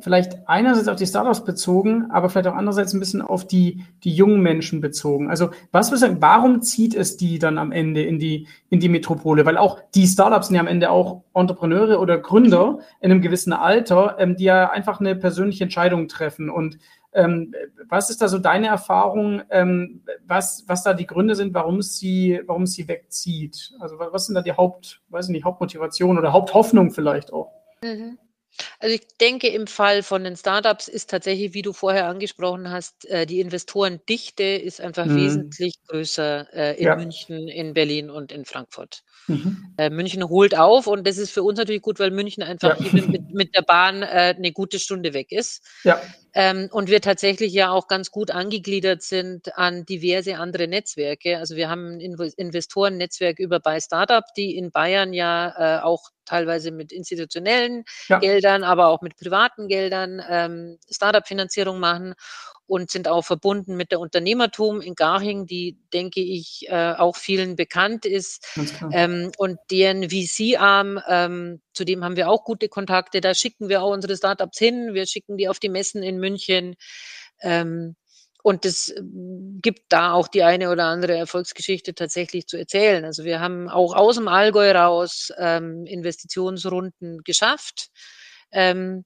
vielleicht 0.00 0.48
einerseits 0.48 0.88
auf 0.88 0.96
die 0.96 1.06
Startups 1.06 1.44
bezogen, 1.44 2.10
aber 2.10 2.28
vielleicht 2.28 2.48
auch 2.48 2.54
andererseits 2.54 2.94
ein 2.94 3.00
bisschen 3.00 3.22
auf 3.22 3.46
die, 3.46 3.84
die 4.02 4.14
jungen 4.14 4.40
Menschen 4.40 4.80
bezogen. 4.80 5.28
Also 5.28 5.50
was 5.72 5.90
wir 5.90 5.98
sagen, 5.98 6.16
warum 6.20 6.62
zieht 6.62 6.94
es 6.94 7.16
die 7.16 7.38
dann 7.38 7.58
am 7.58 7.70
Ende 7.70 8.02
in 8.02 8.18
die, 8.18 8.48
in 8.70 8.80
die 8.80 8.88
Metropole? 8.88 9.44
Weil 9.44 9.58
auch 9.58 9.80
die 9.94 10.06
Startups 10.06 10.48
sind 10.48 10.56
ja 10.56 10.60
am 10.60 10.66
Ende 10.66 10.90
auch 10.90 11.22
Entrepreneure 11.34 12.00
oder 12.00 12.18
Gründer 12.18 12.78
in 13.00 13.10
einem 13.10 13.20
gewissen 13.20 13.52
Alter, 13.52 14.16
ähm, 14.18 14.36
die 14.36 14.44
ja 14.44 14.70
einfach 14.70 15.00
eine 15.00 15.16
persönliche 15.16 15.64
Entscheidung 15.64 16.08
treffen. 16.08 16.48
Und 16.48 16.78
ähm, 17.12 17.54
was 17.88 18.10
ist 18.10 18.22
da 18.22 18.28
so 18.28 18.38
deine 18.38 18.68
Erfahrung, 18.68 19.42
ähm, 19.50 20.02
was, 20.26 20.64
was 20.66 20.82
da 20.82 20.94
die 20.94 21.06
Gründe 21.06 21.34
sind, 21.34 21.52
warum 21.54 21.78
es 21.78 21.98
sie, 21.98 22.40
warum 22.46 22.66
sie 22.66 22.88
wegzieht? 22.88 23.72
Also 23.80 23.98
was 23.98 24.26
sind 24.26 24.34
da 24.34 24.42
die 24.42 24.52
Haupt, 24.52 25.02
weiß 25.10 25.26
ich 25.26 25.32
nicht, 25.32 25.44
Hauptmotivation 25.44 26.18
oder 26.18 26.32
Haupthoffnung 26.32 26.90
vielleicht 26.90 27.32
auch? 27.32 27.52
Mhm. 27.82 28.18
Also 28.78 28.94
ich 28.94 29.06
denke, 29.20 29.48
im 29.48 29.66
Fall 29.66 30.02
von 30.02 30.24
den 30.24 30.36
Startups 30.36 30.88
ist 30.88 31.10
tatsächlich, 31.10 31.54
wie 31.54 31.62
du 31.62 31.72
vorher 31.72 32.06
angesprochen 32.06 32.70
hast, 32.70 33.04
äh, 33.06 33.26
die 33.26 33.40
Investorendichte 33.40 34.44
ist 34.44 34.80
einfach 34.80 35.06
mhm. 35.06 35.16
wesentlich 35.16 35.74
größer 35.88 36.52
äh, 36.52 36.76
in 36.78 36.84
ja. 36.84 36.96
München, 36.96 37.48
in 37.48 37.74
Berlin 37.74 38.10
und 38.10 38.32
in 38.32 38.44
Frankfurt. 38.44 39.02
Mhm. 39.26 39.74
Äh, 39.78 39.90
München 39.90 40.28
holt 40.28 40.56
auf 40.56 40.86
und 40.86 41.06
das 41.06 41.18
ist 41.18 41.30
für 41.30 41.42
uns 41.42 41.58
natürlich 41.58 41.82
gut, 41.82 41.98
weil 41.98 42.10
München 42.10 42.42
einfach 42.42 42.78
ja. 42.78 42.92
mit, 42.92 43.32
mit, 43.32 43.54
der 43.54 43.62
Bahn 43.62 44.02
äh, 44.02 44.34
eine 44.36 44.52
gute 44.52 44.78
Stunde 44.78 45.14
weg 45.14 45.32
ist. 45.32 45.64
Ja. 45.82 46.00
Ähm, 46.34 46.68
und 46.72 46.90
wir 46.90 47.00
tatsächlich 47.00 47.52
ja 47.52 47.70
auch 47.70 47.86
ganz 47.86 48.10
gut 48.10 48.30
angegliedert 48.30 49.02
sind 49.02 49.56
an 49.56 49.86
diverse 49.86 50.36
andere 50.36 50.68
Netzwerke. 50.68 51.38
Also 51.38 51.56
wir 51.56 51.70
haben 51.70 51.98
ein 51.98 52.00
Investorennetzwerk 52.00 53.38
über 53.38 53.60
bei 53.60 53.80
Startup, 53.80 54.24
die 54.36 54.56
in 54.56 54.70
Bayern 54.70 55.12
ja 55.12 55.78
äh, 55.78 55.82
auch 55.82 56.10
teilweise 56.24 56.70
mit 56.70 56.92
institutionellen 56.92 57.84
ja. 58.08 58.18
Geldern, 58.18 58.64
aber 58.64 58.88
auch 58.88 59.00
mit 59.00 59.16
privaten 59.16 59.68
Geldern 59.68 60.22
ähm, 60.28 60.78
Startup-Finanzierung 60.90 61.78
machen. 61.78 62.14
Und 62.66 62.90
sind 62.90 63.08
auch 63.08 63.22
verbunden 63.22 63.76
mit 63.76 63.92
der 63.92 64.00
Unternehmertum 64.00 64.80
in 64.80 64.94
Garching, 64.94 65.46
die, 65.46 65.78
denke 65.92 66.20
ich, 66.20 66.66
äh, 66.68 66.94
auch 66.94 67.16
vielen 67.16 67.56
bekannt 67.56 68.06
ist. 68.06 68.46
Ähm, 68.92 69.32
und 69.36 69.58
deren 69.70 70.08
VC-Arm, 70.10 71.00
ähm, 71.08 71.60
zu 71.72 71.84
dem 71.84 72.04
haben 72.04 72.16
wir 72.16 72.30
auch 72.30 72.44
gute 72.44 72.68
Kontakte. 72.68 73.20
Da 73.20 73.34
schicken 73.34 73.68
wir 73.68 73.82
auch 73.82 73.92
unsere 73.92 74.16
Startups 74.16 74.58
hin. 74.58 74.94
Wir 74.94 75.06
schicken 75.06 75.36
die 75.36 75.48
auf 75.48 75.58
die 75.58 75.68
Messen 75.68 76.02
in 76.02 76.18
München. 76.18 76.76
Ähm, 77.40 77.96
und 78.42 78.66
es 78.66 78.90
äh, 78.90 79.00
gibt 79.62 79.84
da 79.88 80.12
auch 80.12 80.28
die 80.28 80.42
eine 80.42 80.70
oder 80.70 80.84
andere 80.84 81.16
Erfolgsgeschichte 81.16 81.94
tatsächlich 81.94 82.46
zu 82.46 82.58
erzählen. 82.58 83.04
Also 83.04 83.24
wir 83.24 83.40
haben 83.40 83.70
auch 83.70 83.94
aus 83.94 84.16
dem 84.16 84.28
Allgäu 84.28 84.70
raus 84.70 85.32
ähm, 85.38 85.86
Investitionsrunden 85.86 87.22
geschafft. 87.24 87.88
Ähm, 88.52 89.04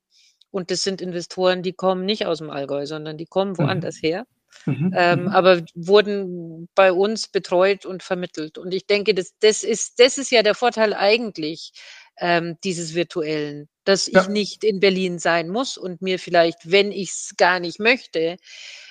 und 0.50 0.70
das 0.70 0.82
sind 0.82 1.00
Investoren, 1.00 1.62
die 1.62 1.72
kommen 1.72 2.04
nicht 2.04 2.26
aus 2.26 2.38
dem 2.38 2.50
Allgäu, 2.50 2.86
sondern 2.86 3.16
die 3.16 3.26
kommen 3.26 3.52
mhm. 3.52 3.58
woanders 3.58 4.02
her. 4.02 4.26
Mhm. 4.66 4.92
Ähm, 4.96 5.22
mhm. 5.22 5.28
aber 5.28 5.62
wurden 5.74 6.68
bei 6.74 6.92
uns 6.92 7.28
betreut 7.28 7.86
und 7.86 8.02
vermittelt. 8.02 8.58
Und 8.58 8.72
ich 8.72 8.86
denke, 8.86 9.14
das, 9.14 9.34
das, 9.40 9.62
ist, 9.62 10.00
das 10.00 10.18
ist 10.18 10.30
ja 10.30 10.42
der 10.42 10.54
Vorteil 10.54 10.94
eigentlich 10.94 11.72
ähm, 12.18 12.56
dieses 12.64 12.94
Virtuellen, 12.94 13.68
dass 13.88 14.06
ja. 14.06 14.20
ich 14.20 14.28
nicht 14.28 14.64
in 14.64 14.80
Berlin 14.80 15.18
sein 15.18 15.48
muss 15.48 15.78
und 15.78 16.02
mir 16.02 16.18
vielleicht, 16.18 16.70
wenn 16.70 16.92
ich 16.92 17.08
es 17.08 17.34
gar 17.38 17.58
nicht 17.58 17.80
möchte, 17.80 18.36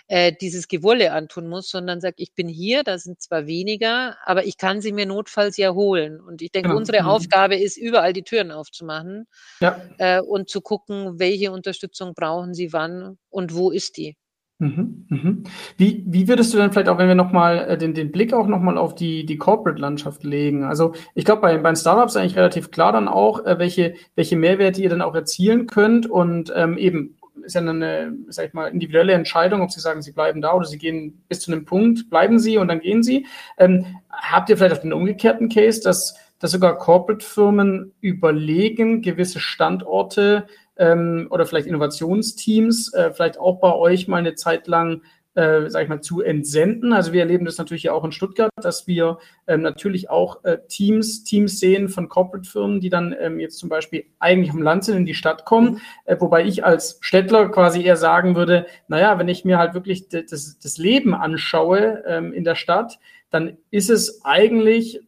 äh, 0.07 0.33
dieses 0.33 0.67
Gewolle 0.67 1.11
antun 1.11 1.47
muss, 1.47 1.69
sondern 1.69 2.01
sagt, 2.01 2.19
ich 2.19 2.33
bin 2.33 2.47
hier, 2.47 2.83
da 2.83 2.97
sind 2.97 3.21
zwar 3.21 3.45
weniger, 3.45 4.17
aber 4.25 4.45
ich 4.45 4.57
kann 4.57 4.81
sie 4.81 4.91
mir 4.91 5.05
notfalls 5.05 5.55
ja 5.57 5.75
holen. 5.75 6.19
Und 6.19 6.41
ich 6.41 6.51
denke, 6.51 6.69
genau. 6.69 6.79
unsere 6.79 7.03
mhm. 7.03 7.09
Aufgabe 7.09 7.57
ist, 7.57 7.77
überall 7.77 8.11
die 8.11 8.23
Türen 8.23 8.51
aufzumachen 8.51 9.27
ja. 9.59 9.79
äh, 9.99 10.19
und 10.19 10.49
zu 10.49 10.61
gucken, 10.61 11.19
welche 11.19 11.51
Unterstützung 11.51 12.15
brauchen 12.15 12.55
sie 12.55 12.73
wann 12.73 13.19
und 13.29 13.53
wo 13.53 13.69
ist 13.69 13.97
die. 13.97 14.17
Mhm, 14.59 15.05
mhm. 15.09 15.43
Wie, 15.77 16.03
wie 16.07 16.27
würdest 16.27 16.51
du 16.51 16.57
dann 16.57 16.71
vielleicht 16.71 16.89
auch, 16.89 16.97
wenn 16.97 17.07
wir 17.07 17.13
nochmal 17.13 17.59
äh, 17.69 17.77
den, 17.77 17.93
den 17.93 18.11
Blick 18.11 18.33
auch 18.33 18.47
nochmal 18.47 18.77
auf 18.77 18.95
die, 18.95 19.23
die 19.23 19.37
Corporate-Landschaft 19.37 20.23
legen? 20.23 20.63
Also 20.63 20.93
ich 21.13 21.25
glaube, 21.25 21.41
bei, 21.41 21.57
bei 21.59 21.69
den 21.69 21.75
Startups 21.75 22.15
eigentlich 22.15 22.35
relativ 22.35 22.71
klar 22.71 22.91
dann 22.91 23.07
auch, 23.07 23.45
äh, 23.45 23.59
welche, 23.59 23.93
welche 24.15 24.35
Mehrwerte 24.35 24.81
ihr 24.81 24.89
dann 24.89 25.03
auch 25.03 25.13
erzielen 25.13 25.67
könnt 25.67 26.09
und 26.09 26.51
ähm, 26.55 26.77
eben 26.77 27.17
ist 27.43 27.53
ja 27.53 27.61
eine, 27.61 28.13
sag 28.29 28.47
ich 28.47 28.53
mal, 28.53 28.67
individuelle 28.67 29.13
Entscheidung, 29.13 29.61
ob 29.61 29.71
Sie 29.71 29.79
sagen, 29.79 30.01
Sie 30.01 30.11
bleiben 30.11 30.41
da 30.41 30.53
oder 30.53 30.65
Sie 30.65 30.79
gehen 30.79 31.23
bis 31.29 31.41
zu 31.41 31.51
einem 31.51 31.65
Punkt, 31.65 32.09
bleiben 32.09 32.39
Sie 32.39 32.57
und 32.57 32.67
dann 32.67 32.79
gehen 32.79 33.03
Sie. 33.03 33.27
Ähm, 33.57 33.85
habt 34.09 34.49
ihr 34.49 34.57
vielleicht 34.57 34.75
auch 34.75 34.81
den 34.81 34.91
umgekehrten 34.91 35.49
Case, 35.49 35.81
dass, 35.81 36.15
dass 36.39 36.51
sogar 36.51 36.77
Corporate-Firmen 36.77 37.93
überlegen, 38.01 39.03
gewisse 39.03 39.39
Standorte 39.39 40.47
ähm, 40.77 41.27
oder 41.29 41.45
vielleicht 41.45 41.67
Innovationsteams 41.67 42.93
äh, 42.93 43.11
vielleicht 43.11 43.39
auch 43.39 43.59
bei 43.59 43.73
euch 43.73 44.07
mal 44.07 44.17
eine 44.17 44.35
Zeit 44.35 44.67
lang 44.67 45.01
äh, 45.37 45.69
sag 45.69 45.83
ich 45.83 45.89
mal, 45.89 46.01
zu 46.01 46.21
entsenden. 46.21 46.93
Also 46.93 47.13
wir 47.13 47.21
erleben 47.21 47.45
das 47.45 47.59
natürlich 47.59 47.83
ja 47.83 47.93
auch 47.93 48.03
in 48.03 48.11
Stuttgart, 48.11 48.49
dass 48.59 48.87
wir 48.87 49.19
ähm, 49.45 49.61
natürlich 49.61 50.09
auch 50.09 50.43
äh, 50.43 50.57
Teams, 50.67 51.23
Teams 51.23 51.59
sehen 51.59 51.89
von 51.89 52.09
Corporate-Firmen, 52.09 52.81
die 52.81 52.89
dann 52.89 53.15
ähm, 53.19 53.39
jetzt 53.39 53.59
zum 53.59 53.69
Beispiel 53.69 54.05
eigentlich 54.17 54.49
vom 54.49 54.63
Land 54.63 54.85
sind, 54.85 54.97
in 54.97 55.05
die 55.05 55.13
Stadt 55.13 55.45
kommen, 55.45 55.79
äh, 56.05 56.17
wobei 56.19 56.43
ich 56.43 56.65
als 56.65 56.97
Städtler 57.01 57.49
quasi 57.49 57.83
eher 57.83 57.97
sagen 57.97 58.35
würde, 58.35 58.65
naja, 58.87 59.19
wenn 59.19 59.27
ich 59.27 59.45
mir 59.45 59.59
halt 59.59 59.75
wirklich 59.75 60.09
das, 60.09 60.57
das 60.57 60.77
Leben 60.79 61.13
anschaue 61.13 62.03
ähm, 62.07 62.33
in 62.33 62.43
der 62.43 62.55
Stadt, 62.55 62.97
dann 63.29 63.57
ist 63.69 63.91
es 63.91 64.25
eigentlich 64.25 65.01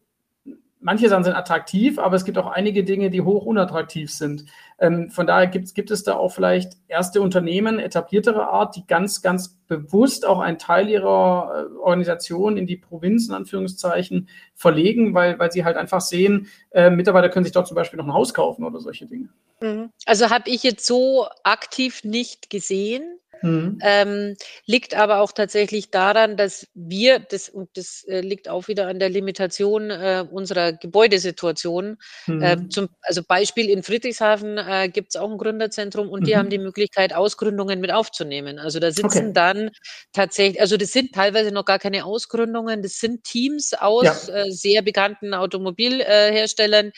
manche 0.79 1.09
Sachen 1.09 1.23
sind 1.23 1.35
attraktiv, 1.35 1.99
aber 1.99 2.15
es 2.15 2.25
gibt 2.25 2.37
auch 2.37 2.47
einige 2.47 2.83
Dinge, 2.83 3.09
die 3.09 3.21
hoch 3.21 3.45
unattraktiv 3.45 4.11
sind. 4.11 4.45
Ähm, 4.79 5.09
von 5.09 5.27
daher 5.27 5.47
gibt, 5.47 5.73
gibt 5.75 5.91
es 5.91 6.03
da 6.03 6.15
auch 6.15 6.29
vielleicht 6.29 6.73
erste 6.87 7.21
Unternehmen 7.21 7.79
etablierterer 7.79 8.49
Art, 8.49 8.75
die 8.75 8.87
ganz, 8.87 9.21
ganz 9.21 9.59
bewusst 9.67 10.25
auch 10.25 10.39
einen 10.39 10.57
Teil 10.57 10.89
ihrer 10.89 11.67
äh, 11.69 11.77
Organisation 11.77 12.57
in 12.57 12.65
die 12.65 12.77
Provinzen, 12.77 13.33
Anführungszeichen, 13.33 14.29
verlegen, 14.55 15.13
weil, 15.13 15.37
weil 15.37 15.51
sie 15.51 15.65
halt 15.65 15.77
einfach 15.77 16.01
sehen, 16.01 16.47
äh, 16.71 16.89
Mitarbeiter 16.89 17.29
können 17.29 17.43
sich 17.43 17.53
dort 17.53 17.67
zum 17.67 17.75
Beispiel 17.75 17.97
noch 17.97 18.05
ein 18.05 18.13
Haus 18.13 18.33
kaufen 18.33 18.63
oder 18.63 18.79
solche 18.79 19.05
Dinge. 19.05 19.29
Mhm. 19.61 19.89
Also 20.05 20.29
habe 20.29 20.49
ich 20.49 20.63
jetzt 20.63 20.85
so 20.85 21.27
aktiv 21.43 22.03
nicht 22.03 22.49
gesehen. 22.49 23.18
Mhm. 23.41 23.79
Ähm, 23.81 24.35
liegt 24.65 24.95
aber 24.95 25.21
auch 25.21 25.31
tatsächlich 25.31 25.91
daran, 25.91 26.37
dass 26.37 26.67
wir, 26.73 27.19
das, 27.19 27.49
und 27.49 27.69
das 27.75 28.03
äh, 28.07 28.21
liegt 28.21 28.49
auch 28.49 28.67
wieder 28.67 28.87
an 28.87 28.99
der 28.99 29.09
Limitation 29.09 29.89
äh, 29.89 30.25
unserer 30.29 30.73
Gebäudesituation. 30.73 31.97
Mhm. 32.27 32.41
Äh, 32.41 32.69
zum, 32.69 32.89
also 33.01 33.21
Beispiel 33.23 33.69
in 33.69 33.83
Friedrichshafen 33.83 34.57
äh, 34.57 34.89
gibt 34.89 35.09
es 35.09 35.15
auch 35.15 35.29
ein 35.29 35.37
Gründerzentrum 35.37 36.09
und 36.09 36.21
mhm. 36.21 36.25
die 36.25 36.37
haben 36.37 36.49
die 36.49 36.57
Möglichkeit, 36.57 37.13
Ausgründungen 37.13 37.79
mit 37.79 37.91
aufzunehmen. 37.91 38.59
Also 38.59 38.79
da 38.79 38.91
sitzen 38.91 39.29
okay. 39.29 39.33
dann 39.33 39.69
tatsächlich, 40.13 40.61
also 40.61 40.77
das 40.77 40.91
sind 40.91 41.13
teilweise 41.13 41.51
noch 41.51 41.65
gar 41.65 41.79
keine 41.79 42.05
Ausgründungen, 42.05 42.81
das 42.81 42.99
sind 42.99 43.23
Teams 43.23 43.73
aus 43.73 44.27
ja. 44.27 44.35
Äh, 44.35 44.51
sehr 44.51 44.81
bekannten 44.81 45.33
Automobilherstellern, 45.33 46.91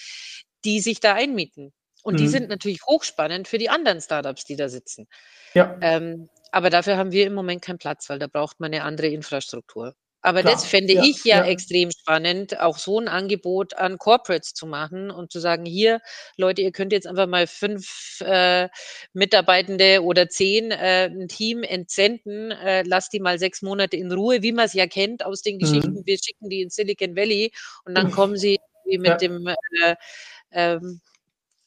die 0.66 0.80
sich 0.80 1.00
da 1.00 1.14
einmieten. 1.14 1.74
Und 2.04 2.20
die 2.20 2.26
mhm. 2.26 2.30
sind 2.30 2.50
natürlich 2.50 2.82
hochspannend 2.86 3.48
für 3.48 3.58
die 3.58 3.70
anderen 3.70 4.02
Startups, 4.02 4.46
die 4.46 4.56
da 4.56 4.70
sitzen. 4.70 5.08
Ja. 5.54 5.78
Ähm, 5.82 6.30
aber 6.52 6.70
dafür 6.70 6.98
haben 6.98 7.12
wir 7.12 7.28
im 7.28 7.34
Moment 7.34 7.62
keinen 7.62 7.78
Platz, 7.78 8.10
weil 8.10 8.20
da 8.20 8.28
braucht 8.28 8.60
man 8.60 8.74
eine 8.74 8.84
andere 8.84 9.08
Infrastruktur. 9.08 9.96
Aber 10.24 10.42
Klar. 10.42 10.54
das 10.54 10.66
fände 10.66 10.94
ja, 10.94 11.04
ich 11.04 11.24
ja, 11.24 11.38
ja, 11.38 11.46
extrem 11.46 11.90
spannend, 11.90 12.60
auch 12.60 12.78
so 12.78 13.00
ein 13.00 13.08
Angebot 13.08 13.74
an 13.74 13.98
Corporates 13.98 14.54
zu 14.54 14.68
machen 14.68 15.10
und 15.10 15.32
zu 15.32 15.40
sagen, 15.40 15.66
hier, 15.66 16.00
Leute, 16.38 16.62
ihr 16.62 16.72
könnt 16.72 16.92
jetzt 16.92 17.08
einfach 17.08 17.26
mal 17.26 17.48
fünf 17.48 18.22
äh, 18.22 18.70
Mitarbeitende 19.14 20.04
oder 20.04 20.30
zehn 20.30 20.70
äh, 20.70 21.06
ein 21.06 21.28
Team 21.28 21.64
entsenden, 21.64 22.52
äh, 22.52 22.84
lasst 22.84 23.14
die 23.14 23.20
mal 23.20 23.40
sechs 23.40 23.64
Monate 23.64 23.98
in 23.98 24.12
Ruhe, 24.12 24.44
wie 24.44 24.52
man 24.52 24.66
es 24.66 24.74
ja 24.74 24.86
kennt 24.86 25.26
aus 25.26 25.42
den 25.42 25.58
Geschichten. 25.58 25.94
Mhm. 25.94 26.06
Wir 26.06 26.18
schicken 26.24 26.50
die 26.50 26.62
in 26.62 26.70
Silicon 26.70 27.16
Valley 27.16 27.52
und 27.86 27.98
dann 27.98 28.12
kommen 28.12 28.38
sie 28.38 28.60
mit 28.86 29.08
ja. 29.08 29.18
dem 29.18 29.48
äh, 29.48 29.96
ähm, 30.52 31.02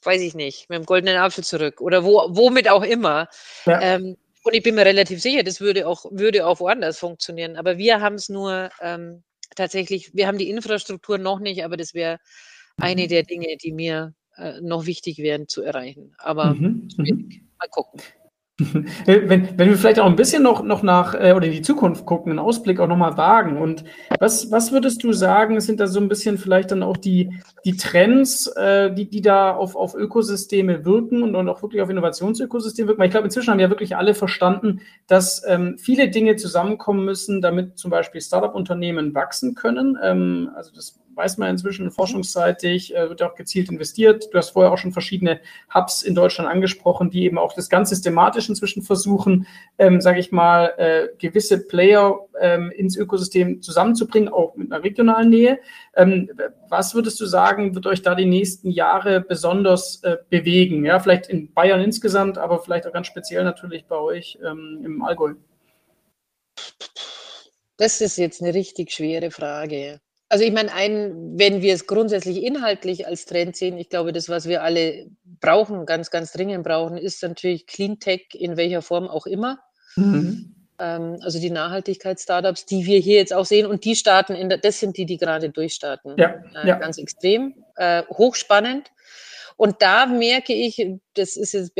weiß 0.04 0.20
ich 0.20 0.34
nicht, 0.34 0.68
mit 0.68 0.78
dem 0.78 0.86
goldenen 0.86 1.16
Apfel 1.16 1.44
zurück 1.44 1.80
oder 1.80 2.04
wo, 2.04 2.26
womit 2.28 2.68
auch 2.68 2.82
immer. 2.82 3.28
Ja. 3.66 3.80
Ähm, 3.80 4.16
und 4.44 4.54
ich 4.54 4.62
bin 4.62 4.74
mir 4.74 4.84
relativ 4.84 5.22
sicher, 5.22 5.42
das 5.42 5.60
würde 5.60 5.88
auch, 5.88 6.04
würde 6.10 6.46
auch 6.46 6.60
woanders 6.60 6.98
funktionieren. 6.98 7.56
Aber 7.56 7.78
wir 7.78 8.00
haben 8.00 8.16
es 8.16 8.28
nur 8.28 8.70
ähm, 8.80 9.22
tatsächlich, 9.56 10.14
wir 10.14 10.26
haben 10.26 10.38
die 10.38 10.50
Infrastruktur 10.50 11.16
noch 11.18 11.40
nicht, 11.40 11.64
aber 11.64 11.76
das 11.76 11.94
wäre 11.94 12.18
eine 12.76 13.04
mhm. 13.04 13.08
der 13.08 13.22
Dinge, 13.22 13.56
die 13.56 13.72
mir 13.72 14.14
äh, 14.36 14.60
noch 14.60 14.86
wichtig 14.86 15.18
wären 15.18 15.48
zu 15.48 15.62
erreichen. 15.62 16.14
Aber 16.18 16.54
mhm. 16.54 16.88
mhm. 16.96 17.48
mal 17.58 17.68
gucken. 17.70 18.00
Wenn, 19.04 19.58
wenn 19.58 19.68
wir 19.68 19.76
vielleicht 19.76 19.98
auch 19.98 20.06
ein 20.06 20.14
bisschen 20.14 20.44
noch, 20.44 20.62
noch 20.62 20.84
nach 20.84 21.14
äh, 21.14 21.32
oder 21.32 21.46
in 21.46 21.52
die 21.52 21.62
Zukunft 21.62 22.06
gucken, 22.06 22.30
einen 22.30 22.38
Ausblick 22.38 22.78
auch 22.78 22.86
nochmal 22.86 23.16
wagen. 23.16 23.56
Und 23.56 23.82
was, 24.20 24.52
was 24.52 24.70
würdest 24.70 25.02
du 25.02 25.12
sagen, 25.12 25.60
sind 25.60 25.80
da 25.80 25.88
so 25.88 25.98
ein 25.98 26.06
bisschen 26.06 26.38
vielleicht 26.38 26.70
dann 26.70 26.84
auch 26.84 26.96
die, 26.96 27.32
die 27.64 27.76
Trends, 27.76 28.46
äh, 28.46 28.94
die, 28.94 29.10
die 29.10 29.22
da 29.22 29.56
auf, 29.56 29.74
auf 29.74 29.96
Ökosysteme 29.96 30.84
wirken 30.84 31.24
und, 31.24 31.34
und 31.34 31.48
auch 31.48 31.62
wirklich 31.62 31.82
auf 31.82 31.90
Innovationsökosysteme 31.90 32.86
wirken? 32.86 33.00
Weil 33.00 33.08
ich 33.08 33.12
glaube, 33.12 33.26
inzwischen 33.26 33.50
haben 33.50 33.58
ja 33.58 33.70
wirklich 33.70 33.96
alle 33.96 34.14
verstanden, 34.14 34.82
dass 35.08 35.42
ähm, 35.48 35.76
viele 35.76 36.08
Dinge 36.08 36.36
zusammenkommen 36.36 37.04
müssen, 37.04 37.40
damit 37.40 37.76
zum 37.76 37.90
Beispiel 37.90 38.20
Startup-Unternehmen 38.20 39.16
wachsen 39.16 39.56
können. 39.56 39.98
Ähm, 40.00 40.50
also 40.54 40.70
das 40.72 41.00
weiß 41.14 41.38
man 41.38 41.50
inzwischen 41.50 41.90
forschungsseitig, 41.90 42.94
äh, 42.94 43.08
wird 43.08 43.22
auch 43.22 43.34
gezielt 43.34 43.70
investiert. 43.70 44.28
Du 44.32 44.38
hast 44.38 44.50
vorher 44.50 44.72
auch 44.72 44.78
schon 44.78 44.92
verschiedene 44.92 45.40
Hubs 45.74 46.02
in 46.02 46.14
Deutschland 46.14 46.50
angesprochen, 46.50 47.10
die 47.10 47.24
eben 47.24 47.38
auch 47.38 47.52
das 47.52 47.68
ganz 47.68 47.90
systematisch 47.90 48.48
inzwischen 48.48 48.82
versuchen, 48.82 49.46
ähm, 49.78 50.00
sage 50.00 50.20
ich 50.20 50.32
mal, 50.32 50.72
äh, 50.76 51.08
gewisse 51.18 51.66
Player 51.66 52.18
ähm, 52.40 52.70
ins 52.70 52.96
Ökosystem 52.96 53.62
zusammenzubringen, 53.62 54.28
auch 54.28 54.56
mit 54.56 54.72
einer 54.72 54.82
regionalen 54.82 55.30
Nähe. 55.30 55.58
Ähm, 55.94 56.30
was 56.68 56.94
würdest 56.94 57.20
du 57.20 57.26
sagen, 57.26 57.74
wird 57.74 57.86
euch 57.86 58.02
da 58.02 58.14
die 58.14 58.26
nächsten 58.26 58.70
Jahre 58.70 59.20
besonders 59.20 60.02
äh, 60.02 60.16
bewegen? 60.30 60.84
Ja, 60.84 60.98
vielleicht 61.00 61.28
in 61.28 61.52
Bayern 61.52 61.80
insgesamt, 61.80 62.38
aber 62.38 62.60
vielleicht 62.60 62.86
auch 62.86 62.92
ganz 62.92 63.06
speziell 63.06 63.44
natürlich 63.44 63.86
bei 63.86 63.96
euch 63.96 64.38
ähm, 64.44 64.82
im 64.84 65.02
Allgäu. 65.02 65.34
Das 67.76 68.00
ist 68.00 68.18
jetzt 68.18 68.40
eine 68.40 68.54
richtig 68.54 68.92
schwere 68.92 69.30
Frage. 69.30 70.00
Also 70.28 70.44
ich 70.44 70.52
meine, 70.52 70.72
ein, 70.72 71.38
wenn 71.38 71.62
wir 71.62 71.74
es 71.74 71.86
grundsätzlich 71.86 72.42
inhaltlich 72.42 73.06
als 73.06 73.26
Trend 73.26 73.56
sehen, 73.56 73.76
ich 73.76 73.88
glaube, 73.88 74.12
das, 74.12 74.28
was 74.28 74.48
wir 74.48 74.62
alle 74.62 75.06
brauchen, 75.40 75.86
ganz, 75.86 76.10
ganz 76.10 76.32
dringend 76.32 76.64
brauchen, 76.64 76.96
ist 76.96 77.22
natürlich 77.22 77.66
Cleantech 77.66 78.28
in 78.32 78.56
welcher 78.56 78.82
Form 78.82 79.06
auch 79.06 79.26
immer. 79.26 79.60
Mhm. 79.96 80.54
Ähm, 80.78 81.18
also 81.20 81.38
die 81.38 81.50
Nachhaltigkeits-Startups, 81.50 82.66
die 82.66 82.86
wir 82.86 82.98
hier 82.98 83.16
jetzt 83.16 83.32
auch 83.32 83.44
sehen 83.44 83.66
und 83.66 83.84
die 83.84 83.94
starten, 83.94 84.34
in 84.34 84.48
der, 84.48 84.58
das 84.58 84.80
sind 84.80 84.96
die, 84.96 85.06
die 85.06 85.18
gerade 85.18 85.50
durchstarten. 85.50 86.16
Ja, 86.16 86.34
äh, 86.54 86.68
ja. 86.68 86.76
Ganz 86.76 86.98
extrem, 86.98 87.54
äh, 87.76 88.02
hochspannend. 88.08 88.90
Und 89.56 89.76
da 89.80 90.06
merke 90.06 90.52
ich, 90.52 90.84
das 91.14 91.36
ist 91.36 91.52
jetzt 91.52 91.74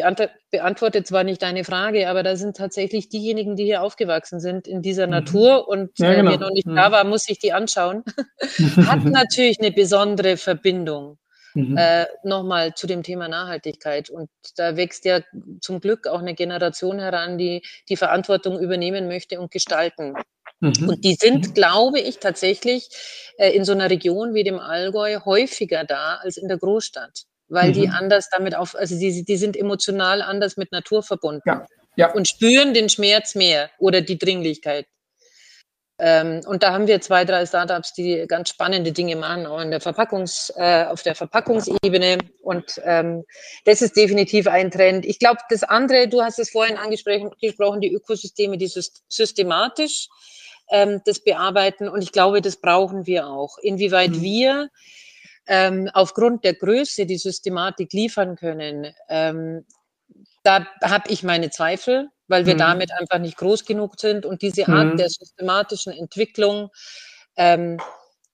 beantwortet 0.50 1.06
zwar 1.06 1.24
nicht 1.24 1.42
deine 1.42 1.64
Frage, 1.64 2.08
aber 2.08 2.22
da 2.22 2.36
sind 2.36 2.56
tatsächlich 2.56 3.08
diejenigen, 3.08 3.56
die 3.56 3.64
hier 3.64 3.82
aufgewachsen 3.82 4.38
sind 4.38 4.68
in 4.68 4.80
dieser 4.80 5.06
mhm. 5.06 5.12
Natur 5.12 5.68
und 5.68 5.98
ja, 5.98 6.12
äh, 6.12 6.16
genau. 6.16 6.32
äh, 6.32 6.38
noch 6.38 6.50
nicht 6.50 6.66
mhm. 6.66 6.76
da 6.76 6.92
war, 6.92 7.04
muss 7.04 7.28
ich 7.28 7.38
die 7.38 7.52
anschauen, 7.52 8.04
hat 8.86 9.04
natürlich 9.04 9.58
eine 9.60 9.72
besondere 9.72 10.36
Verbindung. 10.36 11.18
mhm. 11.54 11.76
äh, 11.76 12.06
nochmal 12.22 12.74
zu 12.74 12.86
dem 12.86 13.02
Thema 13.02 13.28
Nachhaltigkeit. 13.28 14.10
Und 14.10 14.28
da 14.56 14.76
wächst 14.76 15.04
ja 15.04 15.20
zum 15.60 15.80
Glück 15.80 16.06
auch 16.06 16.20
eine 16.20 16.34
Generation 16.34 16.98
heran, 16.98 17.38
die 17.38 17.62
die 17.88 17.96
Verantwortung 17.96 18.58
übernehmen 18.58 19.08
möchte 19.08 19.40
und 19.40 19.50
gestalten. 19.50 20.14
Mhm. 20.60 20.88
Und 20.88 21.04
die 21.04 21.14
sind, 21.14 21.48
mhm. 21.48 21.54
glaube 21.54 22.00
ich, 22.00 22.18
tatsächlich 22.18 22.88
äh, 23.38 23.50
in 23.50 23.64
so 23.64 23.72
einer 23.72 23.90
Region 23.90 24.34
wie 24.34 24.44
dem 24.44 24.58
Allgäu 24.58 25.20
häufiger 25.24 25.84
da 25.84 26.16
als 26.16 26.36
in 26.36 26.48
der 26.48 26.58
Großstadt, 26.58 27.24
weil 27.48 27.68
mhm. 27.68 27.72
die 27.74 27.88
anders 27.88 28.28
damit 28.30 28.54
auf, 28.54 28.74
also 28.74 28.98
die, 28.98 29.24
die 29.24 29.36
sind 29.36 29.56
emotional 29.56 30.22
anders 30.22 30.56
mit 30.56 30.72
Natur 30.72 31.02
verbunden. 31.02 31.42
Ja. 31.46 31.66
Ja. 31.96 32.12
Und 32.12 32.26
spüren 32.26 32.74
den 32.74 32.88
Schmerz 32.88 33.34
mehr 33.34 33.70
oder 33.78 34.00
die 34.00 34.18
Dringlichkeit. 34.18 34.86
Ähm, 36.00 36.40
und 36.46 36.64
da 36.64 36.72
haben 36.72 36.88
wir 36.88 37.00
zwei, 37.00 37.24
drei 37.24 37.46
Startups, 37.46 37.92
die 37.92 38.24
ganz 38.26 38.48
spannende 38.48 38.90
Dinge 38.90 39.14
machen, 39.14 39.46
auch 39.46 39.60
in 39.60 39.70
der 39.70 39.80
Verpackungs, 39.80 40.52
äh, 40.56 40.84
auf 40.86 41.02
der 41.04 41.14
Verpackungsebene. 41.14 42.18
Und 42.42 42.80
ähm, 42.84 43.22
das 43.64 43.80
ist 43.80 43.96
definitiv 43.96 44.48
ein 44.48 44.72
Trend. 44.72 45.06
Ich 45.06 45.20
glaube, 45.20 45.38
das 45.50 45.62
andere, 45.62 46.08
du 46.08 46.20
hast 46.22 46.40
es 46.40 46.50
vorhin 46.50 46.76
angesprochen, 46.76 47.80
die 47.80 47.92
Ökosysteme, 47.92 48.58
die 48.58 48.70
systematisch 49.08 50.08
ähm, 50.70 51.00
das 51.04 51.22
bearbeiten. 51.22 51.88
Und 51.88 52.02
ich 52.02 52.10
glaube, 52.10 52.40
das 52.40 52.56
brauchen 52.56 53.06
wir 53.06 53.28
auch. 53.28 53.58
Inwieweit 53.58 54.10
mhm. 54.10 54.22
wir 54.22 54.68
ähm, 55.46 55.90
aufgrund 55.92 56.44
der 56.44 56.54
Größe 56.54 57.06
die 57.06 57.18
Systematik 57.18 57.92
liefern 57.92 58.36
können, 58.36 58.94
ähm, 59.08 59.64
da 60.42 60.66
habe 60.82 61.10
ich 61.10 61.22
meine 61.22 61.50
Zweifel 61.50 62.10
weil 62.28 62.46
wir 62.46 62.54
mhm. 62.54 62.58
damit 62.58 62.92
einfach 62.92 63.18
nicht 63.18 63.36
groß 63.36 63.64
genug 63.64 63.98
sind 64.00 64.26
und 64.26 64.42
diese 64.42 64.66
Art 64.68 64.94
mhm. 64.94 64.96
der 64.96 65.08
systematischen 65.08 65.92
Entwicklung 65.92 66.70
ähm, 67.36 67.78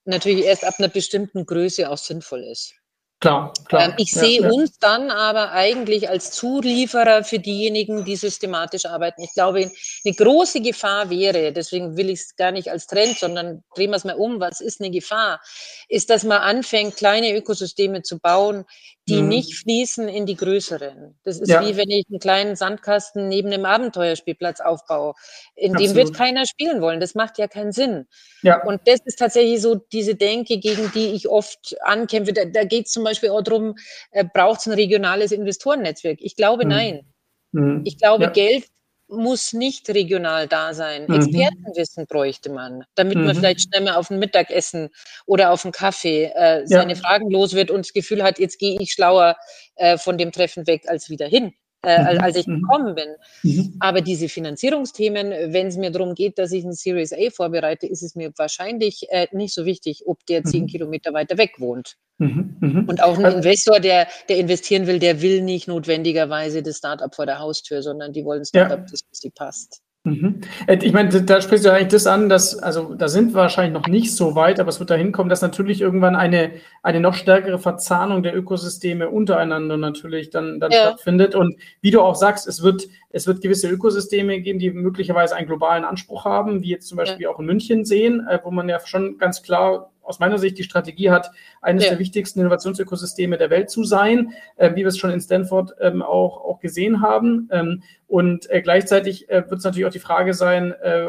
natürlich 0.05 0.45
erst 0.45 0.65
ab 0.65 0.75
einer 0.79 0.89
bestimmten 0.89 1.47
Größe 1.47 1.91
auch 1.91 1.99
sinnvoll 1.99 2.45
ist. 2.45 2.75
Klar, 3.21 3.53
klar. 3.67 3.91
Ähm, 3.91 3.95
ich 3.99 4.13
ja, 4.13 4.21
sehe 4.23 4.41
ja. 4.41 4.49
uns 4.49 4.79
dann 4.79 5.11
aber 5.11 5.53
eigentlich 5.53 6.09
als 6.09 6.31
Zulieferer 6.31 7.23
für 7.23 7.39
diejenigen, 7.39 8.07
die 8.07 8.17
systematisch 8.17 8.87
arbeiten. 8.87 9.23
Ich 9.23 9.35
glaube, 9.35 9.71
eine 10.05 10.15
große 10.15 10.63
Gefahr 10.63 11.11
wäre, 11.11 11.53
deswegen 11.53 11.99
will 11.99 12.09
ich 12.09 12.21
es 12.21 12.37
gar 12.37 12.51
nicht 12.51 12.71
als 12.71 12.87
Trend, 12.87 13.19
sondern 13.19 13.63
drehen 13.75 13.91
wir 13.91 13.97
es 13.97 14.05
mal 14.05 14.15
um, 14.15 14.41
was 14.41 14.63
ist 14.63 14.81
eine 14.81 14.91
Gefahr? 14.91 15.43
Ist, 15.91 16.09
dass 16.09 16.25
man 16.25 16.41
anfängt, 16.41 16.97
kleine 16.97 17.37
Ökosysteme 17.37 18.03
zu 18.03 18.19
bauen, 18.19 18.65
die 19.11 19.23
mhm. 19.23 19.29
nicht 19.29 19.55
fließen 19.57 20.09
in 20.09 20.25
die 20.25 20.37
größeren. 20.37 21.19
Das 21.25 21.41
ist 21.41 21.49
ja. 21.49 21.67
wie 21.67 21.77
wenn 21.77 21.91
ich 21.91 22.07
einen 22.09 22.21
kleinen 22.21 22.57
Sandkasten 22.57 23.29
neben 23.29 23.53
einem 23.53 23.65
Abenteuerspielplatz 23.65 24.61
aufbaue. 24.61 25.15
In 25.57 25.73
Absolut. 25.73 25.91
dem 25.91 25.97
wird 25.97 26.15
keiner 26.15 26.47
spielen 26.47 26.81
wollen. 26.81 27.01
Das 27.01 27.15
macht 27.15 27.39
ja 27.39 27.49
keinen 27.49 27.73
Sinn. 27.73 28.07
Ja. 28.43 28.63
Und 28.63 28.83
das 28.87 29.01
ist 29.05 29.19
tatsächlich 29.19 29.61
so 29.61 29.75
diese 29.75 30.15
Denke, 30.15 30.59
gegen 30.59 30.91
die 30.95 31.09
ich 31.13 31.29
oft 31.29 31.77
ankämpfe. 31.83 32.33
Da, 32.33 32.45
da 32.45 32.65
geht 32.65 32.87
es 32.87 32.93
zum 32.93 33.05
Beispiel 33.05 33.10
auch 33.31 33.43
darum, 33.43 33.77
äh, 34.11 34.25
braucht 34.25 34.61
es 34.61 34.67
ein 34.67 34.73
regionales 34.73 35.33
Investorennetzwerk? 35.33 36.19
Ich 36.21 36.37
glaube, 36.37 36.65
mhm. 36.65 36.71
nein. 36.71 37.13
Mhm. 37.53 37.83
Ich 37.85 37.99
glaube, 37.99 38.25
ja. 38.25 38.31
Geld 38.31 38.67
muss 39.09 39.53
nicht 39.53 39.89
regional 39.91 40.47
da 40.47 40.73
sein. 40.73 41.07
Mhm. 41.09 41.17
Expertenwissen 41.17 42.07
bräuchte 42.07 42.51
man, 42.51 42.85
damit 42.95 43.19
mhm. 43.19 43.27
man 43.27 43.35
vielleicht 43.35 43.63
schnell 43.63 43.83
mal 43.83 43.97
auf 43.97 44.11
ein 44.11 44.19
Mittagessen 44.19 44.91
oder 45.27 45.51
auf 45.51 45.65
einen 45.65 45.73
Kaffee 45.73 46.27
äh, 46.35 46.67
seine 46.67 46.95
ja. 46.95 46.99
Fragen 46.99 47.31
los 47.31 47.55
wird 47.55 47.71
und 47.71 47.87
das 47.87 47.93
Gefühl 47.93 48.23
hat, 48.23 48.39
jetzt 48.39 48.59
gehe 48.59 48.79
ich 48.81 48.93
schlauer 48.93 49.37
äh, 49.75 49.99
von 49.99 50.17
dem 50.17 50.33
Treffen 50.33 50.67
weg 50.67 50.85
als 50.87 51.11
wieder 51.11 51.27
hin 51.27 51.53
äh, 51.83 52.15
mhm. 52.15 52.21
als 52.21 52.37
ich 52.37 52.47
mhm. 52.47 52.63
gekommen 52.63 52.95
bin. 52.95 53.09
Mhm. 53.43 53.77
Aber 53.81 54.01
diese 54.01 54.29
Finanzierungsthemen, 54.29 55.53
wenn 55.53 55.69
es 55.69 55.77
mir 55.77 55.91
darum 55.91 56.15
geht, 56.15 56.39
dass 56.39 56.53
ich 56.53 56.65
ein 56.65 56.73
Series 56.73 57.13
A 57.13 57.31
vorbereite, 57.31 57.87
ist 57.87 58.03
es 58.03 58.15
mir 58.15 58.33
wahrscheinlich 58.37 59.07
äh, 59.11 59.29
nicht 59.33 59.55
so 59.55 59.65
wichtig, 59.65 60.03
ob 60.07 60.25
der 60.27 60.45
zehn 60.45 60.65
mhm. 60.65 60.69
Kilometer 60.69 61.13
weiter 61.13 61.39
weg 61.39 61.55
wohnt. 61.59 61.97
Mhm. 62.19 62.85
Und 62.87 63.03
auch 63.03 63.19
ein 63.19 63.25
also, 63.25 63.39
Investor, 63.39 63.81
der, 63.81 64.07
der 64.29 64.37
investieren 64.37 64.87
will, 64.87 64.99
der 64.99 65.23
will 65.23 65.43
nicht 65.43 65.69
notwendigerweise 65.69 66.63
das 66.63 66.77
Startup 66.77 67.15
vor 67.15 67.25
der 67.25 67.39
Haustür, 67.39 67.83
sondern 67.83 68.13
die 68.13 68.25
wollen 68.25 68.45
Startup, 68.45 68.81
ja. 68.81 68.87
das 68.91 69.01
sie 69.13 69.31
passt. 69.31 69.81
Mhm. 70.05 70.41
Äh, 70.67 70.79
ich 70.81 70.95
meine, 70.95 71.09
da 71.11 71.41
sprichst 71.43 71.67
du 71.67 71.73
eigentlich 71.73 71.89
das 71.89 72.07
an, 72.07 72.31
dass, 72.31 72.59
also 72.59 72.95
da 72.95 73.09
sind 73.09 73.33
wir 73.33 73.43
wahrscheinlich 73.43 73.75
noch 73.75 73.87
nicht 73.87 74.17
so 74.17 74.35
weit, 74.35 74.59
aber 74.59 74.71
es 74.71 74.81
wird 74.81 74.89
dahin 74.89 75.13
kommen, 75.13 75.29
dass 75.29 75.43
natürlich 75.43 75.83
irgendwann 75.83 76.17
eine, 76.17 76.53
eine 76.83 77.01
noch 77.01 77.13
stärkere 77.13 77.59
Verzahnung 77.59 78.23
der 78.23 78.35
Ökosysteme 78.35 79.11
untereinander 79.11 79.77
natürlich 79.77 80.31
dann, 80.31 80.59
dann 80.59 80.73
ja. 80.73 80.81
stattfindet. 80.81 81.35
Und 81.35 81.57
wie 81.83 81.91
du 81.91 82.01
auch 82.01 82.15
sagst, 82.15 82.49
es 82.49 82.63
wird, 82.63 82.89
es 83.11 83.27
wird 83.27 83.43
gewisse 83.43 83.69
Ökosysteme 83.69 84.41
geben, 84.41 84.59
die 84.59 84.71
möglicherweise 84.71 85.37
einen 85.37 85.47
globalen 85.47 85.85
Anspruch 85.85 86.25
haben, 86.25 86.63
wie 86.63 86.71
jetzt 86.71 86.89
zum 86.89 86.97
Beispiel 86.97 87.25
ja. 87.25 87.31
auch 87.31 87.39
in 87.39 87.47
München 87.47 87.85
sehen, 87.85 88.27
äh, 88.27 88.39
wo 88.43 88.51
man 88.51 88.71
ja 88.71 88.81
schon 88.85 89.19
ganz 89.19 89.43
klar 89.43 89.90
aus 90.03 90.19
meiner 90.19 90.39
Sicht 90.39 90.59
die 90.59 90.65
Strategie 90.65 91.11
hat, 91.11 91.31
eines 91.61 91.85
ja. 91.85 91.91
der 91.91 91.99
wichtigsten 91.99 92.41
Innovationsökosysteme 92.41 93.39
der 93.39 93.51
Welt 93.51 93.71
zu 93.71 93.85
sein, 93.85 94.33
äh, 94.57 94.71
wie 94.73 94.81
wir 94.81 94.89
es 94.89 94.99
schon 94.99 95.11
in 95.11 95.21
Stanford 95.21 95.75
ähm, 95.81 96.03
auch, 96.03 96.45
auch 96.45 96.61
gesehen 96.61 97.01
haben. 97.01 97.49
Ähm, 97.53 97.83
und 98.09 98.51
äh, 98.51 98.61
gleichzeitig 98.61 99.29
äh, 99.31 99.49
wird 99.49 99.59
es 99.59 99.65
natürlich 99.65 99.87
auch 99.87 99.93
die 99.93 99.99
Frage 99.99 100.35
sein, 100.35 100.73
äh, 100.73 101.07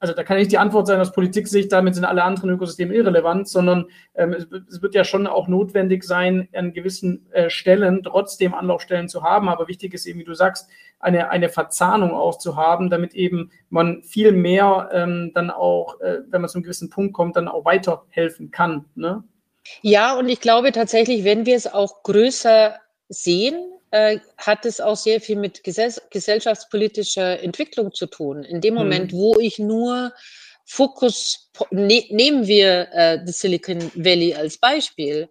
also 0.00 0.14
da 0.14 0.22
kann 0.22 0.36
nicht 0.36 0.52
die 0.52 0.58
Antwort 0.58 0.86
sein 0.86 1.00
aus 1.00 1.12
Politik-Sicht, 1.12 1.72
damit 1.72 1.94
sind 1.94 2.04
alle 2.04 2.22
anderen 2.22 2.50
Ökosysteme 2.50 2.94
irrelevant, 2.94 3.48
sondern 3.48 3.86
ähm, 4.14 4.32
es, 4.32 4.46
es, 4.70 4.80
wird 4.80 4.94
ja 4.94 5.04
schon 5.04 5.26
auch 5.26 5.48
notwendig 5.48 6.04
sein, 6.04 6.48
an 6.54 6.72
gewissen 6.72 7.26
äh, 7.32 7.50
Stellen 7.50 8.02
trotzdem 8.04 8.54
Anlaufstellen 8.54 9.08
zu 9.08 9.24
haben. 9.24 9.48
Aber 9.48 9.66
wichtig 9.66 9.94
ist 9.94 10.06
eben, 10.06 10.20
wie 10.20 10.24
du 10.24 10.34
sagst, 10.34 10.68
eine, 11.00 11.30
eine 11.30 11.48
Verzahnung 11.48 12.12
auch 12.12 12.38
zu 12.38 12.56
haben, 12.56 12.90
damit 12.90 13.14
eben 13.14 13.50
man 13.70 14.02
viel 14.02 14.32
mehr 14.32 14.88
ähm, 14.92 15.32
dann 15.34 15.50
auch, 15.50 16.00
äh, 16.00 16.18
wenn 16.28 16.40
man 16.40 16.48
zu 16.48 16.58
einem 16.58 16.64
gewissen 16.64 16.90
Punkt 16.90 17.12
kommt, 17.12 17.36
dann 17.36 17.48
auch 17.48 17.64
weiterhelfen 17.64 18.50
kann. 18.50 18.84
Ne? 18.94 19.24
Ja, 19.82 20.16
und 20.16 20.28
ich 20.28 20.40
glaube 20.40 20.72
tatsächlich, 20.72 21.24
wenn 21.24 21.44
wir 21.44 21.56
es 21.56 21.66
auch 21.66 22.02
größer 22.04 22.76
sehen, 23.08 23.56
äh, 23.90 24.18
hat 24.36 24.64
es 24.64 24.80
auch 24.80 24.96
sehr 24.96 25.20
viel 25.20 25.36
mit 25.36 25.64
gesell 25.64 25.92
gesellschaftspolitischer 26.10 27.42
Entwicklung 27.42 27.92
zu 27.92 28.06
tun. 28.06 28.44
In 28.44 28.60
dem 28.60 28.74
Moment, 28.74 29.12
mhm. 29.12 29.16
wo 29.16 29.38
ich 29.38 29.58
nur 29.58 30.12
Fokus, 30.64 31.50
ne, 31.70 32.04
nehmen 32.10 32.46
wir 32.46 32.88
äh, 32.92 33.24
das 33.24 33.40
Silicon 33.40 33.90
Valley 33.94 34.34
als 34.34 34.58
Beispiel. 34.58 35.28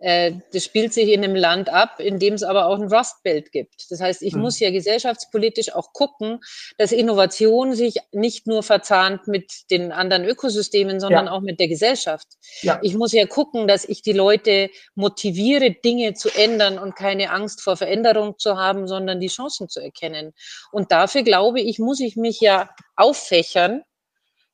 Äh, 0.00 0.32
das 0.52 0.64
spielt 0.64 0.94
sich 0.94 1.10
in 1.10 1.22
einem 1.22 1.36
Land 1.36 1.68
ab, 1.68 2.00
in 2.00 2.18
dem 2.18 2.34
es 2.34 2.42
aber 2.42 2.66
auch 2.66 2.78
ein 2.78 2.92
Rust 2.92 3.22
Belt 3.22 3.52
gibt. 3.52 3.90
Das 3.90 4.00
heißt, 4.00 4.22
ich 4.22 4.34
mhm. 4.34 4.40
muss 4.40 4.58
ja 4.58 4.70
gesellschaftspolitisch 4.70 5.74
auch 5.74 5.92
gucken, 5.92 6.40
dass 6.78 6.90
Innovation 6.90 7.74
sich 7.74 7.96
nicht 8.12 8.46
nur 8.46 8.62
verzahnt 8.62 9.28
mit 9.28 9.70
den 9.70 9.92
anderen 9.92 10.24
Ökosystemen, 10.24 11.00
sondern 11.00 11.26
ja. 11.26 11.32
auch 11.32 11.40
mit 11.40 11.60
der 11.60 11.68
Gesellschaft. 11.68 12.26
Ja. 12.62 12.78
Ich 12.82 12.94
muss 12.94 13.12
ja 13.12 13.26
gucken, 13.26 13.68
dass 13.68 13.84
ich 13.84 14.00
die 14.00 14.12
Leute 14.12 14.70
motiviere, 14.94 15.70
Dinge 15.70 16.14
zu 16.14 16.30
ändern 16.30 16.78
und 16.78 16.96
keine 16.96 17.30
Angst 17.30 17.60
vor 17.60 17.76
Veränderung 17.76 18.38
zu 18.38 18.56
haben, 18.56 18.88
sondern 18.88 19.20
die 19.20 19.28
Chancen 19.28 19.68
zu 19.68 19.80
erkennen. 19.80 20.32
Und 20.72 20.92
dafür 20.92 21.22
glaube 21.22 21.60
ich, 21.60 21.78
muss 21.78 22.00
ich 22.00 22.16
mich 22.16 22.40
ja 22.40 22.70
auffächern 22.96 23.82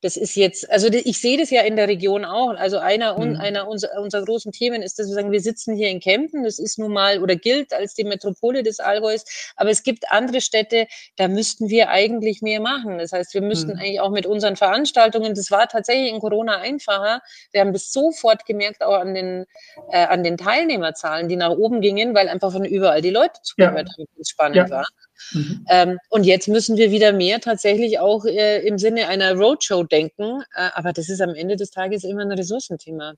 das 0.03 0.17
ist 0.17 0.37
jetzt, 0.37 0.71
also 0.71 0.89
ich 0.89 1.21
sehe 1.21 1.39
das 1.39 1.51
ja 1.51 1.63
in 1.63 1.77
der 1.77 1.89
Region 1.89 2.25
auch. 2.25 2.51
Also 2.51 2.79
einer, 2.79 3.19
mhm. 3.19 3.37
einer 3.37 3.67
unserer, 3.67 4.01
unserer 4.01 4.25
großen 4.25 4.53
Themen 4.53 4.83
ist, 4.83 4.99
dass 4.99 5.09
wir 5.09 5.15
sagen, 5.15 5.33
wir 5.33 5.41
sitzen 5.41 5.75
hier 5.75 5.89
in 5.89 6.01
Kempten, 6.01 6.45
das 6.45 6.59
ist 6.59 6.79
nun 6.79 6.93
mal 6.93 7.23
oder 7.23 7.35
gilt 7.35 7.73
als 7.73 7.95
die 7.95 8.05
Metropole 8.05 8.63
des 8.63 8.79
Allgäus, 8.79 9.25
aber 9.57 9.71
es 9.71 9.83
gibt 9.83 10.11
andere 10.11 10.41
Städte, 10.41 10.87
da 11.17 11.29
müssten 11.29 11.69
wir 11.71 11.89
eigentlich 11.89 12.43
mehr 12.43 12.61
machen. 12.61 12.99
Das 12.99 13.13
heißt, 13.13 13.33
wir 13.33 13.41
müssten 13.41 13.73
mhm. 13.73 13.79
eigentlich 13.79 14.01
auch 14.01 14.11
mit 14.11 14.27
unseren 14.27 14.57
Veranstaltungen, 14.57 15.35
das 15.35 15.51
war 15.51 15.67
tatsächlich 15.67 16.13
in 16.13 16.21
Corona 16.21 16.59
einfacher. 16.59 17.23
Wir 17.53 17.63
haben 17.63 17.73
das 17.73 17.91
sofort 17.91 18.45
gemerkt, 18.45 18.83
auch 18.83 19.01
an 19.01 19.15
den, 19.15 19.47
äh, 19.91 20.05
an 20.05 20.23
den 20.23 20.37
Teilnehmerzahlen, 20.37 21.29
die 21.29 21.37
nach 21.37 21.51
oben 21.51 21.81
gingen, 21.81 22.15
weil 22.15 22.29
einfach 22.29 22.53
von 22.53 22.65
überall 22.65 23.01
die 23.01 23.11
Leute 23.11 23.41
zugehört 23.43 23.89
ja. 23.89 23.95
haben, 23.97 24.07
was 24.17 24.29
spannend 24.29 24.57
ja. 24.57 24.71
war. 24.71 24.87
Mhm. 25.33 25.67
Ähm, 25.69 25.99
und 26.11 26.25
jetzt 26.25 26.49
müssen 26.49 26.77
wir 26.77 26.91
wieder 26.91 27.13
mehr 27.13 27.41
tatsächlich 27.41 27.99
auch 27.99 28.25
äh, 28.25 28.67
im 28.67 28.79
Sinne 28.79 29.09
einer 29.09 29.35
Roadshow 29.35 29.85
denken. 29.85 30.43
Äh, 30.55 30.71
aber 30.75 30.93
das 30.93 31.09
ist 31.09 31.21
am 31.21 31.35
Ende 31.35 31.57
des 31.57 31.71
Tages 31.71 32.05
immer 32.05 32.23
ein 32.23 32.33
Ressourcenthema. 32.33 33.15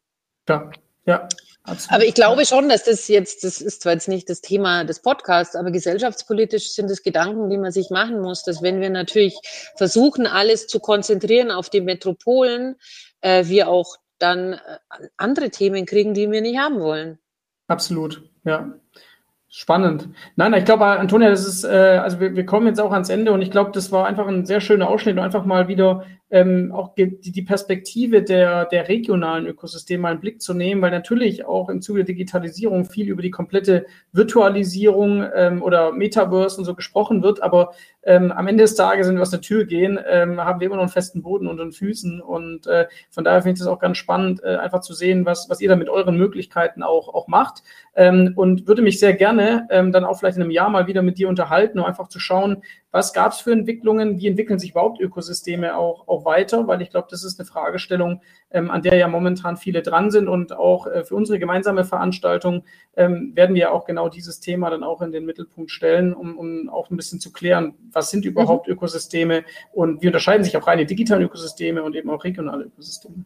Ja, 0.49 0.71
ja. 1.07 1.29
Absolut. 1.69 1.95
Aber 1.95 2.05
ich 2.05 2.15
glaube 2.15 2.47
schon, 2.47 2.69
dass 2.69 2.85
das 2.85 3.09
jetzt, 3.09 3.45
das 3.45 3.61
ist 3.61 3.83
zwar 3.83 3.93
jetzt 3.93 4.09
nicht 4.09 4.31
das 4.31 4.41
Thema 4.41 4.85
des 4.85 5.01
Podcasts, 5.01 5.55
aber 5.55 5.71
gesellschaftspolitisch 5.71 6.71
sind 6.71 6.91
es 6.91 7.03
Gedanken, 7.03 7.51
die 7.51 7.59
man 7.59 7.73
sich 7.73 7.91
machen 7.91 8.21
muss, 8.21 8.43
dass 8.43 8.63
wenn 8.63 8.81
wir 8.81 8.89
natürlich 8.89 9.39
versuchen, 9.77 10.27
alles 10.27 10.67
zu 10.67 10.81
konzentrieren 10.81 11.51
auf 11.51 11.69
die 11.69 11.83
Metropolen, 11.83 12.77
äh, 13.21 13.45
wir 13.47 13.69
auch 13.69 13.97
dann 14.19 14.55
äh, 14.55 14.59
andere 15.17 15.51
Themen 15.51 15.85
kriegen, 15.85 16.15
die 16.15 16.31
wir 16.31 16.41
nicht 16.41 16.59
haben 16.59 16.81
wollen. 16.81 17.19
Absolut, 17.67 18.23
ja. 18.45 18.73
Spannend. 19.51 20.11
Nein, 20.37 20.53
ich 20.55 20.67
glaube, 20.67 20.85
Antonia, 20.85 21.31
das 21.31 21.47
ist, 21.47 21.65
äh, 21.65 21.69
also 22.03 22.21
wir, 22.21 22.37
wir 22.37 22.45
kommen 22.45 22.67
jetzt 22.67 22.81
auch 22.81 22.93
ans 22.93 23.09
Ende 23.09 23.33
und 23.33 23.41
ich 23.41 23.51
glaube, 23.51 23.71
das 23.73 23.91
war 23.91 24.07
einfach 24.07 24.27
ein 24.27 24.45
sehr 24.45 24.61
schöner 24.61 24.89
Ausschnitt 24.89 25.17
und 25.17 25.23
einfach 25.23 25.47
mal 25.47 25.69
wieder 25.69 26.05
ähm, 26.31 26.73
auch 26.73 26.95
die, 26.95 27.21
die 27.21 27.43
Perspektive 27.43 28.23
der, 28.23 28.67
der 28.67 28.89
regionalen 28.89 29.47
Ökosysteme 29.47 30.03
mal 30.03 30.11
einen 30.11 30.21
Blick 30.21 30.43
zu 30.43 30.55
nehmen, 30.55 30.83
weil 30.83 30.91
natürlich 30.91 31.45
auch 31.45 31.69
im 31.69 31.81
Zuge 31.81 32.01
der 32.05 32.15
Digitalisierung 32.15 32.85
viel 32.85 33.09
über 33.09 33.23
die 33.23 33.31
komplette 33.31 33.87
Virtualisierung 34.13 35.25
ähm, 35.35 35.63
oder 35.63 35.93
Metaverse 35.93 36.59
und 36.59 36.65
so 36.65 36.75
gesprochen 36.75 37.23
wird, 37.23 37.43
aber 37.43 37.73
ähm, 38.09 38.33
am 38.33 38.47
Ende 38.47 38.65
des 38.65 38.75
Tages, 38.75 39.07
wenn 39.07 39.17
wir 39.17 39.23
aus 39.23 39.31
der 39.31 39.43
Tür 39.43 39.67
gehen, 39.67 39.99
ähm, 40.09 40.41
haben 40.41 40.61
wir 40.61 40.67
immer 40.67 40.77
noch 40.77 40.85
einen 40.85 40.91
festen 40.91 41.21
Boden 41.21 41.47
unter 41.47 41.63
den 41.63 41.73
Füßen. 41.73 42.23
Und 42.23 42.67
äh, 42.67 42.87
von 43.11 43.23
daher 43.23 43.43
finde 43.43 43.55
ich 43.55 43.59
das 43.59 43.69
auch 43.69 43.81
ganz 43.81 43.99
spannend, 43.99 44.43
äh, 44.43 44.57
einfach 44.57 44.81
zu 44.81 44.95
sehen, 44.95 45.27
was, 45.27 45.51
was 45.51 45.61
ihr 45.61 45.69
da 45.69 45.77
mit 45.77 45.91
euren 45.91 46.17
Möglichkeiten 46.17 46.83
auch, 46.83 47.13
auch 47.13 47.29
macht. 47.29 47.63
Ähm, 47.95 48.33
und 48.35 48.67
würde 48.67 48.81
mich 48.81 48.99
sehr 48.99 49.13
gerne 49.13 49.69
ähm, 49.71 49.93
dann 49.93 50.05
auch 50.05 50.19
vielleicht 50.19 50.39
in 50.39 50.43
einem 50.43 50.53
Jahr 50.53 50.71
mal 50.71 50.87
wieder 50.87 51.03
mit 51.03 51.19
dir 51.19 51.29
unterhalten, 51.29 51.79
um 51.79 51.85
einfach 51.85 52.09
zu 52.09 52.19
schauen, 52.19 52.63
was 52.91 53.13
gab 53.13 53.33
es 53.33 53.41
für 53.41 53.53
Entwicklungen, 53.53 54.19
wie 54.19 54.29
entwickeln 54.29 54.59
sich 54.59 54.71
überhaupt 54.71 55.01
Ökosysteme 55.01 55.77
auch, 55.77 56.09
auch 56.09 56.18
weiter, 56.25 56.67
weil 56.67 56.83
ich 56.83 56.91
glaube, 56.91 57.09
das 57.11 57.25
ist 57.25 57.39
eine 57.39 57.47
Fragestellung, 57.47 58.23
ähm, 58.51 58.71
an 58.71 58.83
der 58.83 58.97
ja 58.97 59.09
momentan 59.09 59.57
viele 59.57 59.83
dran 59.83 60.11
sind 60.11 60.29
und 60.29 60.53
auch 60.53 60.87
äh, 60.87 61.05
für 61.05 61.15
unsere 61.15 61.39
gemeinsame 61.39 61.85
Veranstaltung 61.85 62.65
ähm, 62.97 63.33
werden 63.35 63.55
wir 63.55 63.73
auch 63.73 63.85
genau 63.85 64.09
dieses 64.09 64.41
Thema 64.41 64.71
dann 64.71 64.83
auch 64.83 65.03
in 65.03 65.13
den 65.13 65.25
Mittelpunkt 65.25 65.71
stellen, 65.71 66.15
um, 66.15 66.39
um 66.39 66.69
auch 66.69 66.91
ein 66.91 66.97
bisschen 66.97 67.21
zu 67.21 67.33
klären, 67.33 67.75
was 67.93 68.11
sind 68.11 68.25
überhaupt 68.25 68.69
mhm. 68.69 68.75
Ökosysteme 68.75 69.45
und 69.73 70.03
wie 70.03 70.07
unterscheiden 70.07 70.45
sich 70.45 70.57
auch 70.57 70.67
reine 70.67 70.87
digitale 70.87 71.25
Ökosysteme 71.25 71.83
und 71.83 71.95
eben 71.97 72.11
auch 72.11 72.25
regionale 72.25 72.65
Ökosysteme. 72.65 73.25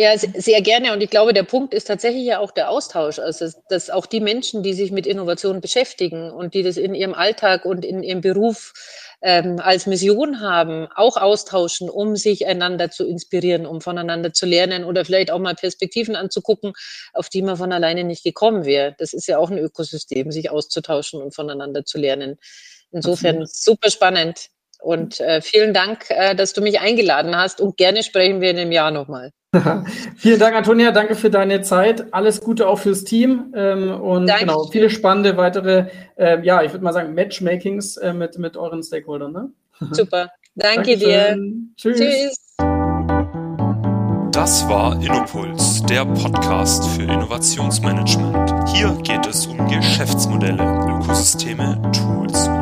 Ja, 0.00 0.16
sehr 0.16 0.62
gerne. 0.62 0.94
Und 0.94 1.02
ich 1.02 1.10
glaube, 1.10 1.34
der 1.34 1.42
Punkt 1.42 1.74
ist 1.74 1.84
tatsächlich 1.84 2.24
ja 2.24 2.38
auch 2.38 2.52
der 2.52 2.70
Austausch. 2.70 3.18
Also, 3.18 3.50
dass 3.68 3.90
auch 3.90 4.06
die 4.06 4.20
Menschen, 4.20 4.62
die 4.62 4.72
sich 4.72 4.92
mit 4.92 5.06
Innovation 5.06 5.60
beschäftigen 5.60 6.30
und 6.30 6.54
die 6.54 6.62
das 6.62 6.78
in 6.78 6.94
ihrem 6.94 7.12
Alltag 7.12 7.66
und 7.66 7.84
in 7.84 8.02
ihrem 8.02 8.22
Beruf 8.22 8.72
ähm, 9.20 9.60
als 9.60 9.86
Mission 9.86 10.40
haben, 10.40 10.88
auch 10.94 11.18
austauschen, 11.18 11.90
um 11.90 12.16
sich 12.16 12.46
einander 12.46 12.90
zu 12.90 13.06
inspirieren, 13.06 13.66
um 13.66 13.82
voneinander 13.82 14.32
zu 14.32 14.46
lernen 14.46 14.84
oder 14.84 15.04
vielleicht 15.04 15.30
auch 15.30 15.38
mal 15.38 15.54
Perspektiven 15.54 16.16
anzugucken, 16.16 16.72
auf 17.12 17.28
die 17.28 17.42
man 17.42 17.58
von 17.58 17.70
alleine 17.70 18.02
nicht 18.04 18.24
gekommen 18.24 18.64
wäre. 18.64 18.94
Das 18.98 19.12
ist 19.12 19.26
ja 19.28 19.36
auch 19.36 19.50
ein 19.50 19.58
Ökosystem, 19.58 20.32
sich 20.32 20.50
auszutauschen 20.50 21.20
und 21.20 21.34
voneinander 21.34 21.84
zu 21.84 21.98
lernen. 21.98 22.38
Insofern 22.90 23.44
super 23.44 23.90
spannend. 23.90 24.46
Und 24.80 25.20
äh, 25.20 25.42
vielen 25.42 25.74
Dank, 25.74 26.06
äh, 26.08 26.34
dass 26.34 26.54
du 26.54 26.62
mich 26.62 26.80
eingeladen 26.80 27.36
hast 27.36 27.60
und 27.60 27.76
gerne 27.76 28.02
sprechen 28.02 28.40
wir 28.40 28.48
in 28.50 28.58
einem 28.58 28.72
Jahr 28.72 28.90
nochmal. 28.92 29.32
Vielen 30.16 30.38
Dank, 30.38 30.54
Antonia. 30.54 30.92
Danke 30.92 31.16
für 31.16 31.30
deine 31.30 31.60
Zeit. 31.62 32.14
Alles 32.14 32.40
Gute 32.40 32.68
auch 32.68 32.78
fürs 32.78 33.02
Team 33.02 33.52
ähm, 33.56 34.00
und 34.00 34.26
Danke. 34.26 34.44
genau 34.44 34.64
viele 34.64 34.90
spannende 34.90 35.36
weitere, 35.36 35.86
äh, 36.16 36.40
ja, 36.44 36.62
ich 36.62 36.72
würde 36.72 36.84
mal 36.84 36.92
sagen 36.92 37.14
Matchmakings 37.14 37.96
äh, 37.96 38.12
mit 38.12 38.38
mit 38.38 38.56
euren 38.56 38.82
Stakeholdern. 38.82 39.32
Ne? 39.32 39.50
Super. 39.90 40.30
Danke 40.54 40.96
dir. 40.96 41.36
Tschüss. 41.76 41.98
Tschüss. 41.98 42.36
Das 44.32 44.68
war 44.68 44.94
Innopuls, 45.02 45.82
der 45.82 46.04
Podcast 46.04 46.86
für 46.90 47.02
Innovationsmanagement. 47.02 48.68
Hier 48.68 48.96
geht 49.02 49.26
es 49.26 49.46
um 49.46 49.58
Geschäftsmodelle, 49.68 50.62
Ökosysteme, 51.02 51.76
Tools 51.92 52.46
und 52.46 52.59